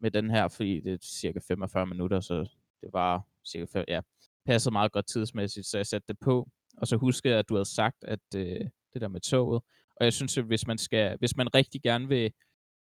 med 0.00 0.10
den 0.10 0.30
her, 0.30 0.48
fordi 0.48 0.80
det 0.80 0.92
er 0.92 0.98
cirka 1.02 1.38
45 1.48 1.86
minutter, 1.86 2.20
så 2.20 2.34
det 2.80 2.90
var 2.92 3.22
cirka 3.46 3.66
fem, 3.72 3.84
ja, 3.88 4.00
passede 4.46 4.72
meget 4.72 4.92
godt 4.92 5.06
tidsmæssigt, 5.06 5.66
så 5.66 5.78
jeg 5.78 5.86
satte 5.86 6.04
det 6.08 6.18
på. 6.20 6.48
Og 6.76 6.86
så 6.86 6.96
huskede 6.96 7.32
jeg, 7.32 7.38
at 7.38 7.48
du 7.48 7.54
havde 7.54 7.74
sagt, 7.74 7.96
at 8.02 8.20
øh, 8.36 8.60
det 8.92 9.00
der 9.00 9.08
med 9.08 9.20
toget, 9.20 9.62
og 9.96 10.04
jeg 10.04 10.12
synes, 10.12 10.38
at 10.38 10.44
hvis 10.44 10.66
man, 10.66 10.78
skal, 10.78 11.18
hvis 11.18 11.36
man 11.36 11.54
rigtig 11.54 11.82
gerne 11.82 12.08
vil 12.08 12.32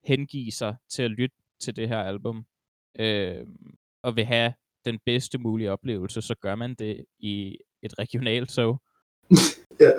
hengive 0.05 0.53
sig 0.53 0.77
til 0.91 1.03
at 1.03 1.11
lytte 1.11 1.37
til 1.61 1.77
det 1.77 1.89
her 1.89 1.99
album, 1.99 2.47
øh, 2.99 3.47
og 4.03 4.17
vil 4.17 4.25
have 4.25 4.55
den 4.85 4.99
bedste 5.07 5.39
mulige 5.39 5.73
oplevelse, 5.73 6.23
så 6.23 6.35
gør 6.35 6.55
man 6.55 6.75
det 6.75 7.05
i 7.19 7.59
et 7.83 7.99
regionalt 7.99 8.51
tog. 8.51 8.83
Ja. 9.81 9.93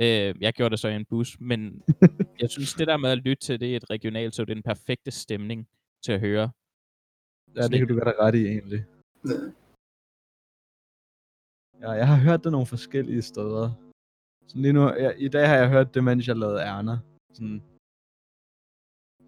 Øh, 0.00 0.34
jeg 0.40 0.52
gjorde 0.52 0.70
det 0.70 0.78
så 0.80 0.88
i 0.88 0.96
en 0.96 1.04
bus, 1.04 1.36
men 1.40 1.82
jeg 2.42 2.50
synes, 2.50 2.74
det 2.74 2.86
der 2.86 2.96
med 2.96 3.10
at 3.10 3.18
lytte 3.18 3.42
til 3.42 3.60
det 3.60 3.66
i 3.66 3.76
et 3.76 3.90
regionalt 3.90 4.34
tog, 4.34 4.46
det 4.46 4.52
er 4.52 4.54
den 4.54 4.62
perfekte 4.62 5.10
stemning 5.10 5.68
til 6.04 6.12
at 6.12 6.20
høre. 6.20 6.50
Ja, 7.56 7.68
det 7.68 7.78
kan 7.78 7.88
du 7.88 7.94
have 8.04 8.20
ret 8.20 8.34
i, 8.34 8.46
egentlig. 8.46 8.84
Ja. 11.80 11.90
Jeg 11.90 12.06
har 12.08 12.16
hørt 12.16 12.44
det 12.44 12.52
nogle 12.52 12.66
forskellige 12.66 13.22
steder. 13.22 13.70
Så 14.46 14.58
lige 14.58 14.72
nu, 14.72 14.92
jeg, 14.92 15.14
i 15.18 15.28
dag 15.28 15.48
har 15.48 15.56
jeg 15.56 15.68
hørt 15.68 15.94
det, 15.94 16.04
mens 16.04 16.28
jeg 16.28 16.36
lavede 16.36 16.60
Erna. 16.60 16.98
Sådan, 17.32 17.62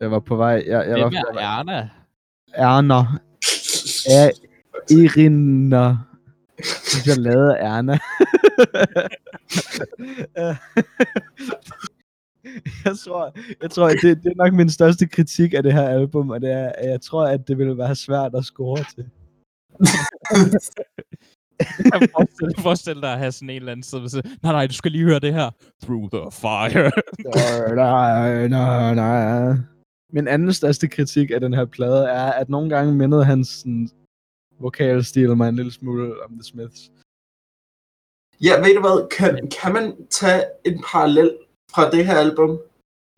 jeg 0.00 0.10
var 0.10 0.20
på 0.20 0.36
vej, 0.36 0.64
jeg, 0.66 0.88
jeg 0.88 1.00
var 1.00 1.10
Hvem 1.10 1.24
på 1.32 1.38
er. 1.38 1.42
Erna? 1.42 1.90
Erna. 2.52 3.00
Ja, 4.08 4.30
Irina. 4.90 5.96
Hvis 6.56 7.06
jeg 7.06 7.16
lavede 7.16 7.56
Erna. 7.56 7.92
jeg 12.84 12.98
tror, 13.04 13.32
jeg 13.62 13.70
tror 13.70 13.88
det, 13.88 14.02
det 14.02 14.26
er 14.26 14.44
nok 14.44 14.54
min 14.54 14.70
største 14.70 15.06
kritik 15.06 15.54
af 15.54 15.62
det 15.62 15.72
her 15.72 15.88
album, 15.88 16.30
og 16.30 16.40
det 16.40 16.52
er, 16.52 16.72
at 16.78 16.90
jeg 16.90 17.00
tror, 17.00 17.26
at 17.26 17.48
det 17.48 17.58
ville 17.58 17.78
være 17.78 17.96
svært 17.96 18.34
at 18.34 18.44
score 18.44 18.84
til. 18.94 19.10
Jeg 21.60 22.00
kan 22.00 22.08
forestille, 22.16 22.54
forestille 22.58 23.02
dig 23.02 23.12
at 23.12 23.18
have 23.18 23.32
sådan 23.32 23.50
en 23.50 23.56
eller 23.56 23.72
anden 23.72 24.08
sige, 24.08 24.22
nej, 24.42 24.52
nej, 24.52 24.66
du 24.66 24.72
skal 24.72 24.92
lige 24.92 25.04
høre 25.04 25.18
det 25.18 25.34
her. 25.34 25.50
Through 25.82 26.10
the 26.10 26.30
fire. 26.30 26.90
nej, 27.74 28.48
nej, 28.48 28.94
nej. 28.94 29.56
Min 30.12 30.28
anden 30.28 30.52
største 30.52 30.88
kritik 30.88 31.30
af 31.30 31.40
den 31.40 31.54
her 31.54 31.64
plade 31.64 32.08
er, 32.08 32.32
at 32.32 32.48
nogle 32.48 32.70
gange 32.70 32.94
mindede 32.94 33.24
hans 33.24 33.48
sådan, 33.48 33.90
vokalstil 34.60 35.36
mig 35.36 35.48
en 35.48 35.56
lille 35.56 35.72
smule 35.72 36.24
om 36.24 36.30
The 36.30 36.42
Smiths. 36.42 36.90
Ja, 38.44 38.56
ved 38.64 38.74
du 38.74 38.80
hvad? 38.80 39.08
Kan, 39.16 39.50
kan 39.62 39.72
man 39.72 39.94
tage 40.10 40.42
en 40.66 40.84
parallel 40.92 41.30
fra 41.74 41.90
det 41.90 42.06
her 42.06 42.14
album 42.18 42.58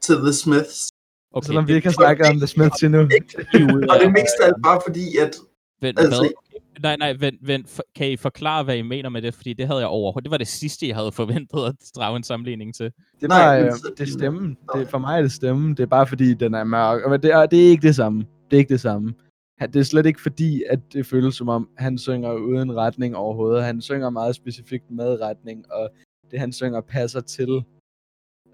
til 0.02 0.14
The 0.16 0.32
Smiths? 0.32 0.88
Okay, 1.32 1.46
Selvom 1.46 1.68
vi 1.68 1.72
ikke 1.74 1.86
har 1.88 1.92
snakket 1.92 2.26
om 2.26 2.36
The 2.36 2.46
Smiths 2.46 2.82
endnu. 2.82 3.00
Og 3.90 3.94
det 3.98 4.06
er 4.06 4.10
mest 4.20 4.36
af 4.42 4.46
alt 4.46 4.56
bare 4.64 4.80
fordi, 4.86 5.16
at 5.16 5.36
Vent, 5.82 5.98
Altså- 5.98 6.20
hvad? 6.20 6.30
Nej, 6.82 6.96
nej, 6.96 7.12
vent, 7.18 7.38
vent. 7.46 7.68
For- 7.70 7.82
Kan 7.96 8.10
I 8.10 8.16
forklare, 8.16 8.64
hvad 8.64 8.76
I 8.76 8.82
mener 8.82 9.08
med 9.08 9.22
det? 9.22 9.34
Fordi 9.34 9.52
det 9.52 9.66
havde 9.66 9.80
jeg 9.80 9.88
overhovedet. 9.88 10.24
Det 10.24 10.30
var 10.30 10.36
det 10.36 10.48
sidste, 10.48 10.88
jeg 10.88 10.96
havde 10.96 11.12
forventet 11.12 11.64
at 11.66 11.74
drage 11.96 12.16
en 12.16 12.22
sammenligning 12.22 12.74
til. 12.74 12.84
Det 13.20 13.28
Nej, 13.28 13.46
var, 13.46 13.56
men 13.56 13.66
øh, 13.66 13.72
så- 13.72 13.92
det 13.98 14.08
er 14.08 14.12
stemmen. 14.12 14.56
Nej. 14.74 14.80
Det, 14.82 14.90
for 14.90 14.98
mig 14.98 15.18
er 15.18 15.22
det 15.22 15.32
stemmen. 15.32 15.70
Det 15.70 15.80
er 15.82 15.86
bare 15.86 16.06
fordi, 16.06 16.34
den 16.34 16.54
er 16.54 16.64
mørk. 16.64 17.02
Og 17.04 17.22
det 17.22 17.30
er, 17.32 17.46
det 17.46 17.58
er 17.66 17.68
ikke 17.70 17.86
det 17.86 17.96
samme. 17.96 18.18
Det 18.50 18.56
er 18.56 18.58
ikke 18.58 18.72
det 18.72 18.80
samme. 18.80 19.14
Det 19.66 19.76
er 19.76 19.82
slet 19.82 20.06
ikke 20.06 20.20
fordi, 20.22 20.62
at 20.70 20.80
det 20.92 21.06
føles 21.06 21.34
som 21.34 21.48
om, 21.48 21.70
han 21.78 21.98
synger 21.98 22.32
uden 22.32 22.76
retning 22.76 23.16
overhovedet. 23.16 23.64
Han 23.64 23.80
synger 23.80 24.10
meget 24.10 24.34
specifikt 24.34 24.90
med 24.90 25.20
retning, 25.20 25.72
og 25.72 25.90
det 26.30 26.38
han 26.40 26.52
synger 26.52 26.80
passer 26.80 27.20
til 27.20 27.64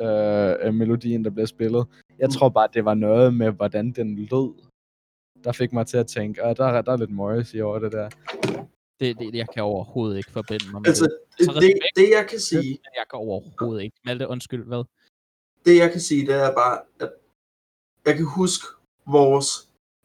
øh, 0.00 0.54
øh, 0.66 0.74
melodien, 0.74 1.24
der 1.24 1.30
bliver 1.30 1.46
spillet. 1.46 1.86
Jeg 2.18 2.26
Mm. 2.26 2.32
tror 2.32 2.48
bare, 2.48 2.68
det 2.74 2.84
var 2.84 2.94
noget 2.94 3.34
med, 3.34 3.50
hvordan 3.50 3.92
den 3.92 4.16
lød, 4.16 4.54
der 5.44 5.52
fik 5.52 5.72
mig 5.72 5.86
til 5.86 5.96
at 5.96 6.06
tænke, 6.06 6.42
at 6.42 6.56
der, 6.56 6.64
er- 6.64 6.82
der 6.82 6.92
er 6.92 6.96
lidt 6.96 7.10
Morrissey 7.10 7.60
over 7.60 7.78
det 7.78 7.92
der. 7.92 8.08
Det, 9.00 9.18
det, 9.18 9.34
jeg 9.34 9.46
kan 9.54 9.62
overhovedet 9.62 10.16
ikke 10.16 10.30
forbinde 10.30 10.64
mig 10.72 10.80
med 10.80 10.88
altså, 10.88 11.04
det. 11.04 11.46
Så 11.46 11.52
det, 11.52 11.56
respekt. 11.56 11.78
det 11.96 12.08
jeg 12.18 12.26
kan 12.30 12.38
sige, 12.40 12.78
Jeg 12.98 13.04
kan 13.10 13.18
overhovedet 13.18 13.82
ikke. 13.82 13.96
Malte, 14.04 14.28
undskyld, 14.28 14.64
hvad? 14.66 14.84
det 15.64 15.76
jeg 15.76 15.90
kan 15.92 16.00
sige, 16.00 16.26
det 16.26 16.34
er 16.34 16.54
bare, 16.54 16.78
at 17.00 17.10
jeg 18.06 18.14
kan 18.16 18.24
huske 18.40 18.64
vores 19.06 19.48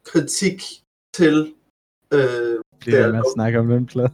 kritik 0.03 0.61
til 1.13 1.53
øh, 2.13 2.19
Det 2.19 2.93
er 2.93 3.07
med 3.07 3.17
at 3.17 3.23
dog- 3.23 3.31
snakke 3.35 3.59
om 3.59 3.67
den 3.67 3.85
plade. 3.85 4.11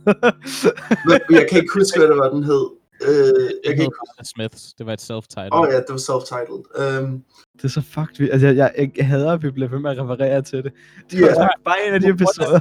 jeg 1.29 1.45
kan 1.49 1.57
ikke 1.61 1.73
huske, 1.73 1.99
hvad 1.99 2.07
det 2.07 2.17
var, 2.17 2.29
den 2.29 2.43
hed. 2.43 2.65
Øh, 3.01 3.49
jeg 3.65 3.75
kan 3.75 3.83
ikke 3.83 3.95
The 4.19 4.25
Smiths. 4.35 4.73
Det 4.73 4.85
var 4.85 4.93
et 4.93 5.01
self-title. 5.01 5.49
Åh 5.53 5.59
oh, 5.61 5.67
ja, 5.71 5.77
det 5.77 5.89
var 5.89 5.97
self-titled. 6.11 6.61
Um, 7.03 7.23
Det 7.57 7.63
er 7.63 7.67
så 7.67 7.81
fucked. 7.81 8.15
vi- 8.17 8.29
Altså, 8.29 8.47
jeg, 8.47 8.55
jeg, 8.77 8.91
jeg 8.97 9.07
hader, 9.07 9.31
at 9.31 9.43
vi 9.43 9.51
bliver 9.51 9.69
ved 9.69 9.79
med 9.79 9.91
at 9.91 9.97
referere 9.97 10.41
til 10.41 10.63
det. 10.63 10.73
Det 11.11 11.21
var 11.21 11.51
bare 11.65 11.75
en 11.87 11.93
af 11.93 11.99
de 12.01 12.07
episoder. 12.07 12.59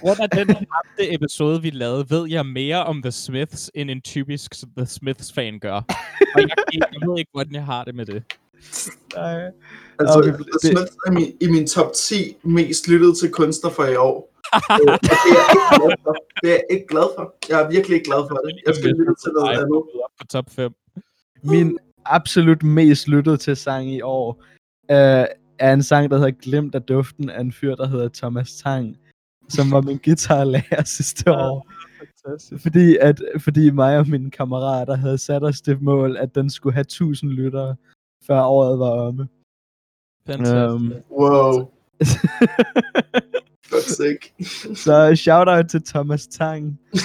Grund 0.00 0.20
af 0.20 0.30
den 0.30 0.48
ramte 0.48 1.14
episode, 1.14 1.62
vi 1.62 1.70
lavede, 1.70 2.06
ved 2.10 2.28
jeg 2.28 2.46
mere 2.46 2.84
om 2.84 3.02
The 3.02 3.12
Smiths, 3.12 3.70
end 3.74 3.90
en 3.90 4.00
typisk 4.00 4.54
The 4.76 4.86
Smiths-fan 4.86 5.58
gør. 5.60 5.72
Og 6.34 6.40
jeg, 6.40 6.50
jeg 6.72 7.08
ved 7.08 7.18
ikke, 7.18 7.30
hvordan 7.32 7.54
jeg 7.54 7.64
har 7.64 7.84
det 7.84 7.94
med 7.94 8.06
det. 8.06 8.22
Nej. 9.16 9.42
altså, 9.98 10.20
The 10.22 10.32
det- 10.32 10.60
Smiths 10.62 10.96
er 11.06 11.10
min, 11.12 11.32
i 11.40 11.46
min 11.50 11.66
top 11.66 11.92
10 11.92 12.36
mest 12.42 12.88
lyttede 12.88 13.14
til 13.20 13.30
kunstner 13.30 13.70
for 13.70 13.84
i 13.84 13.96
år. 13.96 14.30
Øh, 14.54 14.78
det 14.78 14.88
er. 14.90 16.14
Det 16.42 16.48
er 16.50 16.54
jeg 16.54 16.64
ikke 16.70 16.86
glad 16.88 17.08
for. 17.16 17.34
Jeg 17.48 17.62
er 17.62 17.70
virkelig 17.70 17.94
ikke 17.94 18.06
glad 18.10 18.22
for 18.28 18.36
det. 18.36 18.58
Jeg 18.66 18.74
skal 18.74 18.90
lytte 18.90 19.14
til 19.22 19.32
noget 19.32 19.50
andet. 19.50 19.76
Op 20.04 20.10
på 20.20 20.26
top 20.26 20.50
5. 20.50 20.72
Min 21.42 21.78
absolut 22.04 22.62
mest 22.62 23.08
lyttede 23.08 23.36
til 23.36 23.56
sang 23.56 23.90
i 23.92 24.00
år 24.02 24.42
øh, 24.90 25.24
er 25.58 25.72
en 25.72 25.82
sang, 25.82 26.10
der 26.10 26.16
hedder 26.16 26.30
Glemt 26.30 26.74
af 26.74 26.82
duften 26.82 27.30
af 27.30 27.40
en 27.40 27.52
fyr, 27.52 27.74
der 27.74 27.86
hedder 27.86 28.08
Thomas 28.14 28.56
Tang, 28.56 28.96
som 29.48 29.70
var 29.70 29.80
min 29.80 29.98
guitarlærer 30.04 30.84
sidste 30.98 31.32
år. 31.32 31.70
Fordi, 32.62 32.96
at, 33.00 33.22
fordi 33.40 33.70
mig 33.70 33.98
og 33.98 34.08
mine 34.08 34.30
kammerater 34.30 34.96
havde 34.96 35.18
sat 35.18 35.44
os 35.44 35.60
det 35.60 35.82
mål, 35.82 36.16
at 36.16 36.34
den 36.34 36.50
skulle 36.50 36.74
have 36.74 36.80
1000 36.80 37.30
lyttere, 37.30 37.76
før 38.26 38.42
året 38.42 38.78
var 38.78 38.90
omme. 38.90 39.28
Fantastisk. 40.26 40.74
Um, 40.74 40.92
Wow, 41.10 41.52
godt 43.70 43.84
sick. 43.84 44.34
så 44.78 45.12
shout-out 45.16 45.68
til 45.68 45.82
Thomas 45.82 46.26
Tang. 46.26 46.80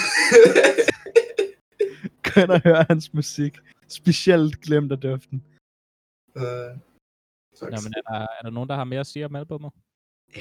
Gå 2.23 2.41
ind 2.41 2.49
og 2.49 2.61
høre 2.63 2.85
hans 2.89 3.13
musik. 3.13 3.57
Specielt 3.87 4.61
Glemt 4.61 4.91
af 4.91 4.97
duften. 4.99 5.43
uh, 6.35 6.41
Nå, 7.61 7.61
men 7.61 7.93
er, 7.97 8.01
der, 8.11 8.19
er 8.21 8.41
der 8.43 8.49
nogen, 8.49 8.69
der 8.69 8.75
har 8.75 8.83
mere 8.83 8.99
at 8.99 9.07
sige 9.07 9.25
om 9.25 9.35
albumet? 9.35 9.71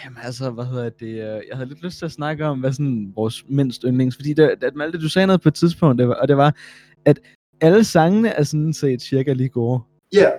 Jamen 0.05 0.19
altså, 0.23 0.51
hvad 0.51 0.65
hedder 0.65 0.91
det? 0.91 1.07
øh, 1.07 1.43
Jeg 1.49 1.57
havde 1.57 1.69
lidt 1.69 1.83
lyst 1.83 1.99
til 1.99 2.05
at 2.05 2.13
snakke 2.13 2.47
om, 2.47 2.61
hvad 2.61 2.73
sådan 2.73 3.13
vores 3.17 3.45
mindst 3.49 3.83
yndlings, 3.83 4.17
fordi 4.17 4.33
det, 4.33 4.61
det, 4.61 4.75
Malte, 4.75 5.01
du 5.01 5.09
sagde 5.09 5.27
noget 5.27 5.41
på 5.41 5.49
et 5.49 5.55
tidspunkt, 5.55 5.99
det 5.99 6.09
var, 6.09 6.15
og 6.15 6.29
det 6.29 6.37
var, 6.37 6.57
at 7.05 7.21
alle 7.61 7.85
sangene 7.85 8.29
er 8.29 8.43
sådan 8.43 8.73
set 8.73 9.03
cirka 9.03 9.33
lige 9.33 9.49
gode. 9.49 9.81
Ja, 10.13 10.31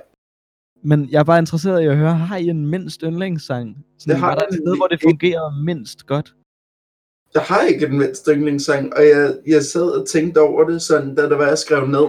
Men 0.90 1.10
jeg 1.12 1.20
er 1.20 1.24
bare 1.24 1.40
interesseret 1.40 1.82
i 1.84 1.86
at 1.86 1.98
høre, 1.98 2.14
har 2.14 2.38
I 2.38 2.48
en 2.48 2.66
mindst 2.68 3.02
yndlingssang? 3.02 3.86
Sådan, 4.00 4.12
Det 4.12 4.20
har 4.20 4.28
var 4.28 4.36
der 4.36 4.46
jeg 4.50 4.56
et 4.58 4.62
sted, 4.64 4.78
hvor 4.78 4.88
det 4.88 4.96
ikke. 4.96 5.06
fungerer 5.10 5.62
mindst 5.64 6.06
godt? 6.06 6.36
jeg 7.34 7.44
har 7.44 7.62
ikke 7.62 7.86
en 7.88 7.98
mindst 7.98 8.26
yndlingssang, 8.34 8.94
og 8.98 9.04
jeg, 9.08 9.38
jeg 9.48 9.64
sad 9.64 9.90
og 10.02 10.08
tænkte 10.08 10.40
over 10.42 10.64
det, 10.70 10.82
sådan, 10.82 11.16
da 11.16 11.30
det 11.30 11.38
var, 11.38 11.48
jeg 11.48 11.58
skrev 11.58 11.88
ned 11.88 12.08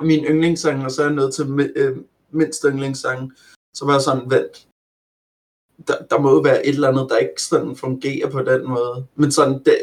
min 0.00 0.24
yndlingssang, 0.24 0.84
og 0.84 0.90
så 0.90 1.02
er 1.02 1.06
jeg 1.06 1.14
nødt 1.14 1.34
til 1.34 1.42
mi- 1.42 1.72
øh, 1.76 1.96
mindst 2.30 2.62
yndlingssang. 2.68 3.32
Så 3.76 3.84
var 3.86 3.92
jeg 3.92 4.02
sådan, 4.02 4.30
vent, 4.30 4.68
der, 5.88 5.96
der 6.10 6.18
må 6.20 6.30
jo 6.30 6.38
være 6.38 6.66
et 6.66 6.74
eller 6.74 6.88
andet, 6.88 7.06
der 7.10 7.16
ikke 7.18 7.42
sådan 7.42 7.76
fungerer 7.76 8.30
på 8.30 8.42
den 8.42 8.68
måde. 8.68 9.06
Men 9.14 9.32
sådan, 9.32 9.58
det, 9.64 9.76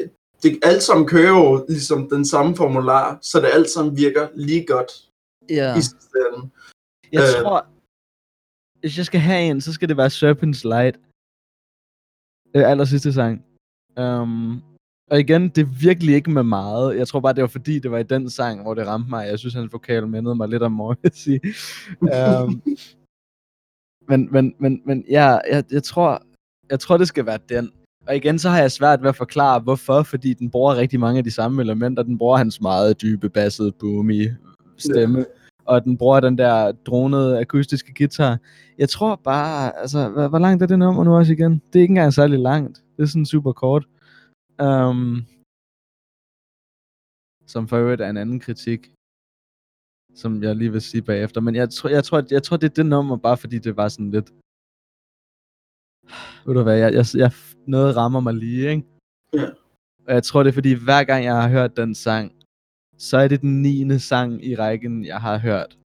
det 0.44 0.60
alt 0.64 0.84
sammen 0.84 1.08
kører 1.08 1.38
jo 1.38 1.66
ligesom 1.70 2.10
den 2.10 2.26
samme 2.26 2.56
formular, 2.56 3.18
så 3.22 3.40
det 3.40 3.50
alt 3.54 3.70
sammen 3.70 3.98
virker 3.98 4.28
lige 4.36 4.66
godt 4.66 4.92
Ja. 5.50 5.78
i 5.78 5.82
sidste 5.82 6.18
ende. 6.34 6.50
Jeg 7.12 7.22
Øh. 7.24 7.44
tror, 7.44 7.66
hvis 8.80 8.98
jeg 8.98 9.06
skal 9.06 9.20
have 9.20 9.44
en, 9.50 9.62
så 9.62 9.74
skal 9.74 9.90
det 9.90 9.98
være 9.98 10.08
Serpent's 10.08 10.68
Light. 10.68 11.00
Øh, 12.56 12.72
aller 12.72 12.86
sidste 12.86 13.14
sang. 13.14 13.46
Um, 13.98 14.62
og 15.12 15.20
igen, 15.20 15.50
det 15.50 15.62
er 15.62 15.80
virkelig 15.82 16.16
ikke 16.16 16.32
med 16.32 16.44
meget. 16.44 16.98
Jeg 16.98 17.08
tror 17.08 17.20
bare, 17.20 17.34
det 17.34 17.42
var 17.42 17.48
fordi, 17.48 17.80
det 17.80 17.92
var 17.92 17.98
i 17.98 18.04
den 18.04 18.30
sang, 18.30 18.62
hvor 18.62 18.74
det 18.74 18.88
ramte 18.88 19.10
mig. 19.10 19.28
Jeg 19.28 19.40
synes, 19.40 19.54
hans 19.54 19.74
vokal 19.74 20.08
mindede 20.08 20.36
mig 20.36 20.50
lidt 20.50 20.64
om 20.64 20.72
Morrissey. 20.72 21.40
um, 22.02 22.62
men, 24.10 24.32
men, 24.32 24.56
men, 24.60 24.82
men 24.86 25.06
ja, 25.10 25.40
jeg, 25.52 25.64
jeg, 25.72 25.84
tror, 25.84 26.24
jeg 26.70 26.80
tror, 26.80 26.98
det 26.98 27.08
skal 27.08 27.26
være 27.26 27.40
den. 27.50 27.72
Og 28.08 28.16
igen, 28.16 28.40
så 28.40 28.50
har 28.50 28.60
jeg 28.60 28.72
svært 28.72 29.02
ved 29.02 29.10
at 29.10 29.16
forklare, 29.16 29.60
hvorfor. 29.60 30.04
Fordi 30.04 30.34
den 30.34 30.50
bruger 30.50 30.76
rigtig 30.76 31.00
mange 31.00 31.18
af 31.18 31.24
de 31.24 31.32
samme 31.32 31.62
elementer. 31.62 32.04
Den 32.04 32.18
bruger 32.18 32.38
hans 32.38 32.62
meget 32.62 33.02
dybe, 33.02 33.30
bassede, 33.30 33.72
boomy 33.72 34.30
stemme. 34.78 35.26
Og 35.72 35.84
den 35.84 35.98
bruger 35.98 36.20
den 36.20 36.38
der 36.38 36.72
dronede 36.72 37.40
akustiske 37.40 37.94
guitar. 37.98 38.40
Jeg 38.78 38.90
tror 38.90 39.16
bare, 39.16 39.78
altså, 39.78 40.10
hvor, 40.10 40.28
hvor 40.28 40.40
langt 40.40 40.64
er 40.64 40.68
det 40.68 40.80
nummer 40.80 41.04
nu 41.04 41.16
også 41.16 41.34
igen? 41.34 41.52
Det 41.52 41.80
er 41.80 41.82
ikke 41.82 41.92
engang 41.92 42.14
særlig 42.14 42.40
langt. 42.40 42.84
Det 42.98 43.04
er 43.04 43.08
sådan 43.08 43.26
super 43.26 43.52
kort. 43.52 43.86
Um, 44.64 45.26
som 47.48 47.68
for 47.68 47.78
øvrigt 47.78 48.02
er 48.02 48.10
en 48.10 48.18
anden 48.18 48.40
kritik, 48.40 48.92
som 50.16 50.44
jeg 50.44 50.56
lige 50.56 50.72
vil 50.72 50.82
sige 50.82 51.02
bagefter. 51.02 51.42
Men 51.42 51.56
jeg 51.56 51.70
tror, 51.70 51.90
jeg 51.90 52.04
tror, 52.04 52.24
jeg 52.32 52.44
tror 52.44 52.58
det 52.58 52.70
er 52.70 52.74
det 52.74 52.86
nummer, 52.86 53.18
bare 53.18 53.38
fordi 53.38 53.60
det 53.60 53.78
var 53.78 53.88
sådan 53.88 54.12
lidt... 54.12 54.30
Ved 56.46 56.54
du 56.54 56.64
hvad, 56.64 56.78
jeg, 56.78 56.94
jeg, 56.94 57.06
jeg, 57.16 57.32
noget 57.68 57.96
rammer 57.96 58.20
mig 58.20 58.34
lige, 58.34 58.70
ikke? 58.70 58.84
Ja. 59.34 59.50
Og 60.08 60.14
jeg 60.14 60.24
tror, 60.24 60.44
det 60.44 60.50
er 60.50 60.54
fordi, 60.54 60.74
hver 60.74 61.04
gang 61.04 61.26
jeg 61.26 61.42
har 61.42 61.50
hørt 61.50 61.78
den 61.78 61.96
sang, 61.96 62.39
så 63.08 63.18
er 63.18 63.28
det 63.28 63.42
den 63.42 63.62
niende 63.62 64.00
sang 64.00 64.46
i 64.46 64.56
rækken, 64.56 65.06
jeg 65.06 65.22
har 65.22 65.38
hørt. 65.38 65.78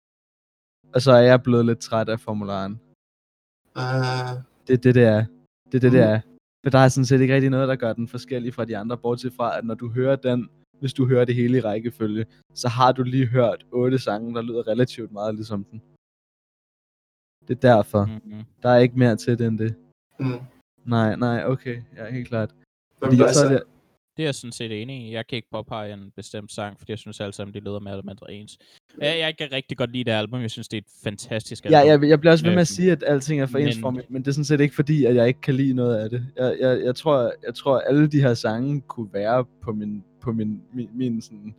Og 0.95 1.01
så 1.03 1.13
er 1.13 1.21
jeg 1.31 1.43
blevet 1.43 1.67
lidt 1.67 1.79
træt 1.79 2.09
af 2.09 2.21
formularen. 2.21 2.73
Uh, 3.77 4.43
Det 4.67 4.73
er 4.79 4.83
det, 4.87 4.95
det 4.95 5.05
er. 5.05 5.25
Det 5.71 5.75
er 5.75 5.81
det, 5.87 5.93
det 5.93 6.01
Mm. 6.01 6.13
er. 6.13 6.21
Men 6.65 6.73
der 6.73 6.79
er 6.79 6.89
sådan 6.89 7.05
set 7.07 7.21
ikke 7.21 7.35
rigtig 7.35 7.51
noget, 7.51 7.69
der 7.69 7.77
gør 7.77 7.93
den 7.93 8.09
forskellig 8.09 8.55
fra 8.55 8.65
de 8.65 8.77
andre, 8.77 8.99
bortset 8.99 9.33
fra, 9.33 9.59
at 9.59 9.65
når 9.65 9.75
du 9.75 9.89
hører 9.91 10.17
den, 10.17 10.49
hvis 10.81 10.93
du 10.95 11.07
hører 11.07 11.25
det 11.25 11.35
hele 11.35 11.59
i 11.59 11.61
rækkefølge, 11.61 12.27
så 12.55 12.69
har 12.69 12.93
du 12.93 13.03
lige 13.03 13.27
hørt 13.27 13.67
otte 13.73 13.99
sange, 13.99 14.35
der 14.35 14.43
lyder 14.43 14.67
relativt 14.69 15.13
meget 15.13 15.35
ligesom 15.35 15.65
den. 15.65 15.83
Det 17.49 17.55
er 17.57 17.61
derfor. 17.75 18.05
Mm-hmm. 18.05 18.45
Der 18.63 18.69
er 18.69 18.79
ikke 18.79 18.99
mere 18.99 19.17
til 19.17 19.39
det 19.39 19.47
end 19.47 19.59
det. 19.59 19.75
Mm. 20.21 20.41
Nej, 20.85 21.17
nej, 21.17 21.45
okay. 21.47 21.83
Ja, 21.97 22.11
helt 22.11 22.29
klart. 22.29 22.55
Fordi 22.99 23.17
jeg 23.19 23.35
så 23.35 23.45
er 23.47 23.53
det, 23.53 23.63
Det 24.17 24.23
er 24.23 24.27
jeg 24.27 24.35
sådan 24.35 24.53
set 24.53 24.83
enig 24.83 25.09
i. 25.09 25.13
Jeg 25.13 25.27
kan 25.27 25.37
ikke 25.37 25.49
påpege 25.51 25.93
en 25.95 26.11
bestemt 26.17 26.53
sang, 26.53 26.79
fordi 26.79 26.93
jeg 26.93 26.99
synes 26.99 27.21
alle 27.21 27.33
sammen, 27.33 27.55
de 27.55 27.61
lyder 27.61 27.79
mere 27.79 27.95
eller 27.95 28.05
mindre 28.05 28.33
ens. 28.33 28.59
Jeg, 29.01 29.19
jeg 29.19 29.37
kan 29.37 29.53
rigtig 29.53 29.77
godt 29.79 29.91
lide 29.93 30.05
det 30.05 30.11
album. 30.11 30.41
Jeg 30.41 30.51
synes, 30.51 30.69
det 30.69 30.77
er 30.77 30.81
et 30.81 31.03
fantastisk 31.05 31.65
album. 31.65 31.73
ja, 31.73 31.87
jeg, 31.93 32.09
jeg 32.09 32.21
bliver 32.21 32.33
også 32.33 32.45
ved 32.45 32.51
med 32.53 32.61
at 32.61 32.71
Øhm, 32.71 32.77
sige, 32.77 32.93
at 32.93 33.05
alting 33.07 33.41
er 33.41 33.47
for 33.47 33.59
ens 33.59 33.77
men- 33.77 33.81
for 33.83 33.91
mig, 33.91 34.03
men 34.09 34.23
det 34.23 34.29
er 34.29 34.33
sådan 34.33 34.45
set 34.45 34.61
ikke 34.61 34.75
fordi, 34.75 35.05
at 35.05 35.15
jeg 35.17 35.29
ikke 35.29 35.41
kan 35.41 35.55
lide 35.55 35.75
noget 35.75 35.97
af 35.97 36.11
det. 36.11 36.27
Jeg, 36.37 36.57
jeg, 36.61 36.81
jeg, 36.85 36.97
tror, 36.97 37.33
jeg 37.47 37.55
tror, 37.55 37.79
alle 37.81 38.07
de 38.07 38.21
her 38.21 38.35
sange 38.35 38.81
kunne 38.81 39.13
være 39.13 39.45
på 39.63 39.73
min, 39.73 40.05
på 40.21 40.33
min, 40.33 40.63
min, 40.73 40.89
min 40.95 41.21
sådan 41.23 41.55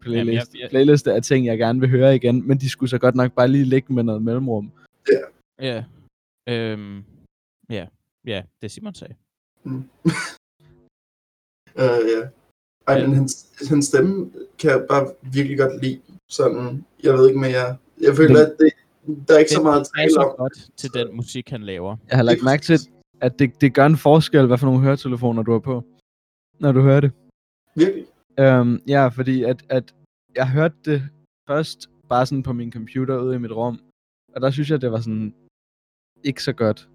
playlist, 0.00 0.26
Jamen, 0.26 0.34
jeg- 0.34 0.60
jeg- 0.60 0.70
playliste 0.70 1.12
af 1.12 1.22
ting, 1.22 1.46
jeg 1.46 1.58
gerne 1.58 1.80
vil 1.80 1.88
høre 1.88 2.14
igen, 2.16 2.48
men 2.48 2.58
de 2.58 2.68
skulle 2.70 2.90
så 2.90 2.98
godt 2.98 3.14
nok 3.14 3.32
bare 3.32 3.48
lige 3.48 3.64
ligge 3.64 3.92
med 3.92 4.02
noget 4.02 4.22
mellemrum. 4.22 4.72
Ja. 5.60 5.84
Øhm, 6.48 7.04
ja. 7.70 7.86
Ja, 8.26 8.42
det 8.62 8.70
Simon 8.70 8.94
sagde. 8.94 9.14
Øh, 11.78 12.00
ja. 12.14 12.20
Ej, 12.88 12.94
Ja. 12.98 13.06
men 13.06 13.16
hans, 13.16 13.46
hans 13.68 13.86
stemme 13.86 14.32
kan 14.58 14.70
jeg 14.70 14.86
bare 14.88 15.06
virkelig 15.32 15.58
godt 15.58 15.82
lide. 15.82 16.00
Sådan, 16.30 16.84
jeg 17.02 17.14
ved 17.14 17.28
ikke 17.28 17.40
mere. 17.40 17.76
Jeg 18.00 18.16
føler, 18.16 18.28
Den- 18.40 18.46
at 18.46 18.56
det, 18.58 18.72
der 19.28 19.34
er 19.34 19.38
ikke 19.38 19.50
så 19.50 19.56
Den 19.58 19.64
meget 19.64 19.80
at 19.80 19.86
tale 19.96 20.18
om. 20.18 20.36
godt 20.36 20.58
til 20.76 20.94
den 20.94 21.16
musik, 21.16 21.48
han 21.50 21.62
laver. 21.62 21.96
Jeg 22.08 22.16
har 22.16 22.22
lagt 22.22 22.36
Lige 22.38 22.44
mærke 22.44 22.62
til, 22.62 22.78
at 23.20 23.38
det, 23.38 23.60
det 23.60 23.74
gør 23.74 23.86
en 23.86 23.96
forskel, 23.96 24.46
hvad 24.46 24.58
for 24.58 24.66
nogle 24.66 24.80
høretelefoner 24.82 25.42
du 25.42 25.52
har 25.52 25.58
på, 25.58 25.84
når 26.58 26.72
du 26.72 26.80
hører 26.80 27.00
det. 27.00 27.12
Virkelig. 27.74 28.06
Øhm, 28.38 28.82
ja, 28.88 29.08
fordi 29.08 29.42
at, 29.42 29.64
at 29.68 29.94
jeg 30.34 30.50
hørte 30.50 30.76
det 30.84 31.02
først 31.48 31.90
bare 32.08 32.26
sådan 32.26 32.42
på 32.42 32.52
min 32.52 32.72
computer 32.72 33.18
ude 33.18 33.34
i 33.34 33.38
mit 33.38 33.52
rum, 33.52 33.80
og 34.34 34.40
der 34.40 34.50
synes 34.50 34.70
jeg, 34.70 34.80
det 34.80 34.92
var 34.92 35.00
sådan 35.00 35.34
ikke 36.24 36.42
så 36.42 36.52
godt. 36.52 36.88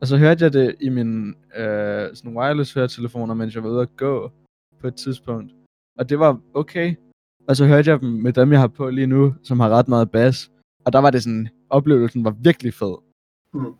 Og 0.00 0.06
så 0.06 0.16
hørte 0.16 0.44
jeg 0.44 0.52
det 0.52 0.74
i 0.80 0.88
min 0.88 1.28
øh, 1.56 2.16
sådan 2.16 2.36
wireless 2.36 2.74
høretelefoner, 2.74 3.34
mens 3.34 3.54
jeg 3.54 3.62
var 3.64 3.70
ude 3.70 3.82
at 3.82 3.96
gå 3.96 4.30
på 4.80 4.86
et 4.86 4.94
tidspunkt. 4.94 5.54
Og 5.98 6.08
det 6.08 6.18
var 6.18 6.40
okay. 6.54 6.94
Og 7.48 7.56
så 7.56 7.66
hørte 7.66 7.90
jeg 7.90 8.00
dem 8.00 8.08
med 8.08 8.32
dem, 8.32 8.52
jeg 8.52 8.60
har 8.60 8.68
på 8.68 8.90
lige 8.90 9.06
nu, 9.06 9.34
som 9.42 9.60
har 9.60 9.68
ret 9.68 9.88
meget 9.88 10.10
bass. 10.10 10.50
Og 10.84 10.92
der 10.92 10.98
var 10.98 11.10
det 11.10 11.22
sådan, 11.22 11.48
oplevelsen 11.70 12.24
var 12.24 12.30
virkelig 12.30 12.74
fed. 12.74 12.96
Mm. 13.54 13.74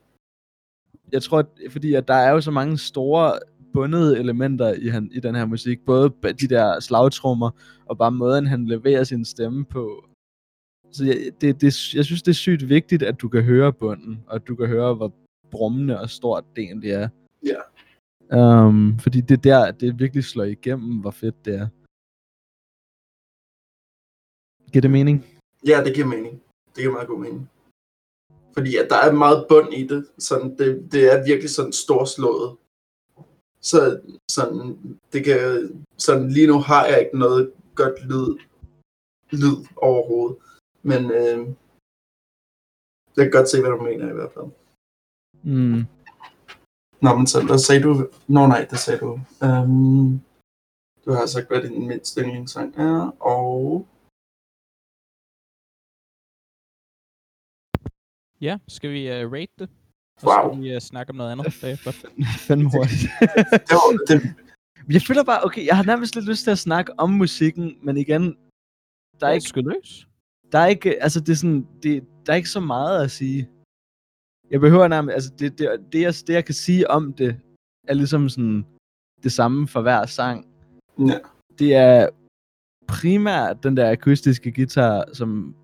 Jeg 1.12 1.23
tror, 1.23 1.39
at, 1.39 1.47
fordi 1.71 1.95
at 1.95 2.09
der 2.09 2.14
er 2.14 2.31
jo 2.31 2.41
så 2.41 2.51
mange 2.51 2.79
store 2.79 3.39
bundede 3.73 4.19
elementer 4.19 4.73
i, 4.73 4.89
han, 4.89 5.11
i 5.12 5.21
den 5.21 5.35
her 5.35 5.47
musik. 5.47 5.81
Både 5.87 6.12
de 6.41 6.49
der 6.49 6.81
slagtrummer, 6.81 7.51
og 7.87 7.99
bare 7.99 8.12
måden, 8.12 8.47
han 8.47 8.66
leverer 8.66 9.05
sin 9.05 9.25
stemme 9.25 9.64
på. 9.64 10.05
Så 10.93 11.05
jeg, 11.05 11.16
det, 11.41 11.61
det, 11.61 11.95
jeg 11.95 12.05
synes, 12.05 12.23
det 12.23 12.31
er 12.31 12.35
sygt 12.35 12.69
vigtigt, 12.69 13.03
at 13.03 13.21
du 13.21 13.29
kan 13.29 13.43
høre 13.43 13.73
bunden, 13.73 14.25
og 14.27 14.35
at 14.35 14.49
du 14.49 14.57
kan 14.57 14.66
høre, 14.66 14.95
hvor 14.95 15.12
brummende 15.51 16.01
og 16.01 16.11
stort 16.11 16.45
det 16.57 16.63
egentlig 16.63 16.91
er. 16.91 17.09
Ja. 17.45 17.61
Um, 18.67 18.99
fordi 18.99 19.21
det 19.21 19.37
er 19.37 19.43
der, 19.43 19.71
det 19.71 19.99
virkelig 19.99 20.25
slår 20.25 20.45
igennem, 20.45 21.01
hvor 21.01 21.11
fedt 21.11 21.45
det 21.45 21.55
er. 21.55 21.69
Giver 24.73 24.83
det 24.83 24.91
mening? 24.91 25.27
Ja, 25.67 25.85
det 25.85 25.95
giver 25.95 26.07
mening. 26.07 26.43
Det 26.67 26.77
giver 26.77 26.93
meget 26.93 27.09
god 27.09 27.21
mening. 27.21 27.51
Fordi 28.55 28.77
at 28.77 28.91
der 28.91 28.97
er 28.97 29.13
meget 29.13 29.47
bund 29.49 29.75
i 29.75 29.87
det. 29.87 30.09
Sådan, 30.19 30.51
det, 30.59 30.93
det 30.93 31.13
er 31.13 31.25
virkelig 31.25 31.51
sådan 31.51 31.73
storslået. 31.73 32.57
Så 33.61 34.01
sådan, 34.31 34.79
det 35.13 35.25
kan, 35.25 35.39
sådan, 35.97 36.29
lige 36.29 36.47
nu 36.47 36.59
har 36.59 36.87
jeg 36.87 37.01
ikke 37.01 37.19
noget 37.19 37.53
godt 37.75 38.05
lyd, 38.11 38.39
lyd 39.31 39.57
overhovedet. 39.77 40.37
Men 40.83 41.11
øh, 41.11 41.39
jeg 43.17 43.25
kan 43.25 43.31
godt 43.31 43.49
se, 43.49 43.61
hvad 43.61 43.71
du 43.71 43.81
mener 43.83 44.11
i 44.11 44.15
hvert 44.15 44.33
fald. 44.33 44.51
Mm. 45.49 45.83
Nå, 47.03 47.11
men 47.17 47.27
så 47.27 47.47
hvad 47.47 47.59
sagde 47.59 47.83
du? 47.83 47.93
Nå 48.29 48.47
nej, 48.47 48.67
det 48.71 48.79
sagde 48.79 49.01
du. 49.01 49.11
Um, 49.47 50.21
du 51.05 51.11
har 51.13 51.27
sagt, 51.27 51.49
hvad 51.49 51.63
din 51.63 51.89
mindste 51.89 52.21
yndlingssang 52.21 52.77
er, 52.77 53.17
og... 53.21 53.87
Ja, 58.41 58.59
skal 58.69 58.91
vi 58.91 59.03
uh, 59.11 59.33
rate 59.33 59.53
det? 59.59 59.69
Og 60.23 60.27
Wow. 60.29 60.43
så 60.43 60.55
skal 60.55 60.63
vi 60.63 60.77
uh, 60.77 60.81
snakke 60.81 61.11
om 61.11 61.17
noget 61.17 61.33
andet 61.33 61.59
bagefter. 61.63 61.93
Fandme 62.47 62.71
hurtigt. 62.71 63.03
Det 63.69 63.75
var, 63.81 64.05
det, 64.09 64.35
jeg 64.97 65.03
føler 65.03 65.25
bare, 65.25 65.45
okay, 65.45 65.67
jeg 65.67 65.77
har 65.77 65.85
nærmest 65.85 66.15
lidt 66.15 66.29
lyst 66.29 66.45
til 66.45 66.51
at 66.51 66.59
snakke 66.59 66.99
om 66.99 67.11
musikken, 67.11 67.79
men 67.83 67.97
igen, 67.97 68.37
der 69.21 69.27
er 69.27 69.33
ikke, 69.33 69.49
sgu 69.49 69.61
løs. 69.61 70.09
der 70.53 70.59
er 70.59 70.67
ikke, 70.67 71.03
altså 71.03 71.21
det 71.21 71.29
er 71.29 71.37
sådan, 71.37 71.67
det, 71.83 72.07
der 72.27 72.33
er 72.33 72.37
ikke 72.37 72.49
så 72.49 72.61
meget 72.61 73.05
at 73.05 73.11
sige. 73.11 73.49
Jeg 74.51 74.61
behøver 74.61 74.89
nærmest, 74.89 75.15
altså 75.15 75.31
det, 75.39 75.59
det, 75.59 75.69
det, 75.93 76.01
jeg, 76.01 76.15
det 76.27 76.35
jeg 76.35 76.45
kan 76.45 76.55
sige 76.55 76.91
om 76.91 77.13
det, 77.13 77.41
er 77.89 77.95
ligesom 77.95 78.29
sådan 78.29 78.67
det 79.23 79.33
samme 79.33 79.69
for 79.69 79.83
hver 79.83 80.07
sang. 80.07 80.47
ja. 80.99 81.19
Det 81.59 81.75
er 81.75 82.09
primært 82.89 83.63
den 83.63 83.77
der 83.77 83.91
akustiske 83.91 84.53
guitar, 84.53 85.05
som 85.13 85.55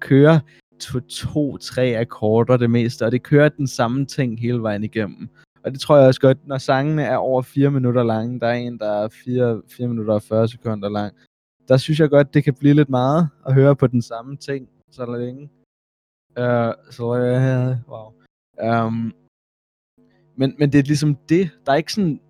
kører 0.00 0.40
to, 0.80 1.00
to, 1.00 1.56
tre 1.56 1.96
akkorder 1.98 2.56
det 2.56 2.70
meste, 2.70 3.04
og 3.04 3.12
det 3.12 3.22
kører 3.22 3.48
den 3.48 3.66
samme 3.66 4.06
ting 4.06 4.40
hele 4.40 4.62
vejen 4.62 4.84
igennem. 4.84 5.28
Og 5.64 5.72
det 5.72 5.80
tror 5.80 5.96
jeg 5.96 6.06
også 6.06 6.20
godt, 6.20 6.46
når 6.46 6.58
sangene 6.58 7.02
er 7.02 7.16
over 7.16 7.42
4 7.42 7.70
minutter 7.70 8.02
lange, 8.02 8.40
der 8.40 8.46
er 8.46 8.54
en, 8.54 8.78
der 8.78 8.90
er 8.90 9.08
4, 9.08 9.62
4 9.68 9.88
minutter 9.88 10.14
og 10.14 10.22
40 10.22 10.48
sekunder 10.48 10.88
lang, 10.88 11.14
der 11.68 11.76
synes 11.76 12.00
jeg 12.00 12.10
godt, 12.10 12.34
det 12.34 12.44
kan 12.44 12.54
blive 12.54 12.74
lidt 12.74 12.88
meget 12.88 13.28
at 13.46 13.54
høre 13.54 13.76
på 13.76 13.86
den 13.86 14.02
samme 14.02 14.36
ting 14.36 14.68
så 14.90 15.16
længe. 15.18 15.42
Uh, 16.38 16.72
så 16.90 17.02
uh, 17.02 17.92
wow. 17.92 18.12
Um, 18.62 19.14
men, 20.36 20.54
men 20.58 20.72
det 20.72 20.78
er 20.78 20.82
ligesom 20.82 21.14
det. 21.14 21.50
Der 21.66 21.72
er 21.72 21.76
ikke 21.76 21.92
sådan 21.92 22.20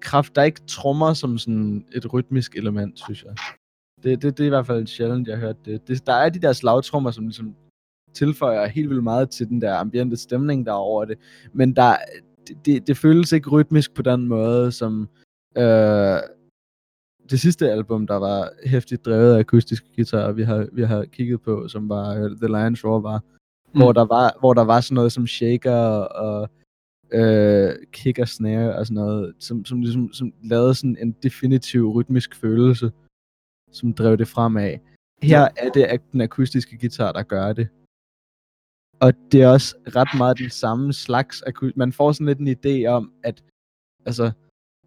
kraft, 0.00 0.34
der 0.34 0.40
er 0.40 0.46
ikke 0.46 0.66
trommer 0.66 1.12
som 1.12 1.38
sådan 1.38 1.86
et 1.94 2.12
rytmisk 2.12 2.56
element, 2.56 2.98
synes 2.98 3.24
jeg. 3.24 3.34
Det, 4.02 4.22
det, 4.22 4.38
det 4.38 4.44
er 4.44 4.46
i 4.46 4.56
hvert 4.56 4.66
fald 4.66 4.86
sjældent, 4.86 5.28
jeg 5.28 5.36
har 5.36 5.46
hørt 5.46 5.64
det. 5.64 5.88
det. 5.88 6.06
Der 6.06 6.12
er 6.12 6.28
de 6.28 6.38
der 6.38 6.52
slagtrommer, 6.52 7.10
som 7.10 7.24
ligesom 7.24 7.54
tilføjer 8.12 8.66
helt 8.66 8.90
vildt 8.90 9.04
meget 9.04 9.30
til 9.30 9.48
den 9.48 9.60
der 9.60 9.74
ambiente 9.74 10.16
stemning, 10.16 10.66
der 10.66 10.72
er 10.72 10.76
over 10.76 11.04
det. 11.04 11.18
Men 11.52 11.76
der, 11.76 11.96
det, 12.46 12.66
det, 12.66 12.86
det 12.86 12.96
føles 12.96 13.32
ikke 13.32 13.50
rytmisk 13.50 13.94
på 13.94 14.02
den 14.02 14.28
måde, 14.28 14.72
som 14.72 15.08
øh, 15.56 16.18
det 17.30 17.40
sidste 17.40 17.70
album, 17.70 18.06
der 18.06 18.14
var 18.14 18.50
hæftigt 18.66 19.04
drevet 19.04 19.34
af 19.34 19.38
akustiske 19.38 19.88
guitar, 19.96 20.32
vi 20.32 20.42
har, 20.42 20.68
vi 20.72 20.82
har 20.82 21.04
kigget 21.04 21.42
på, 21.42 21.68
som 21.68 21.88
var 21.88 22.14
øh, 22.14 22.30
The 22.30 22.46
Lion's 22.46 22.84
Roar 22.84 23.00
var, 23.00 23.22
mm. 23.74 23.80
hvor, 23.80 23.92
der 23.92 24.04
var, 24.04 24.36
hvor 24.40 24.54
der 24.54 24.64
var 24.64 24.80
sådan 24.80 24.94
noget 24.94 25.12
som 25.12 25.26
shaker 25.26 25.76
og 26.24 26.50
øh, 27.12 27.74
kick 27.92 28.18
og 28.18 28.28
snare 28.28 28.76
og 28.76 28.86
sådan 28.86 28.94
noget, 28.94 29.34
som, 29.38 29.64
som 29.64 29.80
ligesom 29.80 30.12
som 30.12 30.32
lavede 30.42 30.74
sådan 30.74 30.96
en 31.00 31.12
definitiv 31.12 31.88
rytmisk 31.88 32.34
følelse, 32.34 32.92
som 33.72 33.92
drev 33.92 34.16
det 34.16 34.28
fremad. 34.28 34.78
Her 35.22 35.48
er 35.56 35.70
det 35.70 35.84
ak- 35.84 36.10
den 36.12 36.20
akustiske 36.20 36.78
guitar, 36.78 37.12
der 37.12 37.22
gør 37.22 37.52
det. 37.52 37.68
Og 39.00 39.12
det 39.32 39.42
er 39.42 39.48
også 39.48 39.76
ret 39.96 40.18
meget 40.18 40.38
den 40.38 40.50
samme 40.50 40.92
slags 40.92 41.42
akustik. 41.42 41.76
Man 41.76 41.92
får 41.92 42.12
sådan 42.12 42.26
lidt 42.26 42.38
en 42.38 42.48
idé 42.48 42.86
om, 42.86 43.12
at 43.22 43.44
altså, 44.06 44.30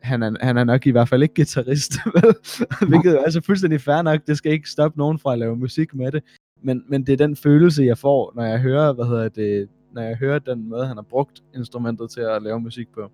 han 0.01 0.23
er, 0.23 0.45
han 0.45 0.57
er 0.57 0.63
nok 0.63 0.87
i 0.87 0.91
hvert 0.91 1.09
fald 1.09 1.23
ikke 1.23 1.35
guitarist, 1.35 1.93
hvilket 2.89 3.15
er 3.15 3.23
altså 3.23 3.41
fuldstændig 3.41 3.81
fair 3.81 4.01
nok. 4.01 4.27
Det 4.27 4.37
skal 4.37 4.51
ikke 4.51 4.69
stoppe 4.69 4.97
nogen 4.97 5.19
fra 5.19 5.33
at 5.33 5.39
lave 5.39 5.55
musik 5.55 5.93
med 5.93 6.11
det. 6.11 6.23
Men, 6.67 6.83
men 6.87 7.05
det 7.05 7.13
er 7.13 7.17
den 7.27 7.35
følelse, 7.35 7.83
jeg 7.83 7.97
får, 7.97 8.31
når 8.35 8.43
jeg 8.43 8.59
hører, 8.61 8.93
hvad 8.93 9.05
hedder 9.05 9.29
det, 9.29 9.69
når 9.91 10.01
jeg 10.01 10.15
hører 10.17 10.39
den 10.39 10.69
måde, 10.69 10.87
han 10.87 10.97
har 10.97 11.07
brugt 11.13 11.43
instrumentet 11.55 12.11
til 12.11 12.21
at 12.21 12.41
lave 12.41 12.59
musik 12.59 12.91
på. 12.91 13.11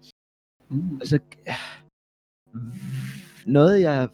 Mm. 0.69 0.95
Altså, 1.01 1.19
noget 3.45 3.81
jeg 3.81 4.09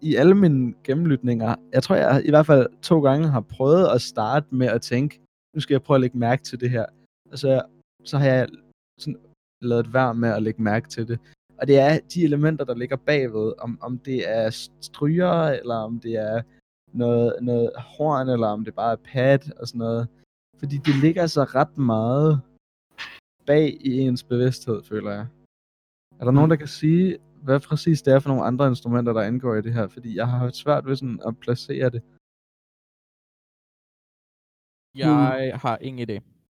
i 0.00 0.14
alle 0.14 0.34
mine 0.34 0.74
gennemlytninger, 0.84 1.54
jeg 1.72 1.82
tror 1.82 1.96
jeg 1.96 2.22
i 2.24 2.30
hvert 2.30 2.46
fald 2.46 2.66
to 2.82 3.00
gange 3.00 3.28
har 3.28 3.40
prøvet 3.40 3.88
at 3.94 4.00
starte 4.00 4.46
med 4.50 4.66
at 4.66 4.82
tænke, 4.82 5.20
nu 5.54 5.60
skal 5.60 5.74
jeg 5.74 5.82
prøve 5.82 5.96
at 5.96 6.00
lægge 6.00 6.18
mærke 6.18 6.42
til 6.42 6.60
det 6.60 6.70
her. 6.70 6.86
Altså, 7.30 7.62
så 8.04 8.18
har 8.18 8.26
jeg 8.26 8.48
sådan 8.98 9.20
lavet 9.62 9.92
være 9.92 10.14
med 10.14 10.28
at 10.28 10.42
lægge 10.42 10.62
mærke 10.62 10.88
til 10.88 11.08
det. 11.08 11.18
Og 11.58 11.66
det 11.66 11.78
er 11.78 11.98
de 12.14 12.24
elementer, 12.24 12.64
der 12.64 12.74
ligger 12.74 12.96
bagved, 12.96 13.52
om, 13.58 13.78
om 13.80 13.98
det 13.98 14.30
er 14.38 14.70
stryger, 14.80 15.42
eller 15.60 15.74
om 15.74 16.00
det 16.00 16.14
er 16.14 16.42
noget, 16.92 17.42
noget 17.42 17.70
horn, 17.76 18.28
eller 18.28 18.46
om 18.46 18.64
det 18.64 18.74
bare 18.74 18.92
er 18.92 18.96
pad 18.96 19.60
og 19.60 19.68
sådan 19.68 19.78
noget. 19.78 20.08
Fordi 20.58 20.76
det 20.76 20.94
ligger 21.04 21.26
så 21.26 21.44
ret 21.44 21.78
meget 21.78 22.40
bag 23.46 23.66
i 23.80 24.00
ens 24.00 24.24
bevidsthed, 24.24 24.82
føler 24.82 25.10
jeg. 25.10 25.26
Er 26.20 26.24
der 26.24 26.30
nogen, 26.30 26.50
der 26.50 26.56
kan 26.56 26.68
sige, 26.68 27.18
hvad 27.42 27.60
præcis 27.60 28.02
det 28.02 28.14
er 28.14 28.20
for 28.20 28.28
nogle 28.28 28.44
andre 28.44 28.68
instrumenter, 28.68 29.12
der 29.12 29.22
indgår 29.22 29.54
i 29.54 29.62
det 29.62 29.74
her? 29.74 29.86
Fordi 29.88 30.16
jeg 30.16 30.28
har 30.28 30.38
haft 30.38 30.56
svært 30.56 30.86
ved 30.86 30.96
sådan 30.96 31.20
at 31.26 31.38
placere 31.40 31.90
det. 31.90 32.02
Jeg 34.94 35.58
har 35.62 35.78
ingen 35.78 36.10
idé. 36.10 36.16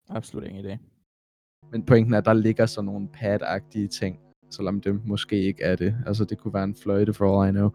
Absolut 0.09 0.43
ingen 0.43 0.65
idé. 0.65 0.77
Men 1.71 1.85
pointen 1.85 2.13
er, 2.13 2.17
at 2.17 2.25
der 2.25 2.33
ligger 2.33 2.65
sådan 2.65 2.85
nogle 2.85 3.07
pad-agtige 3.07 3.87
ting, 3.87 4.19
selvom 4.49 4.81
det 4.81 5.05
måske 5.05 5.41
ikke 5.41 5.63
er 5.63 5.75
det. 5.75 5.95
Altså, 6.05 6.25
det 6.25 6.37
kunne 6.37 6.53
være 6.53 6.63
en 6.63 6.75
fløjte, 6.75 7.13
for 7.13 7.41
all 7.41 7.49
I 7.49 7.51
know. 7.51 7.69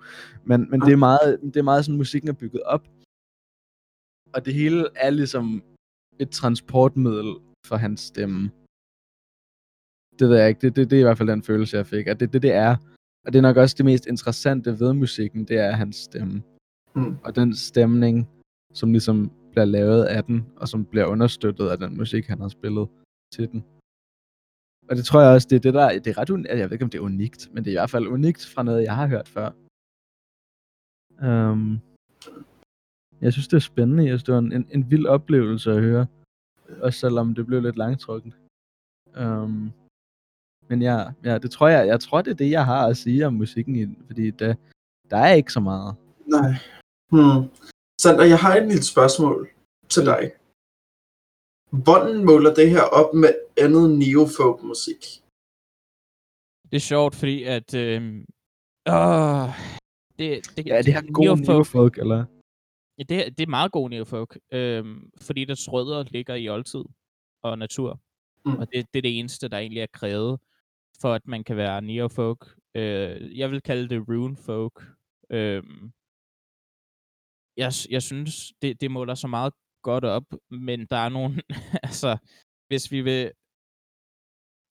Men, 0.44 0.70
men 0.70 0.80
det, 0.80 0.92
er 0.92 0.96
meget, 0.96 1.40
det 1.42 1.56
er 1.56 1.62
meget 1.62 1.84
sådan, 1.84 1.98
musikken 1.98 2.28
er 2.28 2.32
bygget 2.32 2.62
op. 2.62 2.88
Og 4.34 4.44
det 4.44 4.54
hele 4.54 4.86
er 4.96 5.10
ligesom 5.10 5.62
et 6.18 6.30
transportmiddel 6.30 7.34
for 7.66 7.76
hans 7.76 8.00
stemme. 8.00 8.50
Det 10.18 10.28
ved 10.28 10.36
jeg 10.38 10.48
ikke. 10.48 10.60
Det, 10.60 10.76
det, 10.76 10.90
det 10.90 10.96
er 10.96 11.00
i 11.00 11.02
hvert 11.04 11.18
fald 11.18 11.28
den 11.28 11.42
følelse, 11.42 11.76
jeg 11.76 11.86
fik. 11.86 12.06
At 12.06 12.20
det 12.20 12.32
det, 12.32 12.42
det 12.42 12.52
er. 12.52 12.76
Og 13.26 13.32
det 13.32 13.38
er 13.38 13.42
nok 13.42 13.56
også 13.56 13.74
det 13.78 13.84
mest 13.84 14.06
interessante 14.06 14.80
ved 14.80 14.92
musikken, 14.92 15.44
det 15.44 15.58
er 15.58 15.70
hans 15.70 15.96
stemme. 15.96 16.42
Mm. 16.94 17.16
Og 17.24 17.36
den 17.36 17.54
stemning, 17.54 18.28
som 18.72 18.92
ligesom 18.92 19.32
bliver 19.50 19.64
lavet 19.64 20.04
af 20.04 20.24
den, 20.24 20.46
og 20.56 20.68
som 20.68 20.84
bliver 20.84 21.06
understøttet 21.06 21.68
af 21.68 21.78
den 21.78 21.96
musik, 21.96 22.26
han 22.26 22.40
har 22.40 22.48
spillet 22.48 22.88
til 23.32 23.50
den. 23.52 23.64
Og 24.88 24.96
det 24.96 25.04
tror 25.04 25.20
jeg 25.20 25.30
også, 25.30 25.48
det 25.50 25.56
er 25.56 25.60
det 25.60 25.74
der, 25.74 25.98
det 25.98 26.06
er 26.06 26.18
ret 26.18 26.30
unikt, 26.30 26.50
altså, 26.50 26.60
jeg 26.60 26.70
ved 26.70 26.74
ikke 26.74 26.84
om 26.84 26.90
det 26.90 26.98
er 26.98 27.02
unikt, 27.02 27.48
men 27.52 27.64
det 27.64 27.70
er 27.70 27.72
i 27.72 27.80
hvert 27.80 27.90
fald 27.90 28.06
unikt 28.06 28.46
fra 28.54 28.62
noget, 28.62 28.82
jeg 28.82 28.96
har 28.96 29.06
hørt 29.06 29.28
før. 29.28 29.50
Um, 31.22 31.80
jeg 33.20 33.32
synes, 33.32 33.48
det 33.48 33.56
er 33.56 33.60
spændende. 33.60 34.04
Jeg 34.04 34.10
synes, 34.10 34.22
det 34.22 34.34
var 34.34 34.40
en, 34.40 34.52
en, 34.52 34.68
en 34.70 34.90
vild 34.90 35.06
oplevelse 35.06 35.72
at 35.72 35.80
høre. 35.80 36.06
Også 36.80 36.98
selvom 36.98 37.34
det 37.34 37.46
blev 37.46 37.62
lidt 37.62 37.76
langtrukken. 37.76 38.34
Um, 39.20 39.72
men 40.68 40.82
ja, 40.82 41.12
ja, 41.24 41.38
det 41.38 41.50
tror 41.50 41.68
jeg, 41.68 41.86
jeg 41.86 42.00
tror, 42.00 42.22
det 42.22 42.30
er 42.30 42.34
det, 42.34 42.50
jeg 42.50 42.64
har 42.64 42.86
at 42.86 42.96
sige 42.96 43.26
om 43.26 43.34
musikken, 43.34 44.04
fordi 44.06 44.30
det, 44.30 44.56
der 45.10 45.16
er 45.16 45.32
ikke 45.32 45.52
så 45.52 45.60
meget. 45.60 45.94
Nej. 46.26 46.54
Hmm. 47.12 47.50
Sander, 48.00 48.24
jeg 48.24 48.38
har 48.38 48.56
et 48.56 48.66
lille 48.66 48.84
spørgsmål 48.84 49.48
til 49.88 50.04
dig. 50.06 50.32
Hvordan 51.82 52.24
måler 52.24 52.54
det 52.54 52.70
her 52.70 52.82
op 53.00 53.14
med 53.14 53.32
andet 53.64 53.86
neofolk 53.98 54.62
musik? 54.62 55.02
Det 56.70 56.76
er 56.76 56.86
sjovt, 56.92 57.14
fordi 57.14 57.36
at... 57.56 57.74
Øh, 57.74 58.02
åh, 58.96 59.48
det, 60.18 60.28
det, 60.56 60.66
Ja, 60.66 60.82
det 60.82 60.92
her 60.94 61.12
god 61.12 61.24
neofolk- 61.26 61.52
neofolk, 61.52 61.98
eller? 61.98 62.24
Ja, 62.98 63.02
det, 63.02 63.38
det 63.38 63.44
er 63.44 63.56
meget 63.58 63.72
god 63.72 63.90
neofolk, 63.90 64.38
øhm, 64.52 65.10
fordi 65.20 65.44
dets 65.44 65.72
rødder 65.72 66.02
ligger 66.02 66.34
i 66.34 66.48
oldtid 66.48 66.84
og 67.42 67.58
natur. 67.58 68.00
Mm. 68.44 68.56
Og 68.56 68.72
det, 68.72 68.86
det 68.92 68.98
er 68.98 69.02
det 69.02 69.18
eneste, 69.18 69.48
der 69.48 69.58
egentlig 69.58 69.80
er 69.82 69.86
krævet, 69.92 70.40
for 71.00 71.12
at 71.14 71.26
man 71.26 71.44
kan 71.44 71.56
være 71.56 71.82
neofolk. 71.82 72.58
Øh, 72.74 73.38
jeg 73.38 73.50
vil 73.50 73.60
kalde 73.62 73.88
det 73.88 74.08
runefolk. 74.08 74.82
Øhm, 75.30 75.92
jeg, 77.56 77.72
jeg 77.90 78.02
synes, 78.02 78.52
det, 78.62 78.80
det 78.80 78.90
måler 78.90 79.14
så 79.14 79.26
meget 79.26 79.52
godt 79.84 80.04
op, 80.04 80.24
men 80.50 80.86
der 80.90 80.96
er 80.96 81.08
nogle, 81.08 81.42
altså, 81.88 82.16
hvis 82.68 82.92
vi 82.92 83.00
vil, 83.00 83.32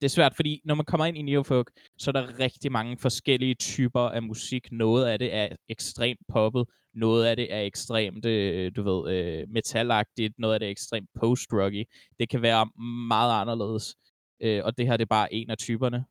det 0.01 0.07
er 0.07 0.16
svært, 0.18 0.36
fordi 0.36 0.61
når 0.66 0.76
man 0.76 0.86
kommer 0.86 1.05
ind 1.05 1.18
i 1.18 1.22
neofolk, 1.22 1.72
så 1.97 2.11
er 2.11 2.11
der 2.11 2.39
rigtig 2.39 2.72
mange 2.72 2.97
forskellige 2.97 3.55
typer 3.55 3.99
af 3.99 4.24
musik. 4.24 4.72
Noget 4.72 5.05
af 5.05 5.20
det 5.20 5.34
er 5.34 5.47
ekstremt 5.70 6.20
poppet, 6.28 6.66
noget 6.93 7.26
af 7.26 7.36
det 7.36 7.53
er 7.53 7.61
ekstremt, 7.61 8.26
øh, 8.26 8.72
du 8.76 8.84
ved, 8.84 9.14
øh, 9.16 9.49
metalagtigt, 9.49 10.34
noget 10.39 10.53
af 10.53 10.59
det 10.59 10.66
er 10.66 10.72
ekstremt 10.72 11.09
post-rocky. 11.20 11.84
Det 12.20 12.30
kan 12.30 12.41
være 12.41 12.70
meget 13.07 13.41
anderledes, 13.41 13.95
øh, 14.41 14.61
og 14.66 14.78
det 14.78 14.88
her 14.88 14.97
det 14.97 15.05
er 15.05 15.16
bare 15.20 15.34
en 15.34 15.49
af 15.49 15.57
typerne. 15.57 16.05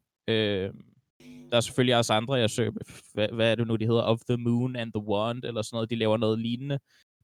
Der 1.51 1.57
er 1.57 1.61
selvfølgelig 1.61 1.97
også 1.97 2.13
andre, 2.13 2.35
jeg 2.35 2.51
søger, 2.51 2.73
hvad, 3.15 3.29
hvad 3.29 3.51
er 3.51 3.55
det 3.55 3.67
nu, 3.67 3.77
de 3.77 3.87
hedder, 3.87 4.03
Of 4.03 4.21
the 4.29 4.37
Moon 4.37 4.77
and 4.77 4.93
the 4.93 5.05
Wand, 5.05 5.45
eller 5.45 5.63
sådan 5.63 5.77
noget, 5.77 5.91
de 5.91 5.97
laver 5.97 6.17
noget 6.17 6.39
lignende, 6.39 6.79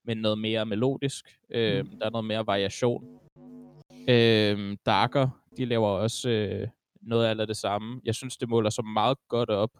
men 0.08 0.18
noget 0.18 0.38
mere 0.38 0.66
melodisk. 0.66 1.38
Øh, 1.50 1.84
der 1.98 2.06
er 2.06 2.10
noget 2.10 2.24
mere 2.24 2.46
variation. 2.46 3.20
Øh, 4.08 4.76
Darker, 4.86 5.42
de 5.56 5.64
laver 5.64 5.88
også 5.88 6.30
øh, 6.30 6.68
noget 7.00 7.40
af 7.40 7.46
det 7.46 7.56
samme. 7.56 8.00
Jeg 8.04 8.14
synes, 8.14 8.36
det 8.36 8.48
måler 8.48 8.70
så 8.70 8.82
meget 8.82 9.18
godt 9.28 9.50
op 9.50 9.70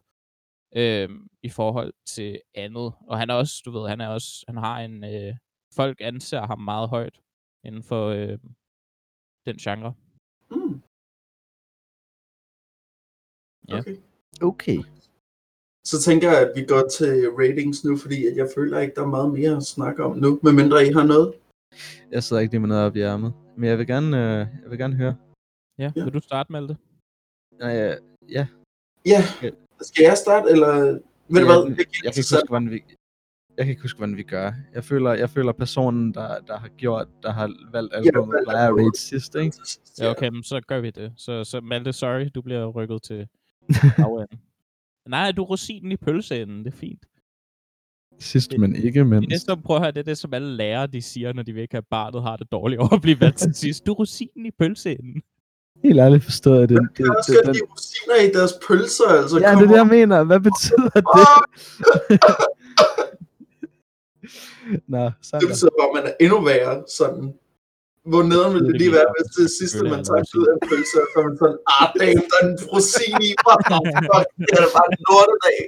øh, 0.76 1.08
i 1.42 1.48
forhold 1.48 1.92
til 2.06 2.40
andet. 2.54 2.92
Og 3.08 3.18
han 3.18 3.30
er 3.30 3.34
også, 3.34 3.62
du 3.64 3.70
ved, 3.70 3.88
han 3.88 4.00
er 4.00 4.08
også, 4.08 4.44
han 4.48 4.56
har 4.56 4.80
en, 4.80 5.04
øh, 5.04 5.36
folk 5.74 6.00
anser 6.00 6.46
ham 6.46 6.60
meget 6.60 6.88
højt 6.88 7.20
inden 7.64 7.82
for 7.82 8.02
øh, 8.08 8.38
den 9.46 9.56
genre. 9.56 9.94
Hmm. 10.50 10.82
Ja. 13.68 13.78
Okay. 13.78 13.96
Okay. 14.42 14.78
Så 15.90 15.96
tænker 16.06 16.26
jeg, 16.32 16.40
at 16.40 16.52
vi 16.56 16.62
går 16.72 16.82
til 16.98 17.12
ratings 17.40 17.84
nu, 17.84 17.96
fordi 17.96 18.26
at 18.26 18.36
jeg 18.36 18.48
føler 18.56 18.78
ikke, 18.80 18.94
der 18.96 19.02
er 19.02 19.06
meget 19.06 19.32
mere 19.32 19.56
at 19.56 19.62
snakke 19.62 20.04
om 20.04 20.16
nu, 20.18 20.40
medmindre 20.42 20.86
I 20.86 20.92
har 20.92 21.04
noget. 21.06 21.34
Jeg 22.10 22.22
sidder 22.24 22.42
ikke 22.42 22.52
lige 22.52 22.60
med 22.60 22.68
noget 22.68 22.84
op 22.86 22.96
i 22.96 23.00
ærmet. 23.00 23.32
Men 23.56 23.68
jeg 23.70 23.78
vil 23.78 23.86
gerne, 23.86 24.16
øh, 24.16 24.38
jeg 24.62 24.70
vil 24.70 24.78
gerne 24.78 24.94
høre. 24.94 25.16
Ja, 25.78 25.92
Ja. 25.96 26.04
vil 26.04 26.12
du 26.12 26.20
starte 26.20 26.52
med 26.52 26.62
det? 26.62 26.76
Nej, 27.60 27.70
ja, 27.70 27.94
ja. 28.28 28.46
Ja, 29.06 29.20
skal 29.80 30.02
jeg 30.02 30.16
starte, 30.18 30.50
eller... 30.50 30.72
Ved 30.82 31.00
du 31.30 31.38
Ja, 31.38 31.44
hvad? 31.44 31.56
er 31.56 31.76
Jeg 32.04 32.12
kan 32.12 32.20
ikke 32.20 32.32
huske, 32.32 32.48
hvordan 32.48 32.70
vi... 32.70 32.82
Jeg 33.56 33.64
kan 33.66 33.70
ikke 33.70 33.82
huske, 33.82 33.96
hvordan 33.96 34.16
vi 34.16 34.22
gør. 34.22 34.52
Jeg 34.74 34.84
føler, 34.84 35.12
jeg 35.12 35.30
føler 35.30 35.52
personen, 35.52 36.14
der, 36.14 36.40
der 36.40 36.56
har 36.58 36.68
gjort, 36.68 37.08
der 37.22 37.32
har 37.32 37.46
valgt 37.72 37.94
albumet, 37.94 38.40
plejer 38.44 38.58
at 38.62 38.66
albumet. 38.66 38.86
rate 38.86 39.00
sidst, 39.00 39.34
ikke? 39.34 39.56
Ja, 40.00 40.10
okay, 40.10 40.28
men 40.28 40.42
så 40.42 40.60
gør 40.66 40.80
vi 40.80 40.90
det. 40.90 41.12
Så, 41.16 41.44
så 41.44 41.60
Malte, 41.60 41.92
sorry, 41.92 42.28
du 42.34 42.42
bliver 42.42 42.66
rykket 42.66 43.02
til 43.02 43.28
bagenden. 43.96 44.38
Nej, 45.08 45.32
du 45.32 45.42
er 45.42 45.46
rosinen 45.46 45.92
i 45.92 45.96
pølseenden, 45.96 46.64
det 46.64 46.72
er 46.72 46.76
fint. 46.76 47.06
Sidst, 48.20 48.50
Det- 48.50 48.60
men 48.60 48.76
ikke 48.76 48.88
Det 49.00 49.00
er 49.00 49.04
mindst. 49.04 49.30
det, 49.30 49.40
som, 49.40 49.62
prøv 49.62 49.76
at 49.76 49.82
høre, 49.82 49.90
det 49.90 49.98
er 49.98 50.02
det, 50.04 50.18
som 50.18 50.34
alle 50.34 50.56
lærere, 50.56 50.86
de 50.86 51.02
siger, 51.02 51.32
når 51.32 51.42
de 51.42 51.52
vil 51.52 51.62
ikke 51.62 51.74
have 51.74 51.82
barnet 51.90 52.22
har 52.22 52.36
det 52.36 52.52
dårligt 52.52 52.80
over 52.80 52.94
at 52.94 53.02
blive 53.02 53.20
valgt 53.20 53.38
til 53.38 53.54
sidst. 53.64 53.86
Du 53.86 53.92
er 53.92 53.96
rosinen 53.96 54.46
i 54.46 54.50
pølseenden. 54.50 55.22
Helt 55.84 55.98
ærligt 56.00 56.24
forstået 56.24 56.60
jeg 56.60 56.68
det. 56.68 56.74
Jeg 56.74 56.82
det, 56.82 56.94
kan 56.96 57.14
også 57.18 57.32
det, 57.32 57.40
den, 57.46 57.52
lide 57.54 57.64
rosiner 57.70 58.28
i 58.28 58.32
deres 58.32 58.52
pølser, 58.68 59.04
altså. 59.22 59.38
ja, 59.38 59.50
det 59.54 59.62
er 59.62 59.66
det, 59.66 59.76
jeg 59.76 59.86
mener. 59.86 60.24
Hvad 60.24 60.40
betyder 60.40 60.88
det? 60.94 61.04
Nå, 64.88 65.04
Det 65.04 65.12
sådan. 65.22 65.48
betyder 65.48 65.70
bare, 65.80 65.88
at 65.88 65.94
man 66.04 66.12
er 66.12 66.24
endnu 66.24 66.40
værre, 66.44 66.84
sådan. 66.98 67.34
Hvor 68.10 68.22
nederen 68.22 68.54
ville 68.54 68.68
det 68.72 68.76
lige 68.82 68.92
være, 68.98 69.08
hvis 69.16 69.28
det 69.38 69.46
sidste, 69.60 69.82
man 69.92 69.98
er 70.00 70.04
tager 70.08 70.38
ud 70.40 70.46
af 70.50 70.54
en 70.56 70.62
pølse, 70.68 70.96
og 71.02 71.08
så 71.12 71.18
man 71.26 71.34
sådan, 71.42 71.58
ah, 71.76 71.86
damn, 72.00 72.22
der 72.30 72.36
er 72.40 72.44
en 72.48 72.56
rosin 72.72 73.16
i, 73.28 73.30
what 73.46 73.58
the 73.70 73.78
fuck, 74.10 74.26
det 74.48 74.52
er 74.56 74.62
da 74.64 74.68
bare 74.78 74.88
en 74.92 74.98
lortedag. 75.08 75.58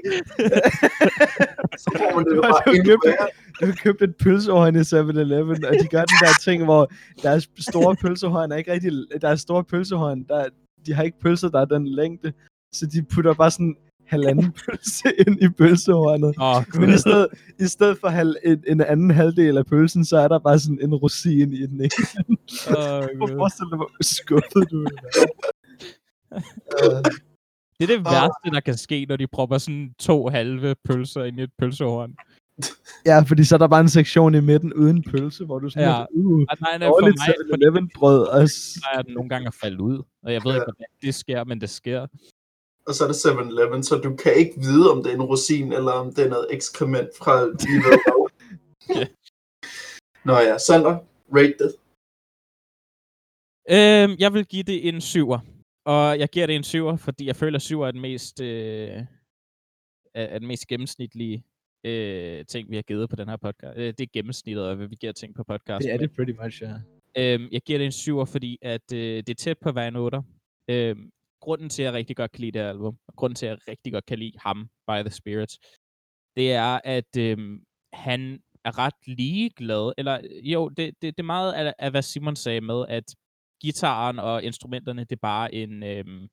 Så 1.83 1.89
får 1.99 2.09
man 2.17 2.23
det 2.31 2.35
bare 2.45 2.61
endnu 2.77 2.85
købt 2.91 3.05
et- 3.05 3.11
værre. 3.11 3.29
Du 3.61 3.67
har 3.67 3.77
købt 3.85 4.03
et 4.03 4.15
pølsehorn 4.23 4.77
i 4.77 4.85
7-Eleven, 4.93 5.59
og 5.69 5.73
de 5.83 5.87
gør 5.95 6.05
den 6.11 6.19
der 6.25 6.33
ting, 6.47 6.59
hvor 6.65 6.83
deres 7.23 7.49
store 7.71 7.97
pølsehorn 8.03 8.53
er 8.53 8.57
ikke 8.57 8.73
rigtig... 8.73 8.93
Deres 9.21 9.41
store 9.41 9.65
pølsehorn, 9.65 10.23
der, 10.29 10.45
de 10.87 10.95
har 10.95 11.03
ikke 11.03 11.21
pølser, 11.25 11.49
der 11.49 11.61
er 11.61 11.65
den 11.65 11.89
længde, 11.89 12.33
så 12.75 12.87
de 12.87 13.03
putter 13.13 13.35
bare 13.35 13.51
sådan 13.51 13.77
halvanden 14.11 14.53
pølse 14.67 15.09
ind 15.27 15.43
i 15.43 15.49
pølsehornet. 15.49 16.35
Oh, 16.39 16.81
Men 16.81 16.91
i 16.95 16.99
stedet, 16.99 17.29
i 17.61 17.67
stedet 17.67 17.99
for 18.01 18.09
halv, 18.09 18.37
en, 18.45 18.65
en 18.67 18.81
anden 18.81 19.11
halvdel 19.11 19.59
af 19.59 19.67
pølsen, 19.67 20.05
så 20.05 20.17
er 20.19 20.29
der 20.29 20.39
bare 20.39 20.59
sådan 20.59 20.79
en 20.83 20.95
rosin 20.95 21.53
i 21.53 21.67
den 21.67 21.81
ene. 21.81 21.91
oh, 22.79 23.29
forestille 23.39 23.71
dig, 23.71 23.77
hvor 23.77 23.91
skuffet 24.03 24.71
du 24.71 24.85
er. 24.85 24.91
Det 27.81 27.91
er 27.91 27.97
det 27.97 28.05
værste, 28.05 28.51
der 28.55 28.61
kan 28.61 28.77
ske, 28.77 29.07
når 29.09 29.17
de 29.17 29.27
propper 29.27 29.59
sådan 29.59 29.95
to 29.99 30.29
halve 30.29 30.75
pølser 30.85 31.25
ind 31.25 31.41
i 31.41 31.43
et 31.43 31.51
pølsehorn. 31.59 32.15
ja, 33.07 33.21
fordi 33.21 33.45
så 33.45 33.55
er 33.55 33.59
der 33.59 33.69
bare 33.69 33.81
en 33.81 33.89
sektion 33.89 34.35
i 34.35 34.41
midten 34.41 34.73
uden 34.75 35.03
pølse, 35.03 35.45
hvor 35.45 35.59
du 35.59 35.69
sådan 35.71 35.89
Ja. 35.89 36.05
uh, 36.15 36.41
Og 36.51 36.57
nej, 36.61 36.79
nej, 36.79 36.89
for 36.89 37.01
mig, 37.01 37.13
fordi 37.27 37.33
7-Eleven 37.53 37.91
brød 37.95 38.27
også. 38.27 38.81
plejer 38.83 39.03
den 39.03 39.15
nogle 39.15 39.29
gange 39.29 39.47
at 39.47 39.55
falde 39.55 39.83
ud. 39.83 39.99
Og 40.23 40.33
jeg 40.33 40.41
ved 40.45 40.53
Ja. 40.53 40.57
ikke, 40.57 40.65
hvordan 40.65 40.87
det 41.03 41.15
sker, 41.15 41.45
men 41.45 41.61
det 41.61 41.71
sker. 41.71 42.07
Og 42.87 42.95
så 42.95 43.05
er 43.05 43.09
det 43.09 43.25
7-Eleven, 43.27 43.83
så 43.83 43.97
du 43.97 44.17
kan 44.17 44.35
ikke 44.37 44.55
vide, 44.61 44.91
om 44.91 45.03
det 45.03 45.11
er 45.11 45.15
en 45.15 45.23
rosin, 45.23 45.73
eller 45.73 45.93
om 45.93 46.15
det 46.15 46.25
er 46.25 46.29
noget 46.29 46.47
ekskrement 46.51 47.11
fra 47.19 47.47
livet. 47.47 48.01
Ja. 48.89 49.07
Nå 50.27 50.33
ja, 50.33 50.59
Sander, 50.59 50.99
rate 51.37 51.55
det. 51.59 51.73
Øhm, 53.71 54.17
jeg 54.19 54.33
vil 54.33 54.47
give 54.47 54.63
det 54.63 54.89
en 54.89 55.01
syver. 55.01 55.39
Og 55.85 56.19
jeg 56.19 56.29
giver 56.29 56.47
det 56.47 56.57
en 56.57 56.65
syver, 56.65 56.97
fordi 56.97 57.27
jeg 57.27 57.37
føler, 57.37 57.57
at 57.57 57.63
syver 57.63 57.87
er 57.87 57.91
den 57.91 58.01
mest, 58.01 58.41
øh, 58.41 59.05
er, 60.15 60.39
den 60.39 60.49
mest 60.49 60.67
gennemsnitlige 60.67 61.45
øh, 61.85 62.45
ting, 62.47 62.71
vi 62.71 62.77
har 62.77 62.83
givet 62.83 63.11
på 63.11 63.17
den 63.17 63.29
her 63.29 63.37
podcast. 63.37 63.79
Øh, 63.79 63.87
det 63.87 64.01
er 64.01 64.07
gennemsnittet 64.13 64.65
af, 64.65 64.77
hvad 64.77 64.87
vi 64.87 64.95
giver 64.95 65.13
ting 65.13 65.35
på 65.35 65.45
podcast. 65.45 65.85
Det 65.85 65.93
er 65.93 65.97
det 65.97 66.13
pretty 66.17 66.33
much, 66.43 66.63
ja. 66.63 66.75
Øhm, 67.17 67.49
jeg 67.53 67.63
giver 67.63 67.79
det 67.79 67.85
en 67.85 67.93
syver, 67.93 68.25
fordi 68.25 68.59
at, 68.63 68.93
øh, 68.93 69.17
det 69.17 69.29
er 69.29 69.35
tæt 69.35 69.59
på 69.59 69.73
hver 69.73 69.89
en 69.89 69.97
otter. 69.97 70.23
Øhm, 70.69 71.11
grunden 71.41 71.69
til, 71.69 71.83
at 71.83 71.87
jeg 71.87 71.95
rigtig 71.95 72.17
godt 72.17 72.33
kan 72.33 72.41
lide 72.41 72.59
det 72.59 72.65
album, 72.65 72.99
og 73.09 73.17
grunden 73.17 73.35
til, 73.35 73.47
at 73.47 73.51
jeg 73.51 73.69
rigtig 73.69 73.93
godt 73.93 74.07
kan 74.07 74.19
lide 74.19 74.39
ham, 74.39 74.71
By 74.89 75.01
the 75.01 75.11
Spirits, 75.11 75.59
det 76.37 76.53
er, 76.53 76.81
at 76.85 77.17
øh, 77.19 77.61
han 77.93 78.43
er 78.65 78.79
ret 78.79 78.95
ligeglad, 79.07 79.93
eller 79.99 80.21
jo, 80.43 80.69
det, 80.69 80.95
det, 81.03 81.17
det 81.17 81.23
er 81.23 81.23
meget 81.23 81.53
af, 81.53 81.75
af, 81.79 81.91
hvad 81.91 82.03
Simon 82.03 82.37
sagde 82.37 82.61
med, 82.61 82.85
at 82.89 83.17
gitaren 83.61 84.19
og 84.19 84.43
instrumenterne, 84.43 85.05
det 85.05 85.13
er 85.13 85.21
bare 85.23 85.55
en, 85.55 85.83
øh, 85.83 86.29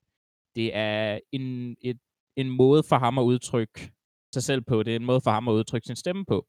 det 0.55 0.75
er 0.75 1.19
en, 1.31 1.77
et, 1.81 1.99
en 2.35 2.49
måde 2.49 2.83
for 2.83 2.95
ham 2.95 3.17
at 3.17 3.23
udtrykke 3.23 3.91
sig 4.33 4.43
selv 4.43 4.61
på. 4.61 4.83
Det 4.83 4.91
er 4.91 4.95
en 4.95 5.05
måde 5.05 5.21
for 5.21 5.31
ham 5.31 5.47
at 5.47 5.53
udtrykke 5.53 5.85
sin 5.85 5.95
stemme 5.95 6.25
på. 6.25 6.47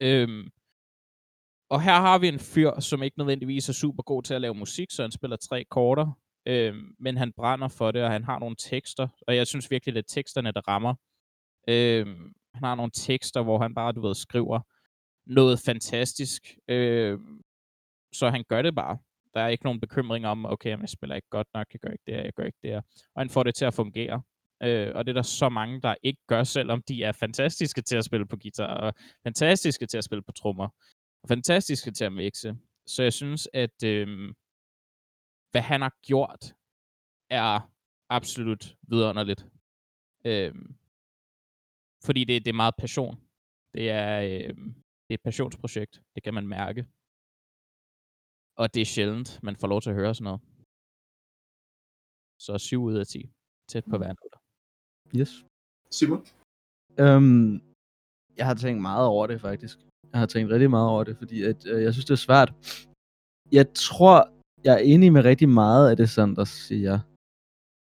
Øhm, 0.00 0.50
og 1.70 1.82
her 1.82 2.00
har 2.00 2.18
vi 2.18 2.28
en 2.28 2.38
fyr, 2.38 2.80
som 2.80 3.02
ikke 3.02 3.18
nødvendigvis 3.18 3.68
er 3.68 3.72
super 3.72 4.02
god 4.02 4.22
til 4.22 4.34
at 4.34 4.40
lave 4.40 4.54
musik, 4.54 4.90
så 4.90 5.02
han 5.02 5.10
spiller 5.10 5.36
tre 5.36 5.64
korter. 5.64 6.12
Øh, 6.50 6.74
men 6.98 7.16
han 7.16 7.32
brænder 7.32 7.68
for 7.68 7.90
det, 7.90 8.02
og 8.02 8.10
han 8.10 8.24
har 8.24 8.38
nogle 8.38 8.56
tekster, 8.58 9.08
og 9.26 9.36
jeg 9.36 9.46
synes 9.46 9.70
virkelig, 9.70 9.94
det 9.94 10.02
er 10.02 10.14
teksterne, 10.14 10.52
der 10.52 10.68
rammer. 10.68 10.94
Øh, 11.68 12.06
han 12.54 12.64
har 12.64 12.74
nogle 12.74 12.92
tekster, 12.94 13.42
hvor 13.42 13.58
han 13.58 13.74
bare, 13.74 13.92
du 13.92 14.00
ved, 14.00 14.14
skriver 14.14 14.60
noget 15.26 15.60
fantastisk. 15.60 16.42
Øh, 16.68 17.18
så 18.12 18.30
han 18.30 18.44
gør 18.48 18.62
det 18.62 18.74
bare. 18.74 18.98
Der 19.34 19.40
er 19.40 19.48
ikke 19.48 19.64
nogen 19.64 19.80
bekymring 19.80 20.26
om, 20.26 20.46
okay, 20.46 20.80
jeg 20.80 20.88
spiller 20.88 21.16
ikke 21.16 21.28
godt 21.30 21.48
nok, 21.54 21.66
jeg 21.72 21.80
gør 21.80 21.90
ikke 21.90 22.04
det 22.06 22.14
her, 22.14 22.22
jeg 22.22 22.32
gør 22.32 22.44
ikke 22.44 22.58
det 22.62 22.70
her. 22.70 22.82
Og 23.14 23.20
han 23.20 23.30
får 23.30 23.42
det 23.42 23.54
til 23.54 23.64
at 23.64 23.74
fungere. 23.74 24.22
Øh, 24.62 24.92
og 24.94 25.06
det 25.06 25.10
er 25.10 25.14
der 25.14 25.22
så 25.22 25.48
mange, 25.48 25.80
der 25.80 25.94
ikke 26.02 26.22
gør, 26.26 26.44
selvom 26.44 26.82
de 26.88 27.02
er 27.02 27.12
fantastiske 27.12 27.82
til 27.82 27.96
at 27.96 28.04
spille 28.04 28.26
på 28.26 28.36
guitar, 28.36 28.74
og 28.74 28.94
fantastiske 29.26 29.86
til 29.86 29.98
at 29.98 30.04
spille 30.04 30.22
på 30.22 30.32
trommer, 30.32 30.68
og 31.22 31.28
fantastiske 31.28 31.90
til 31.90 32.04
at 32.04 32.12
mixe. 32.12 32.56
Så 32.86 33.02
jeg 33.02 33.12
synes, 33.12 33.48
at 33.52 33.84
øh, 33.84 34.34
hvad 35.50 35.62
han 35.70 35.80
har 35.86 35.94
gjort, 36.02 36.42
er 37.30 37.70
absolut 38.18 38.76
vidunderligt. 38.90 39.42
Øh, 40.24 40.54
fordi 42.06 42.24
det, 42.24 42.44
det 42.44 42.50
er 42.50 42.62
meget 42.64 42.74
passion. 42.78 43.14
Det 43.74 43.90
er, 43.90 44.20
øh, 44.20 44.54
det 45.04 45.10
er 45.10 45.18
et 45.20 45.28
passionsprojekt. 45.28 46.02
Det 46.14 46.22
kan 46.22 46.34
man 46.34 46.46
mærke. 46.48 46.86
Og 48.60 48.74
det 48.74 48.80
er 48.82 48.92
sjældent, 48.94 49.42
man 49.42 49.56
får 49.56 49.68
lov 49.68 49.80
til 49.82 49.90
at 49.90 49.96
høre 49.96 50.14
sådan 50.14 50.24
noget. 50.24 50.40
Så 52.44 52.58
7 52.58 52.82
ud 52.82 52.96
af 53.02 53.06
10. 53.06 53.30
Tæt 53.68 53.84
på 53.90 53.96
hver 53.98 54.12
noter. 54.18 54.40
Yes. 55.18 55.32
Simon? 55.90 56.22
Øhm, 57.02 57.52
jeg 58.38 58.46
har 58.46 58.54
tænkt 58.54 58.82
meget 58.82 59.06
over 59.06 59.26
det, 59.26 59.40
faktisk. 59.40 59.78
Jeg 60.12 60.18
har 60.20 60.26
tænkt 60.26 60.52
rigtig 60.52 60.70
meget 60.70 60.88
over 60.88 61.04
det, 61.04 61.16
fordi 61.16 61.42
at, 61.42 61.66
øh, 61.66 61.82
jeg 61.82 61.92
synes, 61.92 62.04
det 62.04 62.14
er 62.18 62.26
svært. 62.28 62.50
Jeg 63.52 63.66
tror, 63.74 64.16
jeg 64.64 64.74
er 64.74 64.78
enig 64.78 65.12
med 65.12 65.24
rigtig 65.24 65.48
meget 65.48 65.90
af 65.90 65.96
det, 65.96 66.10
Sanders 66.10 66.48
siger. 66.48 66.98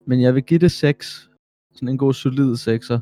Men 0.08 0.22
jeg 0.22 0.36
vil 0.36 0.44
give 0.44 0.60
det 0.60 0.72
6. 0.72 1.30
Sådan 1.74 1.90
en 1.90 1.98
god, 1.98 2.14
solid 2.14 2.54
6'er. 2.54 3.00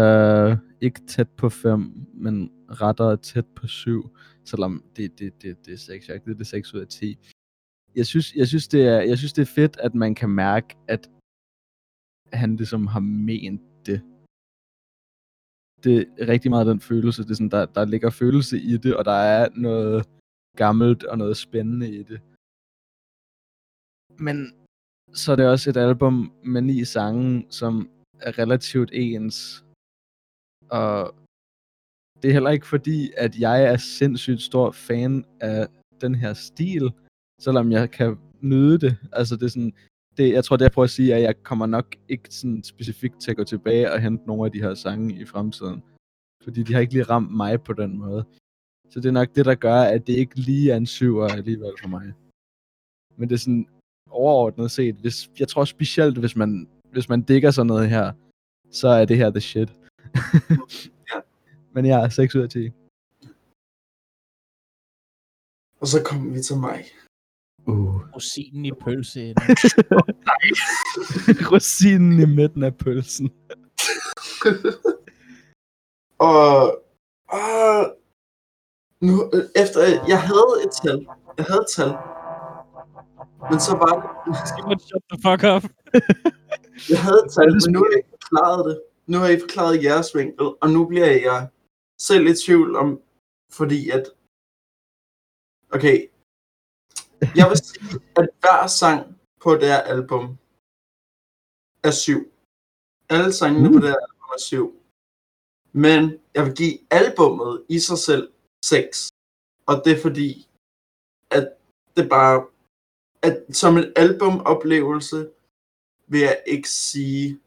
Øh, 0.00 0.56
ikke 0.80 1.00
tæt 1.06 1.28
på 1.28 1.48
5, 1.48 2.06
men 2.14 2.52
rettere 2.70 3.16
tæt 3.16 3.46
på 3.46 3.66
7. 3.66 4.16
Selvom 4.44 4.84
det, 4.96 5.18
det, 5.18 5.42
det, 5.42 5.66
det 5.66 5.72
er 5.72 5.78
6. 5.78 6.08
Jeg 6.08 6.24
det 6.24 6.40
er 6.40 6.44
6 6.44 6.74
ud 6.74 6.80
af 6.80 6.88
10. 6.88 7.18
Jeg 7.94 8.06
synes, 8.06 8.34
jeg, 8.34 8.48
synes, 8.48 8.68
det 8.68 8.86
er, 8.86 9.00
jeg 9.00 9.18
synes, 9.18 9.32
det 9.32 9.42
er 9.42 9.54
fedt, 9.54 9.76
at 9.76 9.94
man 9.94 10.14
kan 10.14 10.30
mærke, 10.30 10.76
at 10.88 11.10
han 12.32 12.56
ligesom 12.56 12.86
har 12.86 13.00
ment 13.00 13.62
det. 13.86 14.02
Det 15.84 16.06
er 16.18 16.28
rigtig 16.28 16.50
meget 16.50 16.66
den 16.66 16.80
følelse. 16.80 17.22
Det 17.22 17.30
er 17.30 17.34
sådan, 17.34 17.48
der, 17.48 17.66
der 17.66 17.84
ligger 17.84 18.10
følelse 18.10 18.60
i 18.60 18.76
det, 18.76 18.96
og 18.96 19.04
der 19.04 19.12
er 19.12 19.48
noget 19.56 20.08
gammelt 20.56 21.04
og 21.04 21.18
noget 21.18 21.36
spændende 21.36 21.88
i 21.94 22.02
det. 22.02 22.20
Men 24.18 24.54
så 25.12 25.32
er 25.32 25.36
det 25.36 25.48
også 25.48 25.70
et 25.70 25.76
album 25.76 26.32
med 26.44 26.62
ni 26.62 26.84
sange, 26.84 27.46
som 27.50 27.90
er 28.20 28.38
relativt 28.38 28.90
ens. 28.92 29.64
Og 30.70 31.14
det 32.22 32.28
er 32.28 32.32
heller 32.32 32.50
ikke 32.50 32.66
fordi, 32.66 33.12
at 33.16 33.36
jeg 33.38 33.64
er 33.64 33.76
sindssygt 33.76 34.42
stor 34.42 34.70
fan 34.70 35.24
af 35.40 35.68
den 36.00 36.14
her 36.14 36.32
stil, 36.32 36.92
selvom 37.40 37.72
jeg 37.72 37.90
kan 37.90 38.18
nyde 38.40 38.78
det. 38.78 38.96
Altså 39.12 39.36
det 39.36 39.42
er 39.42 39.48
sådan, 39.48 39.74
det, 40.16 40.32
jeg 40.32 40.44
tror, 40.44 40.56
det 40.56 40.64
jeg 40.64 40.72
prøver 40.72 40.84
at 40.84 40.90
sige, 40.90 41.12
er, 41.12 41.16
at 41.16 41.22
jeg 41.22 41.42
kommer 41.42 41.66
nok 41.66 41.96
ikke 42.08 42.28
sådan 42.30 42.62
specifikt 42.62 43.20
til 43.20 43.30
at 43.30 43.36
gå 43.36 43.44
tilbage 43.44 43.92
og 43.92 44.00
hente 44.00 44.26
nogle 44.26 44.44
af 44.46 44.52
de 44.52 44.60
her 44.60 44.74
sange 44.74 45.20
i 45.20 45.24
fremtiden. 45.24 45.82
Fordi 46.44 46.62
de 46.62 46.72
har 46.72 46.80
ikke 46.80 46.92
lige 46.92 47.10
ramt 47.10 47.36
mig 47.36 47.62
på 47.62 47.72
den 47.72 47.98
måde. 47.98 48.24
Så 48.90 49.00
det 49.00 49.08
er 49.08 49.12
nok 49.12 49.34
det, 49.34 49.44
der 49.44 49.54
gør, 49.54 49.80
at 49.82 50.06
det 50.06 50.12
ikke 50.12 50.36
lige 50.40 50.72
er 50.72 50.76
en 50.76 50.86
syver 50.86 51.28
alligevel 51.28 51.72
for 51.80 51.88
mig. 51.88 52.12
Men 53.16 53.28
det 53.28 53.34
er 53.34 53.38
sådan 53.38 53.68
overordnet 54.10 54.70
set, 54.70 54.94
hvis, 54.94 55.30
jeg 55.40 55.48
tror 55.48 55.64
specielt, 55.64 56.18
hvis 56.18 56.36
man, 56.36 56.68
hvis 56.92 57.08
man 57.08 57.22
digger 57.22 57.50
sådan 57.50 57.66
noget 57.66 57.90
her, 57.90 58.12
så 58.70 58.88
er 58.88 59.04
det 59.04 59.16
her 59.16 59.30
the 59.30 59.40
shit. 59.40 59.72
ja. 61.14 61.20
Men 61.74 61.86
ja, 61.86 62.08
6 62.08 62.34
ud 62.34 62.42
af 62.42 62.48
10. 62.48 62.70
Og 65.80 65.86
så 65.86 66.02
kommer 66.04 66.32
vi 66.32 66.42
til 66.42 66.56
mig. 66.56 66.84
Uh. 67.66 68.14
Rosinen 68.14 68.64
i 68.64 68.72
pølsen. 68.72 69.34
Rosinen 71.52 72.20
i 72.20 72.26
midten 72.36 72.62
af 72.62 72.76
pølsen. 72.76 73.32
og, 76.30 76.82
og 77.28 77.96
nu, 79.00 79.14
efter, 79.56 79.80
jeg 80.08 80.20
havde 80.22 80.54
et 80.64 80.72
tal. 80.82 81.06
Jeg 81.38 81.46
havde 81.48 81.60
et 81.60 81.72
tal. 81.76 82.13
Men 83.50 83.58
så 83.66 83.72
var 83.82 83.92
det... 83.98 84.34
Skal 84.50 84.64
man 84.70 84.78
shut 84.86 85.04
the 85.10 85.18
fuck 85.26 85.42
up? 85.54 85.64
jeg 86.92 87.00
havde 87.06 87.20
et 87.26 87.32
tal, 87.36 87.50
men 87.62 87.70
nu 87.74 87.78
har 87.84 87.90
jeg 87.96 88.04
forklaret 88.14 88.60
det. 88.68 88.76
Nu 89.06 89.18
har 89.18 89.28
I 89.28 89.40
forklaret 89.40 89.84
jeres 89.84 90.14
vinkel, 90.14 90.46
og 90.62 90.66
nu 90.74 90.80
bliver 90.90 91.10
jeg 91.30 91.48
selv 91.98 92.26
i 92.26 92.34
tvivl 92.44 92.76
om, 92.76 93.00
fordi 93.58 93.90
at... 93.90 94.04
Okay, 95.76 95.96
jeg 97.38 97.46
vil 97.50 97.58
sige, 97.64 98.00
at 98.16 98.28
hver 98.40 98.66
sang 98.66 99.00
på 99.42 99.54
det 99.54 99.68
her 99.68 99.82
album 99.94 100.38
er 101.82 101.90
syv. 101.90 102.32
Alle 103.08 103.32
sangene 103.32 103.68
mm. 103.68 103.74
på 103.74 103.80
det 103.80 103.88
her 103.88 104.02
album 104.06 104.28
er 104.38 104.42
syv. 104.50 104.66
Men 105.72 106.20
jeg 106.34 106.44
vil 106.46 106.54
give 106.54 106.78
albummet 106.90 107.64
i 107.68 107.78
sig 107.78 107.98
selv 107.98 108.32
seks. 108.64 109.10
Og 109.66 109.74
det 109.84 109.92
er 109.92 110.02
fordi, 110.02 110.48
at 111.30 111.52
det 111.96 112.08
bare... 112.08 112.46
At 113.24 113.36
som 113.50 113.76
en 113.76 113.84
albumoplevelse 113.96 115.28
vil 116.08 116.20
jeg 116.20 116.38
ikke 116.46 116.70
sige, 116.70 117.38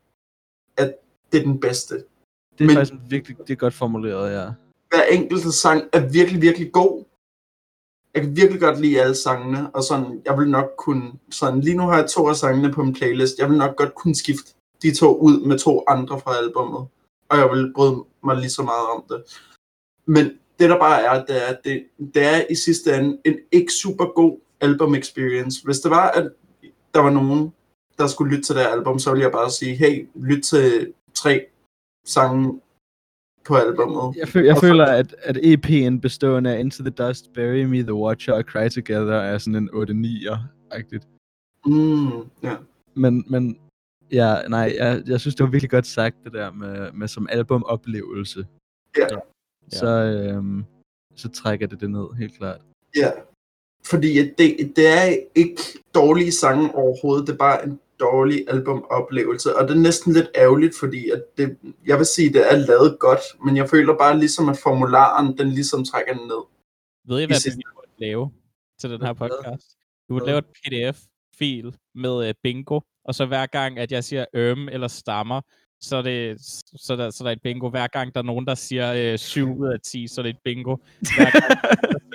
at 0.78 0.96
det 1.32 1.40
er 1.40 1.44
den 1.44 1.60
bedste. 1.60 1.96
Det 1.96 2.04
er 2.64 2.66
Men, 2.66 2.76
faktisk 2.76 2.94
virkelig 3.10 3.38
det 3.38 3.50
er 3.50 3.56
godt 3.56 3.74
formuleret, 3.74 4.32
ja. 4.32 4.46
Hver 4.90 5.04
enkelte 5.04 5.52
sang 5.52 5.84
er 5.94 6.12
virkelig, 6.12 6.42
virkelig 6.42 6.72
god 6.72 7.04
jeg 8.18 8.26
kan 8.26 8.36
virkelig 8.36 8.62
godt 8.62 8.82
lide 8.82 9.02
alle 9.02 9.16
sangene, 9.16 9.76
og 9.76 9.84
sådan, 9.84 10.22
jeg 10.26 10.38
vil 10.38 10.50
nok 10.50 10.70
kunne, 10.78 11.12
sådan, 11.32 11.62
lige 11.62 11.78
nu 11.78 11.84
har 11.84 11.98
jeg 11.98 12.10
to 12.10 12.28
af 12.28 12.36
sangene 12.36 12.74
på 12.74 12.84
min 12.84 12.94
playlist, 12.94 13.40
jeg 13.40 13.50
vil 13.50 13.58
nok 13.58 13.76
godt 13.76 13.96
kunne 13.96 14.16
skifte 14.16 14.54
de 14.82 14.96
to 14.96 15.18
ud 15.18 15.46
med 15.46 15.60
to 15.60 15.84
andre 15.88 16.20
fra 16.20 16.38
albummet, 16.38 16.88
og 17.30 17.38
jeg 17.38 17.50
vil 17.52 17.74
bryde 17.76 18.04
mig 18.24 18.38
lige 18.38 18.50
så 18.50 18.64
meget 18.64 18.88
om 18.96 19.04
det. 19.10 19.40
Men 20.06 20.26
det 20.60 20.70
der 20.70 20.80
bare 20.80 21.02
er, 21.02 21.26
det 21.26 21.50
er, 21.50 21.56
det, 21.64 21.86
det 22.14 22.24
er 22.24 22.46
i 22.50 22.56
sidste 22.56 22.96
ende 22.96 23.18
en 23.26 23.38
ikke 23.52 23.74
super 23.74 24.06
god 24.06 24.40
album 24.62 24.96
experience. 24.96 25.64
Hvis 25.66 25.80
det 25.80 25.92
var, 25.92 26.10
at 26.12 26.32
der 26.94 27.00
var 27.00 27.10
nogen, 27.10 27.54
der 27.98 28.08
skulle 28.08 28.32
lytte 28.32 28.44
til 28.44 28.56
det 28.56 28.62
album, 28.62 29.00
så 29.00 29.12
ville 29.12 29.24
jeg 29.24 29.32
bare 29.32 29.52
sige, 29.52 29.76
hey, 29.76 30.08
lyt 30.16 30.44
til 30.44 30.94
tre 31.14 31.46
sange 32.06 32.62
på 33.46 33.56
albumet. 33.56 34.16
Jeg, 34.18 34.28
føl- 34.28 34.46
jeg 34.46 34.58
føler, 34.58 34.86
at, 34.86 35.16
at 35.24 35.38
EP'en 35.38 36.00
bestående 36.00 36.56
af 36.56 36.60
Into 36.60 36.84
the 36.84 36.90
Dust, 36.92 37.34
Bury 37.34 37.64
Me, 37.64 37.82
The 37.84 37.94
Watcher 37.94 38.34
og 38.34 38.44
Cry 38.44 38.70
Together 38.70 39.14
er 39.16 39.38
sådan 39.38 39.56
en 39.56 39.70
8-9'er-agtigt. 39.70 41.08
Mm, 41.66 42.30
ja. 42.44 42.56
Men, 42.96 43.26
men 43.30 43.60
ja, 44.12 44.48
nej, 44.48 44.76
jeg, 44.78 45.04
jeg 45.08 45.20
synes, 45.20 45.36
det 45.36 45.44
var 45.44 45.50
virkelig 45.50 45.70
godt 45.70 45.88
sagt, 45.88 46.16
det 46.24 46.34
der 46.34 46.52
med, 46.52 46.92
med 46.92 47.08
som 47.08 47.28
albumoplevelse. 47.32 48.48
Ja. 48.98 49.08
Så, 49.70 49.88
øhm, 49.88 50.66
så 51.16 51.30
trækker 51.30 51.68
det 51.68 51.82
det 51.82 51.90
ned, 51.92 52.14
helt 52.18 52.38
klart. 52.38 52.62
Ja, 52.96 53.12
fordi 53.90 54.18
det, 54.38 54.72
det 54.76 54.88
er 54.88 55.18
ikke 55.36 55.62
dårlige 55.96 56.32
sange 56.32 56.76
overhovedet, 56.76 57.28
det 57.28 57.34
er 57.34 57.38
bare 57.38 57.66
en 57.66 57.80
dårlig 58.00 58.46
albumoplevelse, 58.50 59.56
og 59.58 59.68
det 59.68 59.76
er 59.76 59.80
næsten 59.80 60.14
lidt 60.14 60.30
ærgerligt, 60.36 60.76
fordi 60.80 61.10
at 61.10 61.24
det, 61.38 61.58
jeg 61.86 61.98
vil 61.98 62.06
sige, 62.06 62.34
det 62.34 62.52
er 62.52 62.56
lavet 62.56 63.00
godt, 63.00 63.20
men 63.46 63.58
jeg 63.58 63.70
føler 63.70 63.98
bare 63.98 64.20
ligesom, 64.20 64.50
at 64.50 64.58
formularen, 64.58 65.38
den 65.38 65.50
ligesom 65.50 65.86
trækker 65.86 66.14
den 66.14 66.28
ned. 66.28 66.44
Ved 67.08 67.22
I, 67.22 67.26
hvad 67.26 67.56
vi 67.56 67.62
burde 67.76 67.92
lave 67.98 68.32
til 68.80 68.90
den 68.90 69.02
her 69.02 69.14
podcast? 69.14 69.78
Du 70.10 70.14
burde 70.14 70.26
lave 70.26 70.38
et 70.38 70.46
pdf-fil 70.46 71.76
med 71.96 72.30
uh, 72.30 72.36
bingo, 72.44 72.80
og 73.06 73.16
så 73.16 73.26
hver 73.26 73.46
gang, 73.46 73.80
at 73.80 73.92
jeg 73.92 74.04
siger 74.04 74.26
øm 74.34 74.70
eller 74.70 74.88
stammer, 74.88 75.42
så 75.82 75.98
er, 75.98 76.02
det, 76.02 76.38
så, 76.76 76.96
der, 76.96 77.10
så 77.10 77.24
der 77.24 77.30
er 77.30 77.34
et 77.34 77.42
bingo. 77.42 77.70
Hver 77.70 77.88
gang 77.88 78.14
der 78.14 78.20
er 78.20 78.24
nogen, 78.24 78.46
der 78.46 78.56
siger 78.56 78.94
øh, 79.14 79.18
7 79.20 79.60
ud 79.60 79.68
af 79.68 79.80
10, 79.82 80.08
så 80.08 80.22
er 80.22 80.24
det 80.24 80.30
et 80.30 80.40
bingo. 80.44 80.76
Gang, 81.16 81.32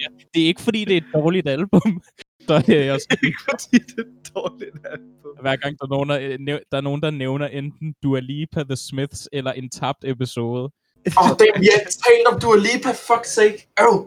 siger, 0.02 0.26
det 0.34 0.42
er 0.42 0.46
ikke, 0.46 0.60
fordi 0.60 0.84
det 0.84 0.92
er 0.92 0.96
et 0.96 1.12
dårligt 1.14 1.48
album. 1.48 2.02
Så 2.48 2.54
er 2.54 2.60
det 2.60 2.92
også 2.92 3.16
ikke, 3.22 3.38
fordi 3.50 3.78
det 3.78 3.98
er 3.98 4.02
et 4.02 4.34
dårligt 4.34 4.76
album. 4.84 5.36
Hver 5.40 5.56
gang 5.56 5.78
der 5.78 5.84
er, 5.84 5.88
nogen, 5.88 6.08
der, 6.08 6.18
øh, 6.20 6.60
der 6.70 6.76
er 6.76 6.80
nogen, 6.80 7.02
der 7.02 7.10
nævner 7.10 7.46
enten 7.46 7.94
Dua 8.02 8.20
Lipa, 8.20 8.62
The 8.62 8.76
Smiths 8.76 9.28
eller 9.32 9.52
en 9.52 9.70
tabt 9.70 10.04
episode. 10.04 10.62
Åh, 10.62 11.30
oh, 11.30 11.36
damn, 11.38 11.60
vi 11.60 11.68
har 11.74 11.82
talt 11.84 12.26
om 12.32 12.40
Dua 12.40 12.56
Lipa, 12.56 12.90
fuck 12.92 13.24
sake. 13.24 13.68
Oh. 13.80 14.04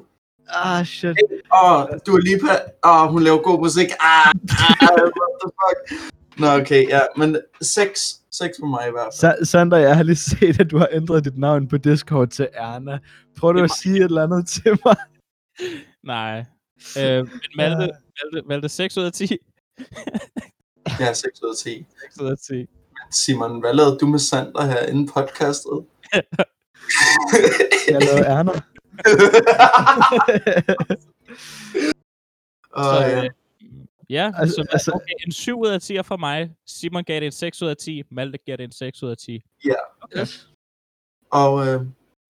Ah, 0.49 0.85
shit. 0.85 1.17
Åh, 1.53 1.81
oh, 1.81 1.87
Dua 2.05 2.19
Lipa, 2.19 2.53
åh, 2.83 3.01
oh, 3.01 3.11
hun 3.11 3.23
laver 3.23 3.41
god 3.41 3.59
musik. 3.59 3.89
Ah, 3.99 4.31
ah, 4.81 5.01
what 5.19 5.33
the 5.41 5.49
fuck. 5.59 5.77
Nå, 6.37 6.47
okay, 6.47 6.89
ja, 6.89 7.01
men 7.17 7.37
6 7.61 8.21
6 8.37 8.57
for 8.59 8.67
mig 8.67 8.87
i 8.87 8.91
hvert 8.91 9.11
fald. 9.21 9.33
Sa- 9.41 9.43
Sander, 9.45 9.77
jeg 9.77 9.95
har 9.95 10.03
lige 10.03 10.15
set, 10.15 10.59
at 10.59 10.71
du 10.71 10.77
har 10.77 10.89
ændret 10.91 11.25
dit 11.25 11.37
navn 11.37 11.67
på 11.67 11.77
Discord 11.77 12.27
til 12.27 12.47
Erna. 12.53 12.99
Prøv 13.37 13.53
du 13.53 13.63
at 13.63 13.71
sige 13.71 13.97
et 13.97 14.03
eller 14.03 14.23
andet 14.23 14.47
til 14.47 14.79
mig? 14.85 14.95
Nej. 16.13 16.45
Øh, 16.99 17.17
men 17.17 17.29
Malte, 17.57 17.77
Malte, 18.33 18.47
Malte 18.47 18.69
6 18.69 18.97
ud 18.97 19.03
af 19.03 19.11
10. 19.13 19.27
Ja, 20.99 21.13
6 21.13 21.41
ud 21.43 21.49
af 21.49 21.55
10. 21.63 21.85
6 22.01 22.21
ud 22.21 22.27
af 22.27 22.37
10. 22.37 22.65
Simon, 23.11 23.59
hvad 23.59 23.73
lavede 23.73 23.97
du 23.97 24.07
med 24.07 24.19
Sander 24.19 24.65
her 24.65 24.79
inden 24.85 25.07
podcastet? 25.07 25.85
Jeg 27.87 28.01
lavede 28.01 28.25
ærner. 28.35 28.53
Og, 32.71 32.83
Så, 32.83 32.99
ja. 33.01 33.23
øh, 33.23 33.29
ja, 34.09 34.25
Altså- 34.25 34.41
altså, 34.41 34.55
så 34.55 34.67
altså- 34.71 34.91
okay, 34.91 35.13
en 35.25 35.31
7 35.31 35.59
ud 35.59 35.67
af 35.67 35.81
10 35.81 36.03
fra 36.03 36.17
mig. 36.17 36.51
Simon 36.67 37.03
gav 37.03 37.19
det 37.19 37.25
en 37.25 37.31
6 37.31 37.61
ud 37.61 37.67
af 37.67 37.77
10. 37.77 38.03
Malte 38.11 38.37
gav 38.45 38.57
det 38.57 38.63
en 38.63 38.71
6 38.71 39.03
ud 39.03 39.09
af 39.09 39.17
10. 39.17 39.43
Yes. 40.17 40.49
Og 41.31 41.67
øh, 41.67 41.81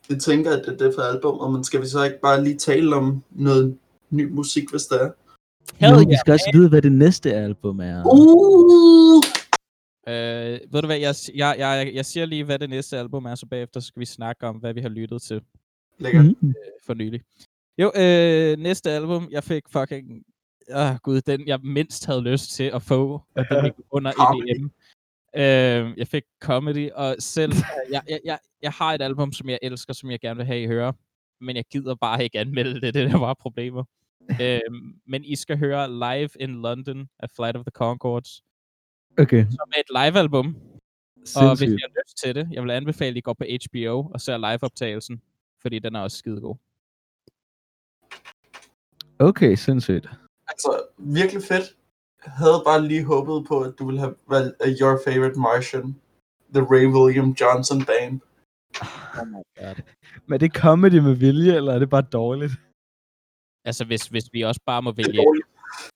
jeg 0.09 0.19
tænker, 0.19 0.51
at 0.57 0.65
det 0.65 0.73
er 0.73 0.78
det 0.78 0.95
for 0.95 1.01
albumet, 1.01 1.53
men 1.53 1.63
skal 1.63 1.82
vi 1.82 1.88
så 1.88 2.03
ikke 2.03 2.19
bare 2.21 2.43
lige 2.43 2.57
tale 2.57 2.95
om 2.95 3.23
noget 3.32 3.78
ny 4.09 4.32
musik, 4.32 4.69
hvis 4.71 4.86
der 4.86 4.99
er? 4.99 5.11
Hell 5.76 5.93
yeah, 5.95 6.09
vi 6.09 6.15
skal 6.19 6.34
også 6.34 6.49
vide, 6.53 6.69
hvad 6.69 6.82
det 6.82 6.91
næste 6.91 7.34
album 7.34 7.80
er. 7.80 8.03
Uh! 8.05 9.23
Øh, 10.07 10.59
ved 10.73 10.82
du 10.82 10.86
hvad, 10.88 10.97
jeg, 10.97 11.15
jeg, 11.36 11.55
jeg, 11.57 11.91
jeg 11.93 12.05
siger 12.05 12.26
lige, 12.26 12.43
hvad 12.43 12.59
det 12.59 12.69
næste 12.69 12.97
album 12.97 13.26
er, 13.26 13.36
så 13.36 13.45
bagefter 13.45 13.80
skal 13.80 13.99
vi 13.99 14.05
snakke 14.05 14.47
om, 14.47 14.55
hvad 14.55 14.73
vi 14.73 14.82
har 14.82 14.89
lyttet 14.89 15.21
til 15.21 15.41
Lækkert. 15.99 16.26
Mm. 16.26 16.53
for 16.86 16.93
nylig. 16.93 17.21
Jo, 17.78 17.91
øh, 17.95 18.57
næste 18.57 18.91
album, 18.91 19.28
jeg 19.32 19.43
fik 19.43 19.63
fucking... 19.69 20.23
Åh, 20.70 20.97
gud, 21.03 21.22
den 21.22 21.47
jeg 21.47 21.59
mindst 21.63 22.05
havde 22.05 22.22
lyst 22.22 22.51
til 22.51 22.63
at 22.74 22.82
få, 22.82 23.22
og 23.36 23.45
den 23.49 23.63
ligger 23.63 23.84
under. 23.91 24.11
EDM. 24.11 24.66
Øh, 25.36 25.97
jeg 25.97 26.07
fik 26.07 26.24
Comedy, 26.41 26.91
og 26.91 27.16
selv... 27.20 27.53
jeg, 27.91 28.01
jeg, 28.09 28.20
jeg, 28.26 28.39
jeg 28.61 28.72
har 28.72 28.93
et 28.93 29.01
album, 29.01 29.32
som 29.32 29.49
jeg 29.49 29.59
elsker, 29.61 29.93
som 29.93 30.11
jeg 30.11 30.20
gerne 30.20 30.38
vil 30.38 30.45
have, 30.45 30.63
I 30.63 30.68
hører, 30.68 30.91
men 31.41 31.55
jeg 31.55 31.66
gider 31.72 31.95
bare 31.95 32.24
ikke 32.24 32.39
anmelde 32.39 32.82
det, 32.82 32.93
det 32.93 33.01
er 33.01 33.07
der 33.07 33.20
bare 33.20 33.36
problemer. 33.36 33.84
øh, 34.41 34.59
men 35.07 35.26
I 35.26 35.36
skal 35.36 35.57
høre 35.57 35.91
Live 35.91 36.30
in 36.39 36.61
London 36.61 37.09
af 37.20 37.30
Flight 37.30 37.57
of 37.57 37.63
the 37.63 37.72
Conchords, 37.72 38.43
Okay, 39.18 39.45
som 39.49 39.72
er 39.76 39.80
et 39.80 39.89
live-album, 39.89 40.55
og 41.36 41.57
hvis. 41.57 41.70
I 41.70 41.78
har 41.82 42.03
lyst 42.03 42.18
til 42.18 42.36
det, 42.36 42.47
jeg 42.51 42.63
vil 42.63 42.72
anbefale, 42.72 43.09
at 43.09 43.18
I 43.18 43.22
går 43.22 43.34
på 43.34 43.43
HBO 43.43 44.09
og 44.13 44.22
ser 44.22 44.38
live-optagelsen, 44.38 45.22
fordi 45.61 45.80
den 45.80 45.95
er 45.95 45.99
også 45.99 46.18
skidegod. 46.18 46.55
Okay, 49.20 49.55
sindssygt. 49.55 50.09
Altså, 50.56 50.72
virkelig 50.97 51.41
fedt. 51.51 51.68
Jeg 52.26 52.34
havde 52.34 52.62
bare 52.66 52.82
lige 52.88 53.03
håbet 53.06 53.47
på, 53.47 53.56
at 53.62 53.74
du 53.80 53.86
ville 53.86 53.99
have 53.99 54.16
valgt 54.30 54.53
uh, 54.66 54.72
Your 54.82 54.95
Favorite 55.06 55.39
Martian. 55.39 55.88
The 56.56 56.64
Ray 56.72 56.86
William 56.95 57.30
Johnson 57.41 57.80
Band. 57.89 58.16
Oh 59.20 59.28
my 59.34 59.41
god. 59.60 59.76
Men 60.26 60.34
er 60.34 60.38
det 60.38 60.53
comedy 60.56 60.99
med 61.08 61.16
vilje, 61.16 61.56
eller 61.56 61.74
er 61.74 61.80
det 61.80 61.89
bare 61.89 62.01
dårligt? 62.01 62.53
Altså, 63.66 63.86
hvis, 63.86 64.08
hvis 64.08 64.24
vi 64.34 64.41
også 64.41 64.62
bare 64.66 64.82
må 64.82 64.91
Det 64.91 64.99
er 64.99 65.08
vælge 65.10 65.22
dårligt. 65.26 65.47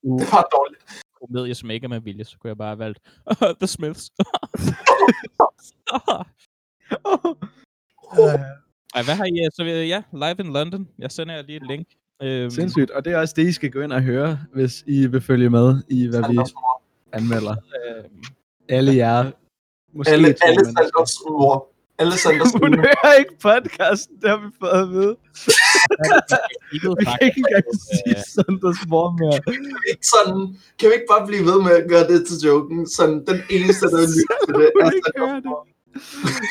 u- 0.05 0.19
Det 0.19 0.31
var 0.33 0.47
dårligt. 0.57 0.83
komedie, 1.21 1.55
som 1.55 1.69
ikke 1.71 1.85
er 1.85 1.89
med 1.89 1.99
vilje, 2.01 2.23
så 2.25 2.37
kunne 2.39 2.49
jeg 2.49 2.57
bare 2.57 2.67
have 2.75 2.79
valgt 2.79 2.99
The 3.61 3.67
Smiths. 3.67 4.03
Ej, 8.95 9.03
hvad 9.07 9.15
har 9.15 9.25
I? 9.25 9.39
øh, 9.45 9.51
Så 9.53 9.63
ja, 9.63 10.03
Live 10.13 10.39
in 10.47 10.53
London. 10.53 10.89
Jeg 10.97 11.11
sender 11.11 11.35
jer 11.35 11.41
lige 11.41 11.57
et 11.57 11.67
link. 11.67 11.87
Øhm, 12.23 12.49
Sindssygt, 12.49 12.91
og 12.91 13.05
det 13.05 13.13
er 13.13 13.17
også 13.17 13.33
det, 13.37 13.47
I 13.47 13.51
skal 13.51 13.71
gå 13.71 13.81
ind 13.81 13.93
og 13.93 14.01
høre, 14.01 14.39
hvis 14.53 14.83
I 14.87 15.07
vil 15.07 15.21
følge 15.21 15.49
med 15.49 15.75
i, 15.89 16.07
hvad 16.07 16.23
vi 16.31 16.37
anmelder. 17.13 17.51
øhm, 17.51 18.23
Alle 18.69 18.95
jer. 18.95 19.31
Måske 19.93 20.11
Alle, 20.13 20.33
to 20.33 20.39
alle. 20.47 20.65
Sanders 20.65 21.13
mor. 21.29 21.67
Alle 21.99 22.13
Sanders 22.17 22.51
Hun 22.63 22.71
mor. 22.71 22.77
hører 22.77 23.13
ikke 23.19 23.35
podcasten, 23.41 24.15
det 24.21 24.29
har 24.29 24.37
vi 24.37 24.49
fået 24.59 24.69
at 24.83 24.89
vide. 24.89 25.15
Vi 26.71 26.77
kan 26.79 26.89
faktisk 26.89 27.23
ikke 27.27 27.37
engang 27.45 27.65
sige 27.87 28.15
Sanders 28.35 28.81
mor 28.91 29.07
mere. 29.21 29.39
Ikke 29.91 30.07
sådan, 30.15 30.41
kan 30.79 30.85
vi 30.89 30.93
ikke 30.97 31.09
bare 31.13 31.27
blive 31.27 31.43
ved 31.49 31.57
med 31.67 31.71
at 31.81 31.85
gøre 31.93 32.05
det 32.11 32.19
til 32.27 32.37
joken? 32.47 32.79
Sådan, 32.97 33.17
den 33.29 33.39
eneste, 33.55 33.85
der 33.93 33.99
lytter 34.15 34.37
til 34.45 34.53
det, 34.59 34.67
Hun 34.75 34.83
er 34.85 34.91
Sanders 35.05 35.43
mor. 35.45 35.61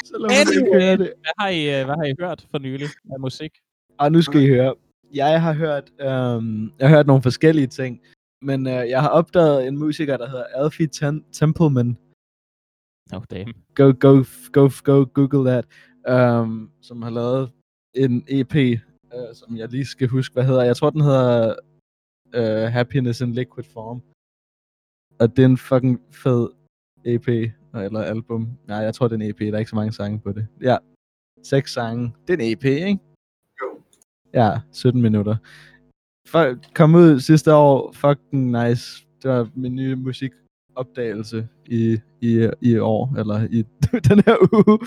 Så 0.09 0.15
lad 0.21 0.29
mig 0.29 0.41
ikke 0.57 0.73
høre 0.81 0.97
det. 1.03 1.11
Hvad 1.23 1.35
har, 1.39 1.49
I, 1.49 1.61
øh, 1.81 1.85
hvad 1.87 1.95
har 2.01 2.07
I 2.13 2.15
hørt 2.21 2.41
for 2.51 2.59
nylig 2.59 2.89
af 3.13 3.21
musik? 3.21 3.53
Og 3.99 4.13
nu 4.13 4.23
skal 4.23 4.41
I 4.43 4.49
høre. 4.49 4.75
Jeg 5.15 5.43
har 5.43 5.53
hørt, 5.53 5.91
øhm, 6.01 6.73
jeg 6.79 6.89
har 6.89 6.97
hørt 6.97 7.07
nogle 7.07 7.23
forskellige 7.23 7.67
ting, 7.67 8.01
men 8.43 8.67
øh, 8.67 8.89
jeg 8.89 9.01
har 9.03 9.09
opdaget 9.09 9.67
en 9.67 9.79
musiker, 9.79 10.17
der 10.17 10.29
hedder 10.29 10.45
Alfie 10.45 10.89
Tem- 10.97 11.31
Templeman. 11.33 11.97
Oh, 13.13 13.23
damn. 13.31 13.53
Go, 13.75 13.93
go, 14.01 14.25
go, 14.53 14.71
go, 14.85 15.07
google 15.15 15.51
that. 15.51 15.65
Um, 16.15 16.71
som 16.81 17.03
har 17.03 17.11
lavet 17.11 17.51
en 17.95 18.25
EP, 18.29 18.55
øh, 19.15 19.35
som 19.35 19.57
jeg 19.57 19.69
lige 19.69 19.85
skal 19.85 20.09
huske, 20.09 20.33
hvad 20.33 20.45
hedder. 20.45 20.63
Jeg 20.63 20.77
tror, 20.77 20.91
den 20.91 21.01
hedder 21.01 21.55
øh, 22.35 22.73
Happiness 22.73 23.21
in 23.21 23.33
Liquid 23.33 23.65
Form. 23.65 24.03
Og 25.21 25.37
det 25.37 25.43
er 25.43 25.47
en 25.47 25.59
fucking 25.59 26.01
fed 26.11 26.49
EP, 27.05 27.29
eller 27.75 28.03
album. 28.03 28.59
Nej, 28.67 28.77
jeg 28.77 28.95
tror, 28.95 29.09
det 29.09 29.21
er 29.21 29.25
en 29.25 29.31
EP. 29.31 29.39
Der 29.39 29.55
er 29.55 29.59
ikke 29.59 29.71
så 29.71 29.77
mange 29.77 29.93
sange 29.93 30.21
på 30.21 30.33
det. 30.33 30.47
Ja, 30.61 30.77
seks 31.43 31.73
sange. 31.73 32.13
Det 32.27 32.41
er 32.41 32.45
en 32.45 32.53
EP, 32.53 32.65
ikke? 32.65 32.99
Ja, 34.35 34.61
17 34.73 35.03
minutter. 35.03 35.37
Fuck, 36.29 36.75
kom 36.75 36.95
ud 36.95 37.21
sidste 37.21 37.55
år. 37.55 37.93
Fucking 37.93 38.51
nice. 38.51 39.07
Det 39.23 39.31
var 39.31 39.51
min 39.55 39.75
nye 39.75 39.97
musikopdagelse 39.97 41.49
i, 41.67 41.99
i, 42.21 42.51
i 42.61 42.79
år, 42.79 43.15
eller 43.19 43.49
i 43.51 43.63
den 44.09 44.19
her 44.27 44.37
uge. 44.53 44.79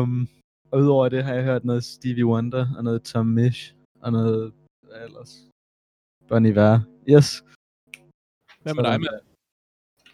Um, 0.00 0.28
og 0.70 0.80
udover 0.80 1.08
det 1.08 1.24
har 1.24 1.34
jeg 1.34 1.44
hørt 1.44 1.64
noget 1.64 1.84
Stevie 1.84 2.26
Wonder, 2.26 2.66
og 2.76 2.84
noget 2.84 3.02
Tom 3.02 3.26
Misch, 3.26 3.74
og 4.00 4.12
noget 4.12 4.52
hvad 4.90 5.04
ellers. 5.04 5.46
Bon 6.28 6.46
Iver. 6.46 6.80
Yes. 7.08 7.44
Hvad 8.62 8.74
med 8.74 8.84
dig, 8.84 9.00
med? 9.00 9.08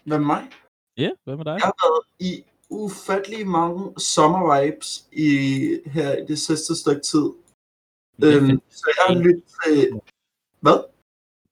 Hvad 0.03 0.19
med 0.19 0.25
mig? 0.25 0.43
Ja, 0.97 1.09
hvad 1.23 1.35
med 1.37 1.45
dig? 1.45 1.51
Jeg 1.51 1.71
har 1.71 1.77
været 1.85 2.05
i 2.19 2.43
ufattelig 2.69 3.47
mange 3.47 3.99
summer 3.99 4.41
vibes 4.61 5.07
i, 5.11 5.29
her 5.85 6.17
i 6.17 6.25
det 6.25 6.39
sidste 6.39 6.75
stykke 6.75 7.01
tid. 7.01 7.29
Øhm, 8.23 8.61
så 8.69 8.85
jeg 8.97 9.03
har 9.07 9.23
lyttet 9.23 9.43
til... 9.65 9.99
Hvad? 10.61 10.79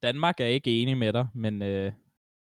Danmark 0.03 0.39
er 0.39 0.45
ikke 0.45 0.81
enig 0.81 0.97
med 0.97 1.13
dig, 1.13 1.27
men 1.35 1.61
øh, 1.61 1.91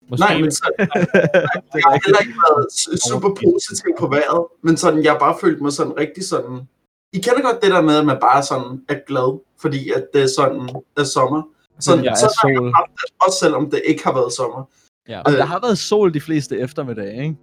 måske... 0.09 0.19
Nej, 0.25 0.41
men 0.41 0.51
så, 0.51 0.71
jeg 0.79 1.83
har 1.87 2.05
heller 2.05 2.19
ikke 2.19 2.37
været 2.45 2.65
su- 2.79 3.09
super 3.09 3.29
positiv 3.29 3.91
på 3.99 4.07
vejret, 4.07 4.45
men 4.63 4.77
sådan, 4.77 5.03
jeg 5.03 5.11
har 5.11 5.19
bare 5.19 5.37
følt 5.41 5.61
mig 5.61 5.73
sådan 5.73 5.97
rigtig 5.97 6.23
sådan... 6.27 6.67
I 7.13 7.19
kender 7.19 7.41
godt 7.41 7.61
det 7.61 7.71
der 7.71 7.81
med, 7.81 7.97
at 7.97 8.05
man 8.05 8.17
bare 8.21 8.43
sådan 8.43 8.85
er 8.89 8.99
glad, 9.07 9.39
fordi 9.61 9.91
at 9.91 10.07
det 10.13 10.21
er 10.23 10.27
sådan 10.27 10.69
er 10.97 11.03
sommer. 11.03 11.43
Sådan, 11.79 12.03
jeg 12.05 12.11
er 12.11 12.15
sådan 12.15 12.55
har 12.55 12.63
jeg 12.63 12.71
haft 12.75 12.91
det, 12.91 13.13
også 13.25 13.39
selvom 13.39 13.69
det 13.71 13.81
ikke 13.85 14.03
har 14.03 14.13
været 14.13 14.33
sommer. 14.33 14.63
Ja. 15.09 15.21
Og 15.21 15.31
der 15.31 15.45
har 15.45 15.59
været 15.59 15.77
sol 15.77 16.13
de 16.13 16.21
fleste 16.21 16.59
eftermiddage, 16.59 17.23
ikke? 17.23 17.35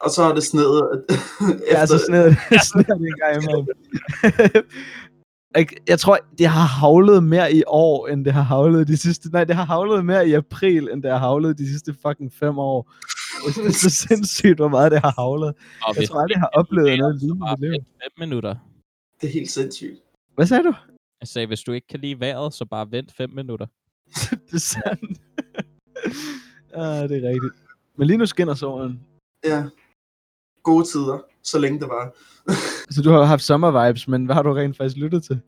Og 0.00 0.10
så 0.10 0.22
har 0.22 0.34
det 0.34 0.42
snedet 0.42 1.04
Ja, 1.40 1.82
efter... 1.82 1.86
så 1.86 1.98
sneer 2.06 2.24
det, 2.24 2.36
sneer 2.70 2.94
det 2.98 3.06
en 3.06 3.18
gang 3.22 3.42
imellem. 3.42 3.66
Jeg, 5.54 5.66
jeg 5.88 5.98
tror, 5.98 6.18
det 6.38 6.46
har 6.46 6.66
havlet 6.66 7.22
mere 7.24 7.54
i 7.54 7.62
år, 7.66 8.08
end 8.08 8.24
det 8.24 8.32
har 8.32 8.42
havlet 8.42 8.88
de 8.88 8.96
sidste... 8.96 9.30
Nej, 9.30 9.44
det 9.44 9.56
har 9.56 9.64
havlet 9.64 10.04
mere 10.04 10.28
i 10.28 10.32
april, 10.32 10.88
end 10.92 11.02
det 11.02 11.10
har 11.10 11.18
havlet 11.18 11.58
de 11.58 11.68
sidste 11.68 11.94
fucking 12.06 12.32
fem 12.32 12.58
år. 12.58 12.92
Det 13.46 13.66
er 13.66 13.70
så 13.70 13.90
sindssygt, 13.90 14.56
hvor 14.56 14.68
meget 14.68 14.92
det 14.92 15.00
har 15.00 15.14
havlet. 15.18 15.54
Og 15.82 15.96
Jeg 15.96 16.08
tror 16.08 16.20
aldrig, 16.20 16.34
jeg 16.34 16.40
har 16.40 16.50
oplevet 16.52 16.98
noget 16.98 17.16
lignende 17.20 17.36
i 17.36 17.40
bare 17.40 17.56
mit 17.56 17.60
liv. 17.60 17.70
vent 17.70 17.86
fem 18.02 18.12
minutter. 18.18 18.56
Det 19.20 19.28
er 19.28 19.32
helt 19.32 19.50
sindssygt. 19.50 20.00
Hvad 20.34 20.46
sagde 20.46 20.64
du? 20.64 20.74
Jeg 21.20 21.28
sagde, 21.28 21.46
hvis 21.46 21.60
du 21.60 21.72
ikke 21.72 21.86
kan 21.86 22.00
lide 22.00 22.20
vejret, 22.20 22.54
så 22.54 22.64
bare 22.64 22.90
vent 22.90 23.12
fem 23.12 23.30
minutter. 23.30 23.66
det 24.50 24.54
er 24.54 24.58
sandt. 24.58 25.20
ah, 26.82 27.08
det 27.08 27.24
er 27.24 27.28
rigtigt. 27.28 27.54
Men 27.96 28.06
lige 28.06 28.16
nu 28.16 28.26
skinner 28.26 28.54
solen. 28.54 29.00
Ja. 29.44 29.64
Gode 30.62 30.84
tider, 30.84 31.18
så 31.42 31.58
længe 31.58 31.80
det 31.80 31.88
var. 31.88 32.12
Så 32.94 33.02
du 33.02 33.10
har 33.10 33.24
haft 33.24 33.42
sommer 33.42 33.86
vibes, 33.86 34.08
men 34.08 34.24
hvad 34.24 34.34
har 34.34 34.42
du 34.42 34.52
rent 34.52 34.76
faktisk 34.76 34.96
lyttet 34.96 35.24
til? 35.24 35.40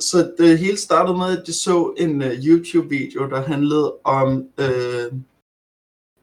Så 0.00 0.32
det 0.38 0.58
hele 0.58 0.76
startede 0.76 1.18
med, 1.18 1.38
at 1.38 1.42
jeg 1.46 1.54
så 1.54 1.94
en 1.96 2.22
uh, 2.22 2.28
YouTube-video, 2.46 3.28
der 3.30 3.40
handlede 3.42 3.94
om 4.04 4.28
uh, 4.58 5.06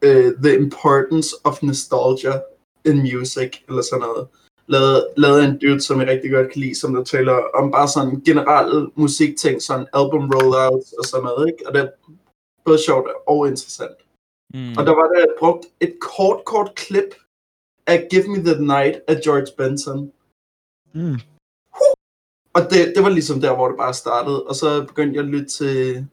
uh, 0.05 0.31
the 0.43 0.55
importance 0.55 1.35
of 1.43 1.63
nostalgia 1.63 2.41
in 2.85 2.97
music, 2.97 3.51
eller 3.67 3.81
sådan 3.81 4.07
noget. 4.07 4.27
Lavet, 4.67 5.07
lavet 5.17 5.43
en 5.45 5.57
dude, 5.61 5.81
som 5.81 5.99
jeg 5.99 6.07
rigtig 6.07 6.31
godt 6.31 6.51
kan 6.51 6.61
lide, 6.61 6.79
som 6.79 6.93
der 6.93 7.03
taler 7.03 7.33
om 7.33 7.71
bare 7.71 7.87
sådan 7.87 8.21
generelle 8.25 8.89
musikting, 8.95 9.61
sådan 9.61 9.87
album 9.93 10.31
rollouts 10.35 10.91
og 10.93 11.05
sådan 11.05 11.23
noget, 11.23 11.47
ikke? 11.47 11.67
Og 11.67 11.73
det 11.73 11.81
er 11.81 11.87
både 12.65 12.83
sjovt 12.85 13.07
og 13.27 13.47
interessant. 13.47 13.97
Mm. 14.53 14.73
Og 14.77 14.85
der 14.85 14.93
var 14.99 15.07
der 15.13 15.25
brugt 15.39 15.65
et 15.79 15.93
kort, 15.99 16.45
kort 16.45 16.75
klip 16.75 17.15
af 17.87 18.07
Give 18.11 18.27
Me 18.27 18.43
The 18.43 18.61
Night 18.61 18.95
af 19.07 19.21
George 19.23 19.51
Benson. 19.57 20.11
Mm. 20.93 21.19
Og 22.53 22.61
det, 22.69 22.93
det 22.95 23.03
var 23.03 23.09
ligesom 23.09 23.41
der, 23.41 23.55
hvor 23.55 23.67
det 23.67 23.77
bare 23.77 23.93
startede. 23.93 24.43
Og 24.43 24.55
så 24.55 24.85
begyndte 24.87 25.15
jeg 25.15 25.23
at 25.23 25.31
lytte 25.31 25.47
til, 25.47 26.07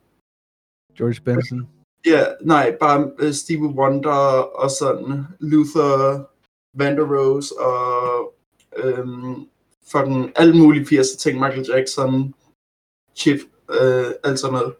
George 0.97 1.21
Benson. 1.25 1.69
ja, 2.05 2.25
nej, 2.41 2.77
bare 2.79 3.11
uh, 3.23 3.31
Stevie 3.31 3.75
Wonder 3.79 4.19
og 4.61 4.69
sådan 4.71 5.23
Luther 5.39 6.25
Vandross 6.73 7.51
og 7.51 8.33
øhm, 8.77 9.49
fucking 9.91 10.31
alle 10.35 10.57
mulige 10.57 10.99
80'er 10.99 11.17
ting, 11.17 11.39
Michael 11.39 11.69
Jackson, 11.71 12.33
Chip, 13.15 13.39
øh, 13.69 14.05
alt 14.23 14.39
sådan 14.39 14.53
noget. 14.53 14.75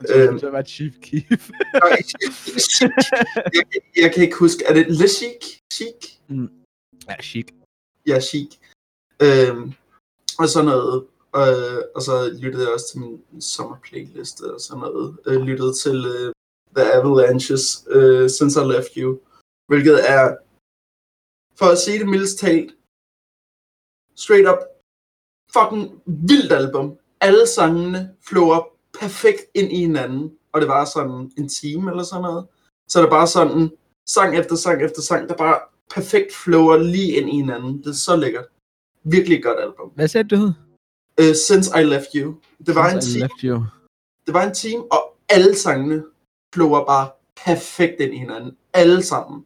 Det 0.00 0.08
skulle 0.08 0.40
så 0.40 0.50
være 0.50 0.64
Chief 0.64 0.94
Keef. 1.02 1.50
Nej, 1.84 1.98
jeg, 3.54 3.64
jeg 3.96 4.14
kan 4.14 4.22
ikke 4.22 4.36
huske, 4.36 4.64
er 4.68 4.74
det 4.74 4.86
Le 5.00 5.08
Chic? 5.08 5.42
Chic? 5.72 6.00
ja, 7.08 7.16
chic. 7.22 7.46
Ja, 8.06 8.20
Chic. 8.20 8.50
Øhm, 9.26 9.64
og 10.38 10.48
sådan 10.48 10.70
noget. 10.74 11.06
Øh, 11.40 11.82
og 11.94 12.02
så 12.02 12.14
lyttede 12.42 12.64
jeg 12.64 12.72
også 12.72 12.88
til 12.90 13.00
min 13.00 13.40
sommerplayliste 13.40 14.54
og 14.54 14.60
sådan 14.60 14.80
noget. 14.80 15.18
Øh, 15.26 15.40
lyttede 15.40 15.74
til 15.82 15.96
øh, 16.06 16.32
The 16.76 16.92
Avalanches, 16.92 17.64
øh, 17.90 18.30
Since 18.30 18.60
I 18.60 18.64
Left 18.64 18.92
You. 18.96 19.18
Hvilket 19.66 20.10
er, 20.10 20.36
for 21.58 21.66
at 21.66 21.78
sige 21.78 21.98
det 21.98 22.08
mildest 22.08 22.38
talt, 22.38 22.70
straight 24.16 24.48
up, 24.52 24.60
fucking 25.56 26.02
vildt 26.28 26.52
album. 26.52 26.98
Alle 27.20 27.46
sangene 27.46 28.00
flower 28.28 28.60
perfekt 29.00 29.42
ind 29.54 29.72
i 29.72 29.80
hinanden, 29.86 30.38
og 30.52 30.60
det 30.60 30.68
var 30.68 30.84
sådan 30.84 31.32
en 31.38 31.48
time 31.48 31.90
eller 31.90 32.02
sådan 32.02 32.22
noget. 32.22 32.46
Så 32.88 33.06
er 33.06 33.10
bare 33.10 33.26
sådan, 33.26 33.70
sang 34.06 34.36
efter 34.38 34.56
sang 34.56 34.82
efter 34.82 35.02
sang, 35.02 35.28
der 35.28 35.36
bare 35.36 35.60
perfekt 35.94 36.34
flower 36.34 36.76
lige 36.76 37.12
ind 37.16 37.28
i 37.28 37.36
hinanden. 37.36 37.78
Det 37.78 37.86
er 37.86 37.92
så 37.92 38.16
lækkert. 38.16 38.46
Virkelig 39.10 39.42
godt 39.42 39.58
album. 39.60 39.88
Hvad 39.94 40.08
sagde 40.08 40.28
du, 40.28 40.36
hed? 40.36 40.52
Uh, 41.20 41.34
Since 41.46 41.80
I 41.80 41.84
Left 41.84 42.06
You. 42.14 42.34
Det 42.66 42.74
var, 42.74 42.90
en 42.90 43.02
Since 43.02 43.08
I 43.10 43.12
time, 43.12 43.22
left 43.22 43.40
you. 43.42 43.64
det 44.26 44.34
var 44.34 44.42
en 44.48 44.54
time, 44.54 44.92
og 44.92 45.16
alle 45.28 45.56
sangene 45.56 46.04
flower 46.54 46.84
bare 46.86 47.10
perfekt 47.46 48.00
ind 48.00 48.14
i 48.14 48.18
hinanden. 48.18 48.56
Alle 48.72 49.02
sammen. 49.02 49.44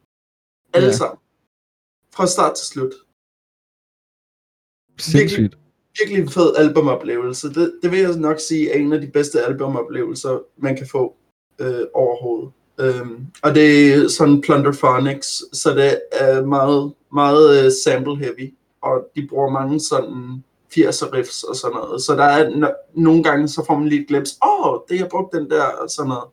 Alle 0.74 0.88
Ja. 0.88 0.92
sammen. 0.96 1.18
Fra 2.14 2.26
start 2.26 2.54
til 2.56 2.66
slut. 2.66 2.92
Sindssygt. 4.98 5.58
virkelig 5.98 6.22
en 6.22 6.30
fed 6.30 6.54
albumoplevelse. 6.56 7.48
Det, 7.54 7.78
det 7.82 7.90
vil 7.90 7.98
jeg 8.00 8.16
nok 8.16 8.40
sige 8.40 8.70
er 8.72 8.78
en 8.78 8.92
af 8.92 9.00
de 9.00 9.06
bedste 9.06 9.42
albumoplevelser, 9.44 10.38
man 10.56 10.76
kan 10.76 10.86
få 10.88 11.16
øh, 11.58 11.86
overhovedet. 11.94 12.52
Øhm, 12.80 13.26
og 13.42 13.54
det 13.54 13.94
er 13.94 14.08
sådan 14.08 14.40
Plunderphonics, 14.40 15.28
så 15.52 15.70
det 15.74 16.00
er 16.12 16.44
meget, 16.46 16.94
meget 17.12 17.64
øh, 17.64 17.72
sample 17.84 18.16
heavy, 18.16 18.54
og 18.82 19.08
de 19.16 19.26
bruger 19.28 19.50
mange 19.50 19.80
sådan 19.80 20.44
80'er 20.74 21.12
riffs 21.12 21.42
og 21.42 21.56
sådan 21.56 21.76
noget. 21.76 22.02
Så 22.02 22.14
der 22.16 22.24
er 22.24 22.50
no- 22.50 22.90
nogle 22.94 23.22
gange, 23.22 23.48
så 23.48 23.64
får 23.66 23.78
man 23.78 23.88
lige 23.88 24.00
et 24.02 24.08
glimt, 24.08 24.28
åh, 24.44 24.66
oh, 24.66 24.80
det 24.88 24.98
har 24.98 25.08
brugt 25.08 25.32
den 25.34 25.50
der, 25.50 25.64
og 25.64 25.90
sådan 25.90 26.08
noget. 26.08 26.28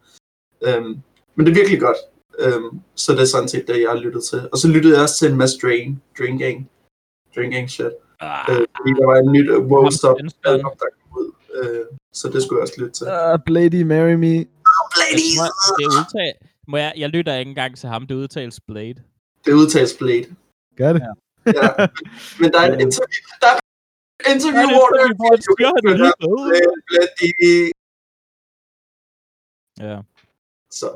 Øhm, 0.67 1.01
men 1.35 1.45
det 1.45 1.51
er 1.51 1.55
virkelig 1.55 1.79
godt. 1.79 1.97
Øhm, 2.39 2.79
så 2.95 3.13
det 3.13 3.21
er 3.21 3.25
sådan 3.25 3.47
set 3.49 3.67
det, 3.67 3.81
jeg 3.81 3.89
har 3.89 3.97
lyttet 3.97 4.23
til. 4.23 4.49
Og 4.51 4.57
så 4.57 4.67
lyttede 4.67 4.93
jeg 4.93 5.03
også 5.03 5.17
til 5.17 5.31
en 5.31 5.37
masse 5.37 5.57
Drain, 5.61 6.01
Drain 6.17 6.37
Gang. 6.37 6.69
Drain 7.35 7.51
Gang 7.51 7.69
shit. 7.69 7.93
Ah, 8.19 8.45
Øh, 8.49 8.65
fordi 8.77 8.91
der 8.99 9.05
var 9.05 9.15
et 9.23 9.31
nyt 9.31 9.49
uh, 9.49 9.65
Wow 9.71 9.81
Ham 9.81 9.91
Stop 9.91 10.17
album, 10.45 10.71
der 10.79 10.85
kom 10.99 11.17
ud. 11.21 11.31
Øh, 11.57 11.85
så 12.13 12.29
det 12.29 12.43
skulle 12.43 12.57
jeg 12.57 12.61
også 12.61 12.81
lytte 12.81 12.93
til. 12.99 13.07
Uh, 13.07 13.39
Blady, 13.45 13.81
marry 13.93 14.15
me. 14.25 14.35
Blade! 14.93 15.29
må, 15.39 15.45
det 15.77 15.83
er 15.85 15.91
udtalt, 15.99 16.37
må 16.67 16.77
jeg, 16.77 16.93
jeg 16.97 17.09
lytter 17.09 17.35
ikke 17.35 17.49
engang 17.49 17.77
til 17.77 17.89
ham, 17.89 18.07
det 18.07 18.15
udtales 18.15 18.59
Blade. 18.67 18.99
Det 19.45 19.53
udtales 19.53 19.93
Blade. 19.99 20.25
Gør 20.77 20.93
det. 20.93 21.01
Ja. 21.01 21.13
Men 22.39 22.47
der 22.53 22.59
er 22.59 22.67
et 22.73 22.79
interview, 22.85 23.23
der 23.41 23.51
er 23.55 23.59
interview, 24.33 24.59
Ja, 24.59 24.65
er 24.65 24.69
hvor 24.75 24.87
Ja, 29.87 30.01
så. 30.71 30.89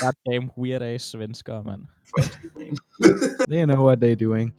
goddamn 0.00 0.50
weird 0.58 0.82
ass 0.82 1.04
svenskere, 1.10 1.62
mand. 1.64 1.82
They 3.50 3.64
know 3.64 3.84
what 3.86 4.00
they 4.00 4.14
doing. 4.14 4.54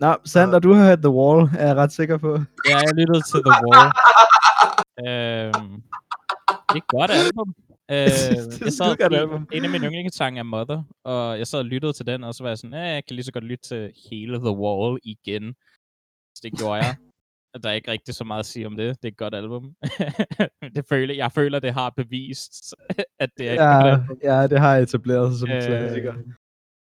Nå, 0.00 0.16
Sander, 0.24 0.58
du 0.58 0.72
har 0.72 0.84
hørt 0.86 0.98
The 0.98 1.10
Wall, 1.10 1.48
er 1.58 1.66
jeg 1.66 1.76
ret 1.76 1.92
sikker 1.92 2.16
på. 2.18 2.32
Ja, 2.68 2.76
jeg 2.78 2.94
lyttede 2.94 3.22
til 3.22 3.40
The 3.46 3.54
Wall. 3.64 3.90
Øhm, 5.08 5.82
det 6.68 6.68
er 6.68 6.74
et 6.76 6.86
godt 6.88 7.10
album. 7.10 7.54
Øh, 7.90 7.96
jeg 7.96 8.12
sad, 8.12 8.70
skidegodt 8.70 9.02
fordi 9.02 9.14
album. 9.16 9.48
en 9.54 9.64
af 9.64 9.70
mine 9.70 9.86
yndlingssange 9.86 10.38
er 10.38 10.42
Mother, 10.42 10.82
og 11.04 11.38
jeg 11.38 11.46
sad 11.46 11.58
og 11.58 11.64
lyttede 11.64 11.92
til 11.92 12.06
den, 12.06 12.24
og 12.24 12.34
så 12.34 12.42
var 12.44 12.50
jeg 12.50 12.58
sådan, 12.58 12.74
ja, 12.74 12.80
jeg 12.84 13.04
kan 13.04 13.16
lige 13.16 13.24
så 13.24 13.32
godt 13.32 13.44
lytte 13.44 13.64
til 13.68 13.92
hele 14.10 14.38
The 14.38 14.50
Wall 14.62 14.98
igen. 15.02 15.54
Så 16.36 16.40
det 16.42 16.52
gjorde 16.58 16.74
jeg. 16.74 16.96
Der 17.62 17.68
er 17.68 17.72
ikke 17.72 17.90
rigtig 17.90 18.14
så 18.14 18.24
meget 18.24 18.38
at 18.40 18.46
sige 18.46 18.66
om 18.66 18.76
det. 18.76 18.96
Det 19.02 19.08
er 19.08 19.12
et 19.12 19.16
godt 19.16 19.34
album. 19.34 19.74
det 20.76 20.84
føler, 20.88 21.14
jeg 21.14 21.32
føler, 21.32 21.58
det 21.58 21.72
har 21.74 21.90
bevist, 21.90 22.74
at 23.18 23.30
det 23.38 23.48
er 23.48 23.52
et 23.52 23.58
godt 23.58 23.86
Ja, 23.86 23.92
album. 23.92 24.18
ja, 24.22 24.46
det 24.46 24.58
har 24.60 24.76
etableret 24.76 25.32
sig 25.32 25.38
som 25.40 25.48
en 25.50 25.56
Øh, 25.56 25.62
klassiker. 25.62 26.14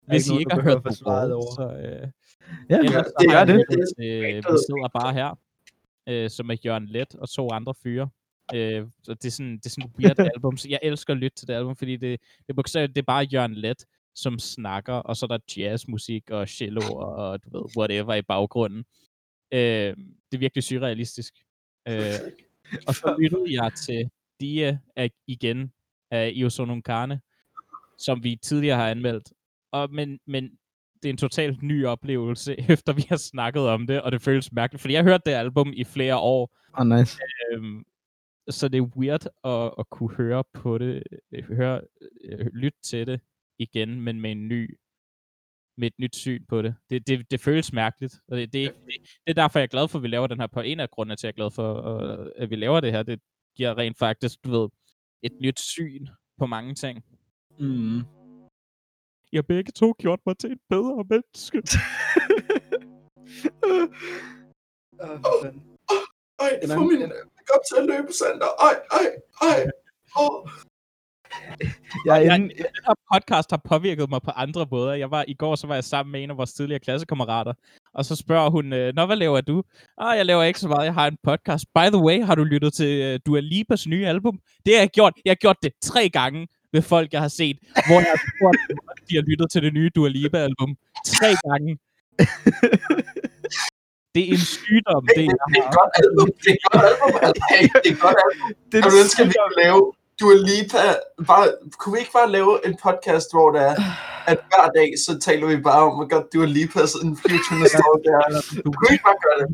Hvis 0.07 0.29
I 0.31 0.39
ikke 0.39 0.55
har 0.55 0.63
hørt 0.63 0.83
The 0.85 1.07
Wall, 1.07 1.33
over. 1.33 1.55
så 1.55 1.63
øh, 1.63 2.09
Ja, 2.71 2.79
ellers 2.79 2.93
Ja, 2.95 3.03
så 3.03 3.13
det 3.21 3.29
gør 3.31 3.39
jeg 3.39 3.47
det. 3.47 3.55
Det 3.71 3.79
til 3.99 4.05
rigtig 4.25 4.37
Vi 4.53 4.59
sidder 4.69 4.89
bare 5.01 5.13
her, 5.13 5.39
øh, 6.09 6.31
som 6.31 6.51
er 6.51 6.57
Jørgen 6.65 6.87
Let 6.87 7.15
og 7.15 7.29
to 7.31 7.51
andre 7.51 7.75
fyre. 7.83 8.09
Øh, 8.55 8.87
så 9.03 9.15
det 9.15 9.25
er 9.25 9.31
sådan, 9.31 9.57
det 9.57 9.67
er 9.67 9.71
sådan 9.71 9.91
et 9.91 9.97
weird 9.99 10.19
album. 10.35 10.57
Så 10.57 10.69
jeg 10.69 10.79
elsker 10.83 11.13
at 11.13 11.19
lytte 11.19 11.37
til 11.37 11.49
det 11.49 11.55
album, 11.55 11.77
fordi 11.77 11.93
det, 11.93 12.21
det, 12.21 12.49
er 12.49 12.55
bogstaveligt, 12.55 12.97
det 12.97 13.03
er 13.03 13.07
bare 13.07 13.25
Jørgen 13.33 13.55
Let, 13.55 13.85
som 14.15 14.39
snakker, 14.39 14.95
og 14.95 15.17
så 15.17 15.27
er 15.27 15.37
der 15.37 15.39
jazzmusik 15.57 16.31
og 16.31 16.49
cello 16.49 16.81
og 16.99 17.45
du 17.45 17.59
ved, 17.59 17.77
whatever 17.77 18.15
i 18.15 18.23
baggrunden. 18.23 18.85
Øh, 19.53 19.97
det 20.31 20.35
er 20.35 20.39
virkelig 20.39 20.65
surrealistisk. 20.65 21.35
Øh, 21.89 22.15
og 22.87 22.95
så 22.95 23.17
lyttede 23.21 23.63
jeg 23.63 23.73
til 23.87 24.11
Dia 24.41 24.79
af, 24.97 25.11
igen 25.27 25.73
af 26.11 26.33
Iosonon 26.35 26.83
Karne, 26.83 27.21
som 27.99 28.25
vi 28.25 28.37
tidligere 28.43 28.77
har 28.77 28.91
anmeldt. 28.91 29.33
Og, 29.73 29.93
men, 29.93 30.21
men 30.27 30.45
det 31.03 31.09
er 31.09 31.11
en 31.13 31.17
totalt 31.17 31.63
ny 31.63 31.87
oplevelse, 31.87 32.71
efter 32.71 32.93
vi 32.93 33.07
har 33.09 33.17
snakket 33.17 33.63
om 33.63 33.87
det, 33.87 34.03
og 34.03 34.13
det 34.13 34.23
føles 34.23 34.53
mærkeligt, 34.53 34.81
fordi 34.81 34.95
jeg 34.95 35.03
har 35.03 35.11
hørt 35.11 35.27
det 35.27 35.33
album 35.33 35.73
i 35.77 35.85
flere 35.85 36.17
år, 36.17 36.55
Oh, 36.81 36.87
nice. 36.87 37.19
øhm, 37.53 37.85
så 38.51 38.69
det 38.69 38.79
er 38.79 38.83
weird 38.97 39.27
at, 39.45 39.75
at 39.79 39.91
kunne 39.91 40.15
høre 40.17 40.45
på 40.55 40.79
det, 40.79 41.03
øh, 41.33 41.45
høre, 41.45 41.81
øh, 42.25 42.47
lytte 42.47 42.79
til 42.83 43.07
det 43.07 43.21
igen, 43.59 44.01
men 44.01 44.21
med 44.21 44.33
en 44.33 44.49
ny 44.49 44.79
med 45.81 45.87
et 45.87 45.99
nyt 45.99 46.17
syn 46.17 46.45
på 46.49 46.63
det. 46.63 46.75
Det, 46.91 47.07
det, 47.07 47.31
det 47.31 47.41
føles 47.41 47.73
mærkeligt, 47.73 48.15
og 48.29 48.37
det, 48.37 48.53
det, 48.53 48.65
er 48.65 48.71
det, 48.73 48.81
det 49.27 49.31
er 49.31 49.35
derfor, 49.35 49.59
jeg 49.59 49.65
er 49.65 49.69
glad 49.69 49.89
for, 49.89 49.99
at 49.99 50.03
vi 50.03 50.09
laver 50.09 50.27
den 50.27 50.41
her 50.41 50.47
på. 50.47 50.61
En 50.61 50.81
af 50.81 50.91
grundene 50.91 51.17
til, 51.17 51.27
at 51.27 51.29
jeg 51.39 51.43
er 51.43 51.49
glad 51.49 51.51
for, 51.51 51.69
øh, 51.89 52.31
at 52.37 52.51
vi 52.51 52.57
laver 52.57 52.81
det 52.81 52.93
her, 52.93 53.03
det 53.03 53.21
giver 53.57 53.79
rent 53.79 53.99
faktisk, 53.99 54.45
du 54.45 54.51
ved, 54.51 54.69
et 55.23 55.33
nyt 55.41 55.61
syn 55.61 56.07
på 56.39 56.47
mange 56.47 56.75
ting. 56.75 57.05
Mm. 57.59 57.99
Har 59.35 59.43
begge 59.43 59.73
to 59.73 59.95
gjort 59.99 60.21
mig 60.27 60.39
til 60.39 60.53
et 60.53 60.61
bedre 60.71 61.05
menneske. 61.11 61.63
Ej, 66.39 66.59
En 66.63 66.69
få 66.69 66.73
anden- 66.73 66.99
min 66.99 67.13
op 67.55 67.61
til 67.69 67.77
at 67.81 67.87
løbe, 67.93 68.13
Sander. 68.13 68.51
Ej, 68.69 68.75
ej, 68.99 69.07
ej. 69.51 69.61
Åh. 70.21 70.49
Jeg 72.07 72.17
er 72.17 72.21
Jeg- 72.23 72.39
den 72.39 72.51
her 72.87 72.95
podcast 73.13 73.51
har 73.51 73.61
påvirket 73.69 74.11
mig 74.11 74.23
på 74.23 74.31
andre 74.31 74.67
måder. 74.71 74.95
Jeg 74.95 75.11
var, 75.11 75.25
I 75.29 75.35
går 75.35 75.55
så 75.57 75.67
var 75.67 75.75
jeg 75.75 75.85
sammen 75.85 76.13
med 76.13 76.23
en 76.23 76.31
af 76.31 76.37
vores 76.37 76.53
tidligere 76.53 76.81
klassekammerater, 76.81 77.53
og 77.95 78.05
så 78.05 78.17
spørger 78.17 78.51
hun, 78.51 78.73
øh, 78.73 78.95
Nå, 78.97 79.07
hvad 79.07 79.17
laver 79.17 79.41
du? 79.41 79.63
Ah, 79.99 80.17
jeg 80.17 80.27
laver 80.27 80.43
ikke 80.43 80.61
så 80.61 80.69
meget, 80.69 80.85
jeg 80.85 80.95
har 80.95 81.07
en 81.07 81.17
podcast. 81.23 81.65
By 81.75 81.87
the 81.95 82.03
way, 82.07 82.25
har 82.25 82.35
du 82.35 82.45
lyttet 82.45 82.73
til 82.75 83.15
uh, 83.15 83.21
Dua 83.27 83.41
Lipas 83.41 83.87
nye 83.87 84.07
album? 84.07 84.39
Det 84.67 84.75
har 84.75 84.81
jeg 84.81 84.91
gjort. 84.91 85.13
Jeg 85.25 85.31
har 85.31 85.35
gjort 85.37 85.57
det 85.63 85.73
tre 85.83 86.09
gange 86.09 86.49
med 86.73 86.83
folk, 86.83 87.13
jeg 87.13 87.21
har 87.21 87.29
set, 87.29 87.57
hvor 87.87 87.95
jeg 88.05 88.11
har 88.17 88.23
spurgt, 88.33 88.59
de 89.11 89.15
har 89.15 89.23
lyttet 89.31 89.51
til 89.51 89.63
det 89.63 89.73
nye 89.75 89.91
Dua 89.95 90.09
Lipa-album. 90.09 90.77
Tre 91.07 91.29
gange. 91.49 91.79
det 94.19 94.29
er 94.29 94.33
en 94.39 94.47
sygdom, 94.59 95.03
det 95.07 95.16
Det, 95.16 95.25
jeg 95.31 95.37
det 95.51 95.59
er 95.61 95.66
et 95.69 95.75
godt 95.79 95.93
album. 96.03 96.29
Det 96.45 96.51
er 96.53 96.57
et 96.61 96.66
godt 96.73 96.87
album. 96.91 97.12
altså. 97.27 97.43
Det 97.83 97.89
er 97.91 97.95
et 97.97 98.01
godt 98.07 98.19
album. 98.27 98.49
det 98.71 98.77
er 98.79 98.83
Jeg 98.85 98.91
vil 98.93 99.01
ønske, 99.05 99.19
at 99.23 99.29
vi 99.31 99.35
kunne 99.43 99.59
lave 99.64 99.81
Dua 100.21 100.37
Lipa. 100.49 100.83
Bare, 101.31 101.47
kunne 101.79 101.93
vi 101.95 101.99
ikke 102.03 102.14
bare 102.21 102.31
lave 102.39 102.53
en 102.66 102.75
podcast, 102.87 103.29
hvor 103.35 103.49
der 103.57 103.62
er, 103.73 103.77
at 104.33 104.39
hver 104.51 104.66
dag, 104.79 104.89
så 105.05 105.12
taler 105.27 105.47
vi 105.53 105.57
bare 105.71 105.83
om, 105.89 105.93
hvor 105.99 106.09
godt 106.14 106.27
Dua 106.33 106.47
Lipa's 106.57 106.95
Influence 107.07 107.69
står 107.79 107.95
der. 108.09 108.21
Kunne 108.62 108.89
vi 108.89 108.93
ikke 108.95 109.07
bare 109.11 109.21
gøre 109.27 109.39
det? 109.43 109.49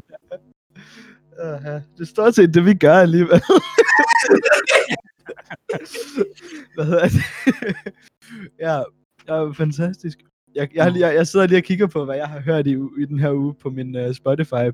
Uh, 1.45 1.75
det 1.95 2.03
er 2.07 2.11
stort 2.15 2.35
set 2.35 2.55
det, 2.55 2.65
vi 2.65 2.75
gør 2.75 2.99
alligevel. 3.07 3.43
Hvad 6.75 6.85
hedder 6.85 7.09
det? 7.09 7.23
ja, 8.67 8.77
ja, 9.29 9.51
fantastisk. 9.51 10.19
Jeg, 10.55 10.75
jeg, 10.75 10.93
lige- 10.93 11.07
jeg, 11.07 11.15
jeg 11.15 11.27
sidder 11.27 11.47
lige 11.47 11.59
og 11.59 11.63
kigger 11.65 11.87
på, 11.87 12.05
hvad 12.05 12.17
jeg 12.17 12.29
har 12.29 12.41
hørt 12.41 12.67
i, 12.67 12.71
i 12.73 13.05
den 13.05 13.19
her 13.19 13.33
uge 13.33 13.55
på 13.55 13.71
min 13.71 13.97
uh, 13.97 14.15
Spotify. 14.15 14.67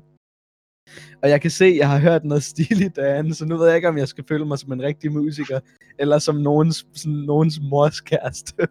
Og 1.23 1.29
jeg 1.29 1.41
kan 1.41 1.51
se, 1.51 1.65
at 1.65 1.77
jeg 1.77 1.89
har 1.89 1.99
hørt 1.99 2.25
noget 2.25 2.43
stiligt 2.43 2.95
derinde, 2.95 3.35
så 3.35 3.45
nu 3.45 3.57
ved 3.57 3.67
jeg 3.67 3.75
ikke, 3.75 3.87
om 3.87 3.97
jeg 3.97 4.07
skal 4.07 4.23
føle 4.27 4.45
mig 4.45 4.59
som 4.59 4.71
en 4.71 4.81
rigtig 4.81 5.11
musiker, 5.11 5.59
eller 5.99 6.19
som 6.19 6.35
nogens, 6.35 6.87
sådan, 6.93 7.17
nogens 7.17 7.59
mors 7.71 8.01
kæreste. 8.01 8.53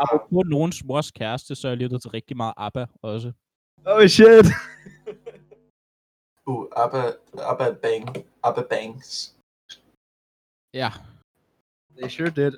Apropos 0.00 0.44
nogens 0.46 0.84
mors 0.84 1.10
kæreste, 1.10 1.54
så 1.54 1.68
jeg 1.68 1.76
lyttet 1.76 2.02
til 2.02 2.10
rigtig 2.10 2.36
meget 2.36 2.54
ABBA 2.56 2.86
også. 3.02 3.32
Oh 3.86 4.06
shit! 4.06 4.46
Uh, 6.48 6.66
Abba, 6.76 7.02
Abba 7.50 7.72
Bang. 7.82 8.16
Abba 8.42 8.62
Bangs. 8.70 9.36
Ja, 10.74 10.90
They 11.98 12.08
sure 12.08 12.30
did. 12.30 12.52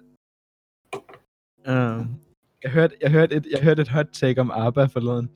Um, 1.68 2.20
jeg 2.62 2.70
hørte, 2.70 2.94
jeg, 3.00 3.10
hørte 3.10 3.34
et, 3.36 3.46
jeg 3.50 3.60
hørte 3.62 3.82
et 3.82 3.88
hot 3.88 4.06
take 4.12 4.40
om 4.40 4.50
ABBA 4.50 4.84
forleden. 4.84 5.30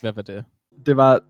hvad 0.00 0.12
var 0.12 0.22
det? 0.22 0.44
Det 0.86 0.96
var, 0.96 1.20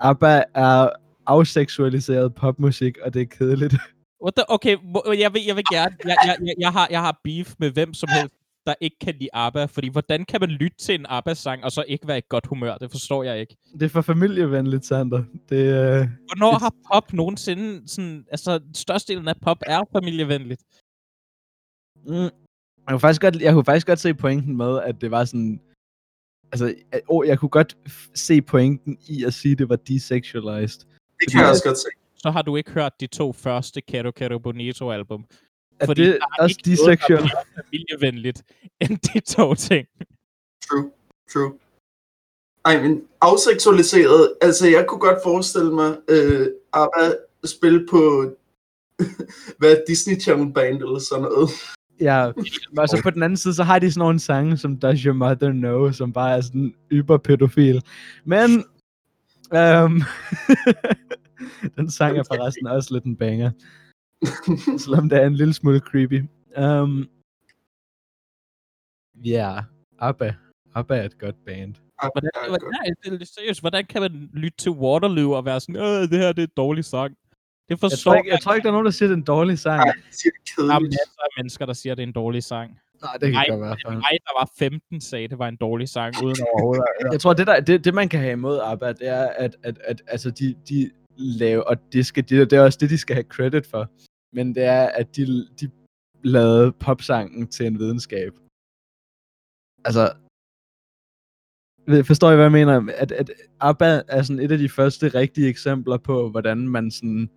ABBA 0.00 0.42
er 0.54 0.88
afseksualiseret 1.26 2.34
popmusik, 2.34 2.98
og 2.98 3.14
det 3.14 3.22
er 3.22 3.26
kedeligt. 3.26 3.74
What 4.24 4.34
the? 4.34 4.44
Okay, 4.48 4.76
jeg 5.18 5.32
vil, 5.34 5.42
jeg 5.46 5.56
vil 5.56 5.64
gerne... 5.72 5.96
Jeg, 6.04 6.16
jeg, 6.26 6.36
jeg, 6.46 6.54
jeg, 6.58 6.72
har, 6.72 6.88
jeg 6.90 7.00
har 7.00 7.20
beef 7.24 7.54
med 7.58 7.70
hvem 7.70 7.94
som 7.94 8.08
helst, 8.12 8.34
der 8.66 8.74
ikke 8.80 8.96
kan 9.00 9.14
lide 9.14 9.28
ABBA. 9.32 9.64
Fordi 9.64 9.88
hvordan 9.88 10.24
kan 10.24 10.40
man 10.40 10.48
lytte 10.50 10.76
til 10.76 10.94
en 10.94 11.06
ABBA-sang, 11.08 11.64
og 11.64 11.72
så 11.72 11.84
ikke 11.88 12.08
være 12.08 12.18
i 12.18 12.22
godt 12.28 12.46
humør? 12.46 12.74
Det 12.78 12.90
forstår 12.90 13.22
jeg 13.22 13.40
ikke. 13.40 13.56
Det 13.72 13.82
er 13.82 13.88
for 13.88 14.00
familievenligt, 14.02 14.84
Sander. 14.86 15.24
Det, 15.48 15.56
øh, 15.56 16.08
Hvornår 16.28 16.50
Det- 16.52 16.62
har 16.62 16.74
pop 16.92 17.12
nogensinde... 17.12 17.88
Sådan, 17.88 18.24
altså, 18.30 18.60
størstedelen 18.74 19.28
af 19.28 19.34
pop 19.42 19.58
er 19.66 19.80
familievenligt. 19.92 20.62
Mm. 22.06 22.30
Jeg 22.86 22.92
kunne 22.92 23.00
faktisk 23.00 23.20
godt, 23.20 23.36
jeg 23.36 23.52
kunne 23.52 23.64
faktisk 23.64 23.86
godt 23.86 24.00
se 24.00 24.14
pointen 24.14 24.56
med, 24.56 24.80
at 24.80 25.00
det 25.00 25.10
var 25.10 25.24
sådan... 25.24 25.60
Altså, 26.52 26.74
at, 26.92 27.00
oh, 27.08 27.26
jeg 27.26 27.38
kunne 27.38 27.48
godt 27.48 27.76
f- 27.88 28.10
se 28.14 28.42
pointen 28.42 28.98
i 29.08 29.24
at 29.24 29.34
sige, 29.34 29.52
at 29.52 29.58
det 29.58 29.68
var 29.68 29.76
desexualized. 29.76 30.80
Det 31.20 31.32
kan 31.32 31.40
jeg 31.40 31.50
også 31.50 31.64
godt 31.64 31.78
se. 31.78 31.88
Så 32.16 32.30
har 32.30 32.42
du 32.42 32.56
ikke 32.56 32.70
hørt 32.70 32.92
de 33.00 33.06
to 33.06 33.32
første 33.32 33.80
Kero 33.80 34.10
Kero 34.10 34.38
Bonito 34.38 34.90
album. 34.90 35.24
Er 35.80 35.86
Fordi 35.86 36.02
det 36.02 36.12
der 36.20 36.26
er 36.38 36.42
også 36.42 36.56
ikke 36.58 36.82
noget, 36.82 36.98
der 37.00 37.06
desexual? 37.06 37.24
er 37.56 37.62
familievenligt 37.64 38.42
end 38.80 38.98
de 38.98 39.20
to 39.20 39.54
ting. 39.54 39.86
True, 40.70 40.90
true. 41.32 41.58
Ej, 42.64 42.82
men 42.82 43.04
afseksualiseret, 43.20 44.34
altså 44.40 44.68
jeg 44.68 44.86
kunne 44.88 45.00
godt 45.00 45.18
forestille 45.22 45.72
mig, 45.74 45.98
øh, 46.08 46.46
ABBA 46.72 47.14
spille 47.44 47.86
på, 47.90 48.00
hvad 49.58 49.76
Disney 49.88 50.20
Channel 50.20 50.52
Band 50.52 50.76
eller 50.82 50.98
sådan 50.98 51.22
noget. 51.22 51.48
Ja, 52.02 52.26
og 52.78 52.88
så 52.88 53.00
på 53.02 53.10
den 53.10 53.22
anden 53.22 53.36
side, 53.36 53.54
så 53.54 53.62
har 53.62 53.78
de 53.78 53.92
sådan 53.92 54.00
nogle 54.00 54.18
sange, 54.18 54.56
som 54.56 54.76
Does 54.76 55.00
Your 55.02 55.14
Mother 55.14 55.52
Know, 55.52 55.92
som 55.92 56.12
bare 56.12 56.36
er 56.36 56.40
sådan 56.40 56.74
yberpædofil. 56.92 57.82
Men, 58.24 58.50
øhm, 59.54 60.02
den 61.76 61.90
sang 61.90 62.18
er 62.18 62.22
forresten 62.22 62.66
også 62.66 62.94
lidt 62.94 63.04
en 63.04 63.16
banger. 63.16 63.50
Selvom 64.84 65.08
det 65.08 65.22
er 65.22 65.26
en 65.26 65.34
lille 65.34 65.54
smule 65.54 65.78
creepy. 65.78 66.22
Um, 66.58 67.08
Ja, 69.24 69.52
yeah, 69.52 69.62
ABBA. 69.98 70.34
ABBA 70.74 70.96
er 70.96 71.04
et 71.04 71.18
godt 71.18 71.44
band. 71.44 71.74
Hvordan, 72.12 72.30
hvordan, 72.48 72.68
nej, 72.68 72.94
det 73.04 73.22
er 73.22 73.26
seriøst, 73.26 73.60
hvordan 73.60 73.84
kan 73.84 74.02
man 74.02 74.30
lytte 74.32 74.58
til 74.58 74.70
Waterloo 74.70 75.32
og 75.32 75.44
være 75.44 75.60
sådan, 75.60 75.76
øh, 75.76 76.10
det 76.10 76.18
her 76.18 76.32
det 76.32 76.42
er 76.42 76.46
en 76.46 76.52
dårlig 76.56 76.84
sang? 76.84 77.16
Det 77.72 77.82
Jeg 77.82 77.90
forstår 77.90 78.10
tror, 78.10 78.18
ikke, 78.18 78.30
jeg 78.30 78.40
tror 78.40 78.54
ikke, 78.54 78.62
der 78.64 78.68
er 78.68 78.72
nogen, 78.72 78.84
der 78.84 78.90
siger, 78.90 79.08
det 79.08 79.14
er 79.14 79.18
en 79.18 79.22
dårlig 79.22 79.58
sang. 79.58 79.80
Ej, 79.80 79.92
det 80.06 80.14
siger 80.14 80.32
det 80.46 80.56
Der 80.56 80.74
er 80.74 80.80
masser 80.80 81.22
af 81.26 81.28
mennesker, 81.36 81.66
der 81.66 81.72
siger, 81.72 81.94
det 81.94 82.02
er 82.02 82.06
en 82.06 82.12
dårlig 82.12 82.42
sang. 82.42 82.78
Nej, 83.02 83.12
det 83.12 83.20
kan 83.20 83.32
Nej, 83.32 83.46
godt 83.48 83.60
være. 83.60 83.94
Mig, 83.94 84.16
der 84.26 84.40
var 84.40 84.50
15, 84.58 85.00
sagde, 85.00 85.28
det 85.28 85.38
var 85.38 85.48
en 85.48 85.56
dårlig 85.56 85.88
sang, 85.88 86.24
uden 86.24 86.36
overhovedet. 86.52 86.84
Jeg 87.12 87.20
tror, 87.20 87.32
det, 87.32 87.46
der, 87.46 87.60
det, 87.60 87.84
det 87.84 87.94
man 87.94 88.08
kan 88.08 88.20
have 88.20 88.32
imod 88.32 88.60
ABBA, 88.62 88.88
det 88.92 89.08
er, 89.08 89.26
at, 89.26 89.56
at, 89.62 89.78
at 89.84 90.02
altså, 90.06 90.30
de, 90.30 90.54
de 90.68 90.90
laver, 91.16 91.62
og 91.62 91.76
det, 91.92 92.06
skal, 92.06 92.28
det, 92.28 92.50
det 92.50 92.56
er 92.56 92.62
også 92.62 92.78
det, 92.80 92.90
de 92.90 92.98
skal 92.98 93.14
have 93.14 93.24
credit 93.24 93.66
for, 93.66 93.90
men 94.32 94.54
det 94.54 94.64
er, 94.64 94.86
at 94.86 95.16
de, 95.16 95.48
de 95.60 95.70
lavede 96.24 96.72
popsangen 96.72 97.46
til 97.46 97.66
en 97.66 97.78
videnskab. 97.78 98.32
Altså, 99.84 100.12
forstår 102.04 102.30
I, 102.30 102.34
hvad 102.34 102.44
jeg 102.44 102.52
mener? 102.52 102.92
At, 102.96 103.12
at 103.12 103.30
ABBA 103.60 104.02
er 104.08 104.22
sådan 104.22 104.42
et 104.42 104.52
af 104.52 104.58
de 104.58 104.68
første 104.68 105.08
rigtige 105.08 105.48
eksempler 105.48 105.96
på, 105.96 106.30
hvordan 106.30 106.68
man 106.68 106.90
sådan 106.90 107.30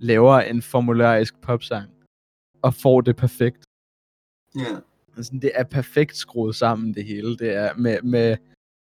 laver 0.00 0.40
en 0.40 0.62
formularisk 0.62 1.40
popsang, 1.40 1.90
og 2.62 2.74
får 2.74 3.00
det 3.00 3.16
perfekt. 3.16 3.64
Ja. 4.56 4.76
Altså, 5.16 5.32
det 5.42 5.50
er 5.54 5.64
perfekt 5.64 6.16
skruet 6.16 6.56
sammen, 6.56 6.94
det 6.94 7.04
hele. 7.04 7.36
Det 7.36 7.54
er 7.54 7.74
med, 7.74 8.02
med 8.02 8.36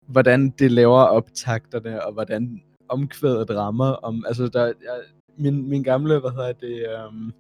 hvordan 0.07 0.51
det 0.51 0.73
laver 0.73 1.01
optakterne, 1.01 2.05
og 2.05 2.13
hvordan 2.13 2.63
omkvædet 2.89 3.51
rammer. 3.51 3.87
Om, 3.87 4.25
altså, 4.27 4.49
der, 4.49 4.67
jeg, 4.67 5.01
min, 5.37 5.69
min 5.69 5.83
gamle, 5.83 6.21
hvad 6.21 6.31
hedder 6.31 6.53
det, 6.53 7.07
um, 7.09 7.33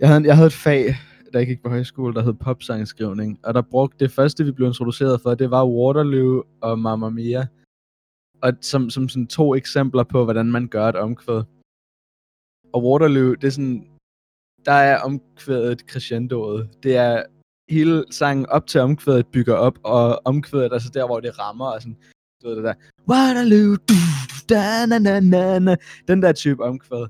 jeg, 0.00 0.08
havde, 0.08 0.24
jeg 0.24 0.36
havde 0.36 0.46
et 0.46 0.52
fag, 0.52 0.84
da 1.32 1.38
jeg 1.38 1.46
gik 1.46 1.62
på 1.62 1.68
højskole, 1.68 2.14
der 2.14 2.22
hed 2.22 2.32
popsangskrivning, 2.32 3.40
og 3.44 3.54
der 3.54 3.62
brugte 3.62 4.04
det 4.04 4.12
første, 4.12 4.44
vi 4.44 4.52
blev 4.52 4.66
introduceret 4.66 5.20
for, 5.20 5.34
det 5.34 5.50
var 5.50 5.66
Waterloo 5.66 6.44
og 6.60 6.78
Mamma 6.78 7.08
Mia. 7.08 7.46
Og 8.42 8.52
som, 8.60 8.90
som 8.90 9.08
sådan 9.08 9.26
to 9.26 9.54
eksempler 9.54 10.04
på, 10.04 10.24
hvordan 10.24 10.46
man 10.46 10.68
gør 10.68 10.88
et 10.88 10.96
omkvæd. 10.96 11.42
Og 12.72 12.84
Waterloo, 12.84 13.34
det 13.34 13.44
er 13.44 13.50
sådan, 13.50 13.90
der 14.64 14.72
er 14.72 14.98
omkvædet 14.98 15.80
crescendoet. 15.80 16.70
Det 16.82 16.96
er 16.96 17.22
hele 17.68 18.04
sangen 18.10 18.46
op 18.46 18.66
til 18.66 18.80
omkvædet 18.80 19.26
bygger 19.26 19.54
op, 19.54 19.78
og 19.84 20.22
omkvædet 20.24 20.72
er 20.72 20.78
så 20.78 20.90
der, 20.94 21.06
hvor 21.06 21.20
det 21.20 21.38
rammer, 21.38 21.66
og 21.66 21.82
sådan, 21.82 21.98
du 22.42 22.48
ved 22.48 22.56
det 22.56 22.64
der, 22.64 22.74
Waterloo, 23.08 23.76
du, 23.88 23.94
da, 24.48 24.86
na, 24.86 24.98
na, 24.98 25.20
na, 25.20 25.58
na, 25.58 25.76
den 26.08 26.22
der 26.22 26.32
type 26.32 26.64
omkvæd. 26.64 27.06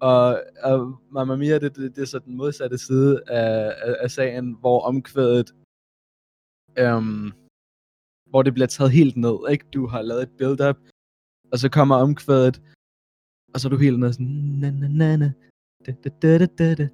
Og, 0.00 0.42
og 0.62 1.00
Mamma 1.10 1.36
Mia, 1.36 1.58
det, 1.58 1.76
det, 1.76 1.96
det 1.96 2.02
er 2.02 2.06
så 2.06 2.18
den 2.18 2.36
modsatte 2.36 2.78
side 2.78 3.22
af, 3.28 3.74
af, 3.82 3.96
af 4.00 4.10
sagen, 4.10 4.56
hvor 4.60 4.80
omkvædet, 4.80 5.54
øhm, 6.78 7.32
hvor 8.30 8.42
det 8.42 8.54
bliver 8.54 8.66
taget 8.66 8.92
helt 8.92 9.16
ned, 9.16 9.38
ikke? 9.50 9.64
Du 9.74 9.86
har 9.86 10.02
lavet 10.02 10.22
et 10.22 10.36
build-up, 10.38 10.78
og 11.52 11.58
så 11.58 11.68
kommer 11.68 11.96
omkvædet, 11.96 12.62
og 13.56 13.60
så 13.60 13.68
er 13.68 13.70
du 13.70 13.76
helt 13.76 13.98
ned 13.98 14.12
sådan, 14.12 14.26
na, 14.60 14.70
na, 14.70 14.88
na, 14.88 15.16
na, 15.16 15.32
da, 15.86 15.92
da, 16.04 16.08
da, 16.22 16.38
da, 16.38 16.46
da, 16.58 16.74
da. 16.74 16.88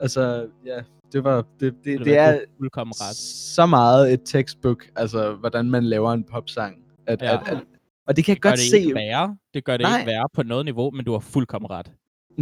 Altså, 0.00 0.48
ja, 0.66 0.78
det 1.12 1.24
var, 1.24 1.46
det, 1.60 1.74
det, 1.84 1.98
det 1.98 2.00
hvad, 2.06 2.34
er 2.34 2.40
fuldkommen 2.58 2.92
ret. 3.00 3.16
så 3.56 3.66
meget 3.66 4.12
et 4.12 4.20
textbook, 4.24 4.90
altså, 4.96 5.32
hvordan 5.34 5.70
man 5.70 5.84
laver 5.84 6.12
en 6.12 6.24
popsang. 6.24 6.84
At, 7.06 7.22
Ja. 7.22 7.34
at, 7.34 7.48
at, 7.48 7.62
og 8.06 8.16
det 8.16 8.24
kan 8.24 8.32
jeg 8.32 8.36
Det 8.36 8.42
gør 8.42 8.50
godt 8.50 8.58
det 8.58 8.70
se. 8.70 8.78
ikke 8.80 8.94
værre. 8.94 9.36
Det 9.54 9.64
gør 9.64 9.76
det 9.76 9.84
Nej. 9.84 9.98
ikke 9.98 10.10
værre 10.10 10.28
på 10.34 10.42
noget 10.42 10.64
niveau, 10.64 10.90
men 10.90 11.04
du 11.04 11.12
har 11.12 11.18
fuldkommen 11.18 11.70
ret. 11.70 11.92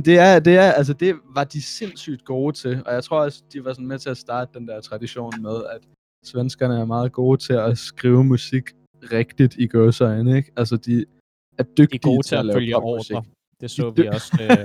Det 0.05 0.19
er, 0.19 0.39
det 0.41 0.57
er, 0.57 0.73
altså 0.73 0.93
det 0.93 1.15
var 1.35 1.45
de 1.45 1.63
sindssygt 1.63 2.25
gode 2.25 2.57
til, 2.57 2.83
og 2.87 2.95
jeg 2.95 3.05
tror 3.05 3.21
også, 3.21 3.43
de 3.53 3.65
var 3.65 3.73
sådan 3.73 3.87
med 3.87 3.99
til 3.99 4.11
at 4.11 4.17
starte 4.17 4.59
den 4.59 4.69
der 4.69 4.81
tradition 4.81 5.33
med, 5.43 5.65
at 5.75 5.81
svenskerne 6.25 6.79
er 6.81 6.85
meget 6.85 7.13
gode 7.13 7.39
til 7.41 7.53
at 7.53 7.79
skrive 7.79 8.25
musik 8.25 8.63
rigtigt 9.13 9.55
i 9.57 9.67
gåsøjne, 9.67 10.37
ikke? 10.37 10.53
Altså 10.57 10.77
de 10.77 11.05
er 11.59 11.63
dygtige 11.63 11.89
De 12.05 12.09
er 12.09 12.15
gode 12.15 12.27
til 12.27 12.37
at 12.37 12.47
lave 12.47 12.57
følge 12.57 12.75
popmusik. 12.75 13.17
ordre. 13.17 13.25
Det 13.61 13.71
så 13.71 13.91
vi 13.91 14.07
også 14.07 14.39
øh. 14.41 14.49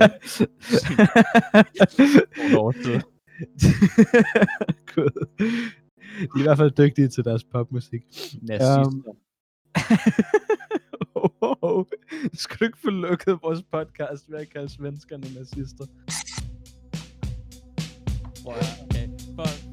De 6.19 6.35
er 6.35 6.39
i 6.39 6.41
hvert 6.43 6.57
fald 6.57 6.71
dygtige 6.71 7.07
til 7.07 7.23
deres 7.25 7.43
popmusik. 7.43 8.01
Nazister. 8.41 8.91
oh, 11.61 11.85
skal 12.33 12.57
du 12.59 12.65
ikke 12.65 12.77
få 12.83 12.89
lukket 12.89 13.39
vores 13.43 13.63
podcast 13.71 14.31
ved 14.31 14.39
at 14.39 14.49
kalde 14.49 14.69
svenskerne 14.69 15.23
nazister? 15.39 15.85
At- 18.47 18.79
Okay. 18.89 19.07
For, 19.35 19.72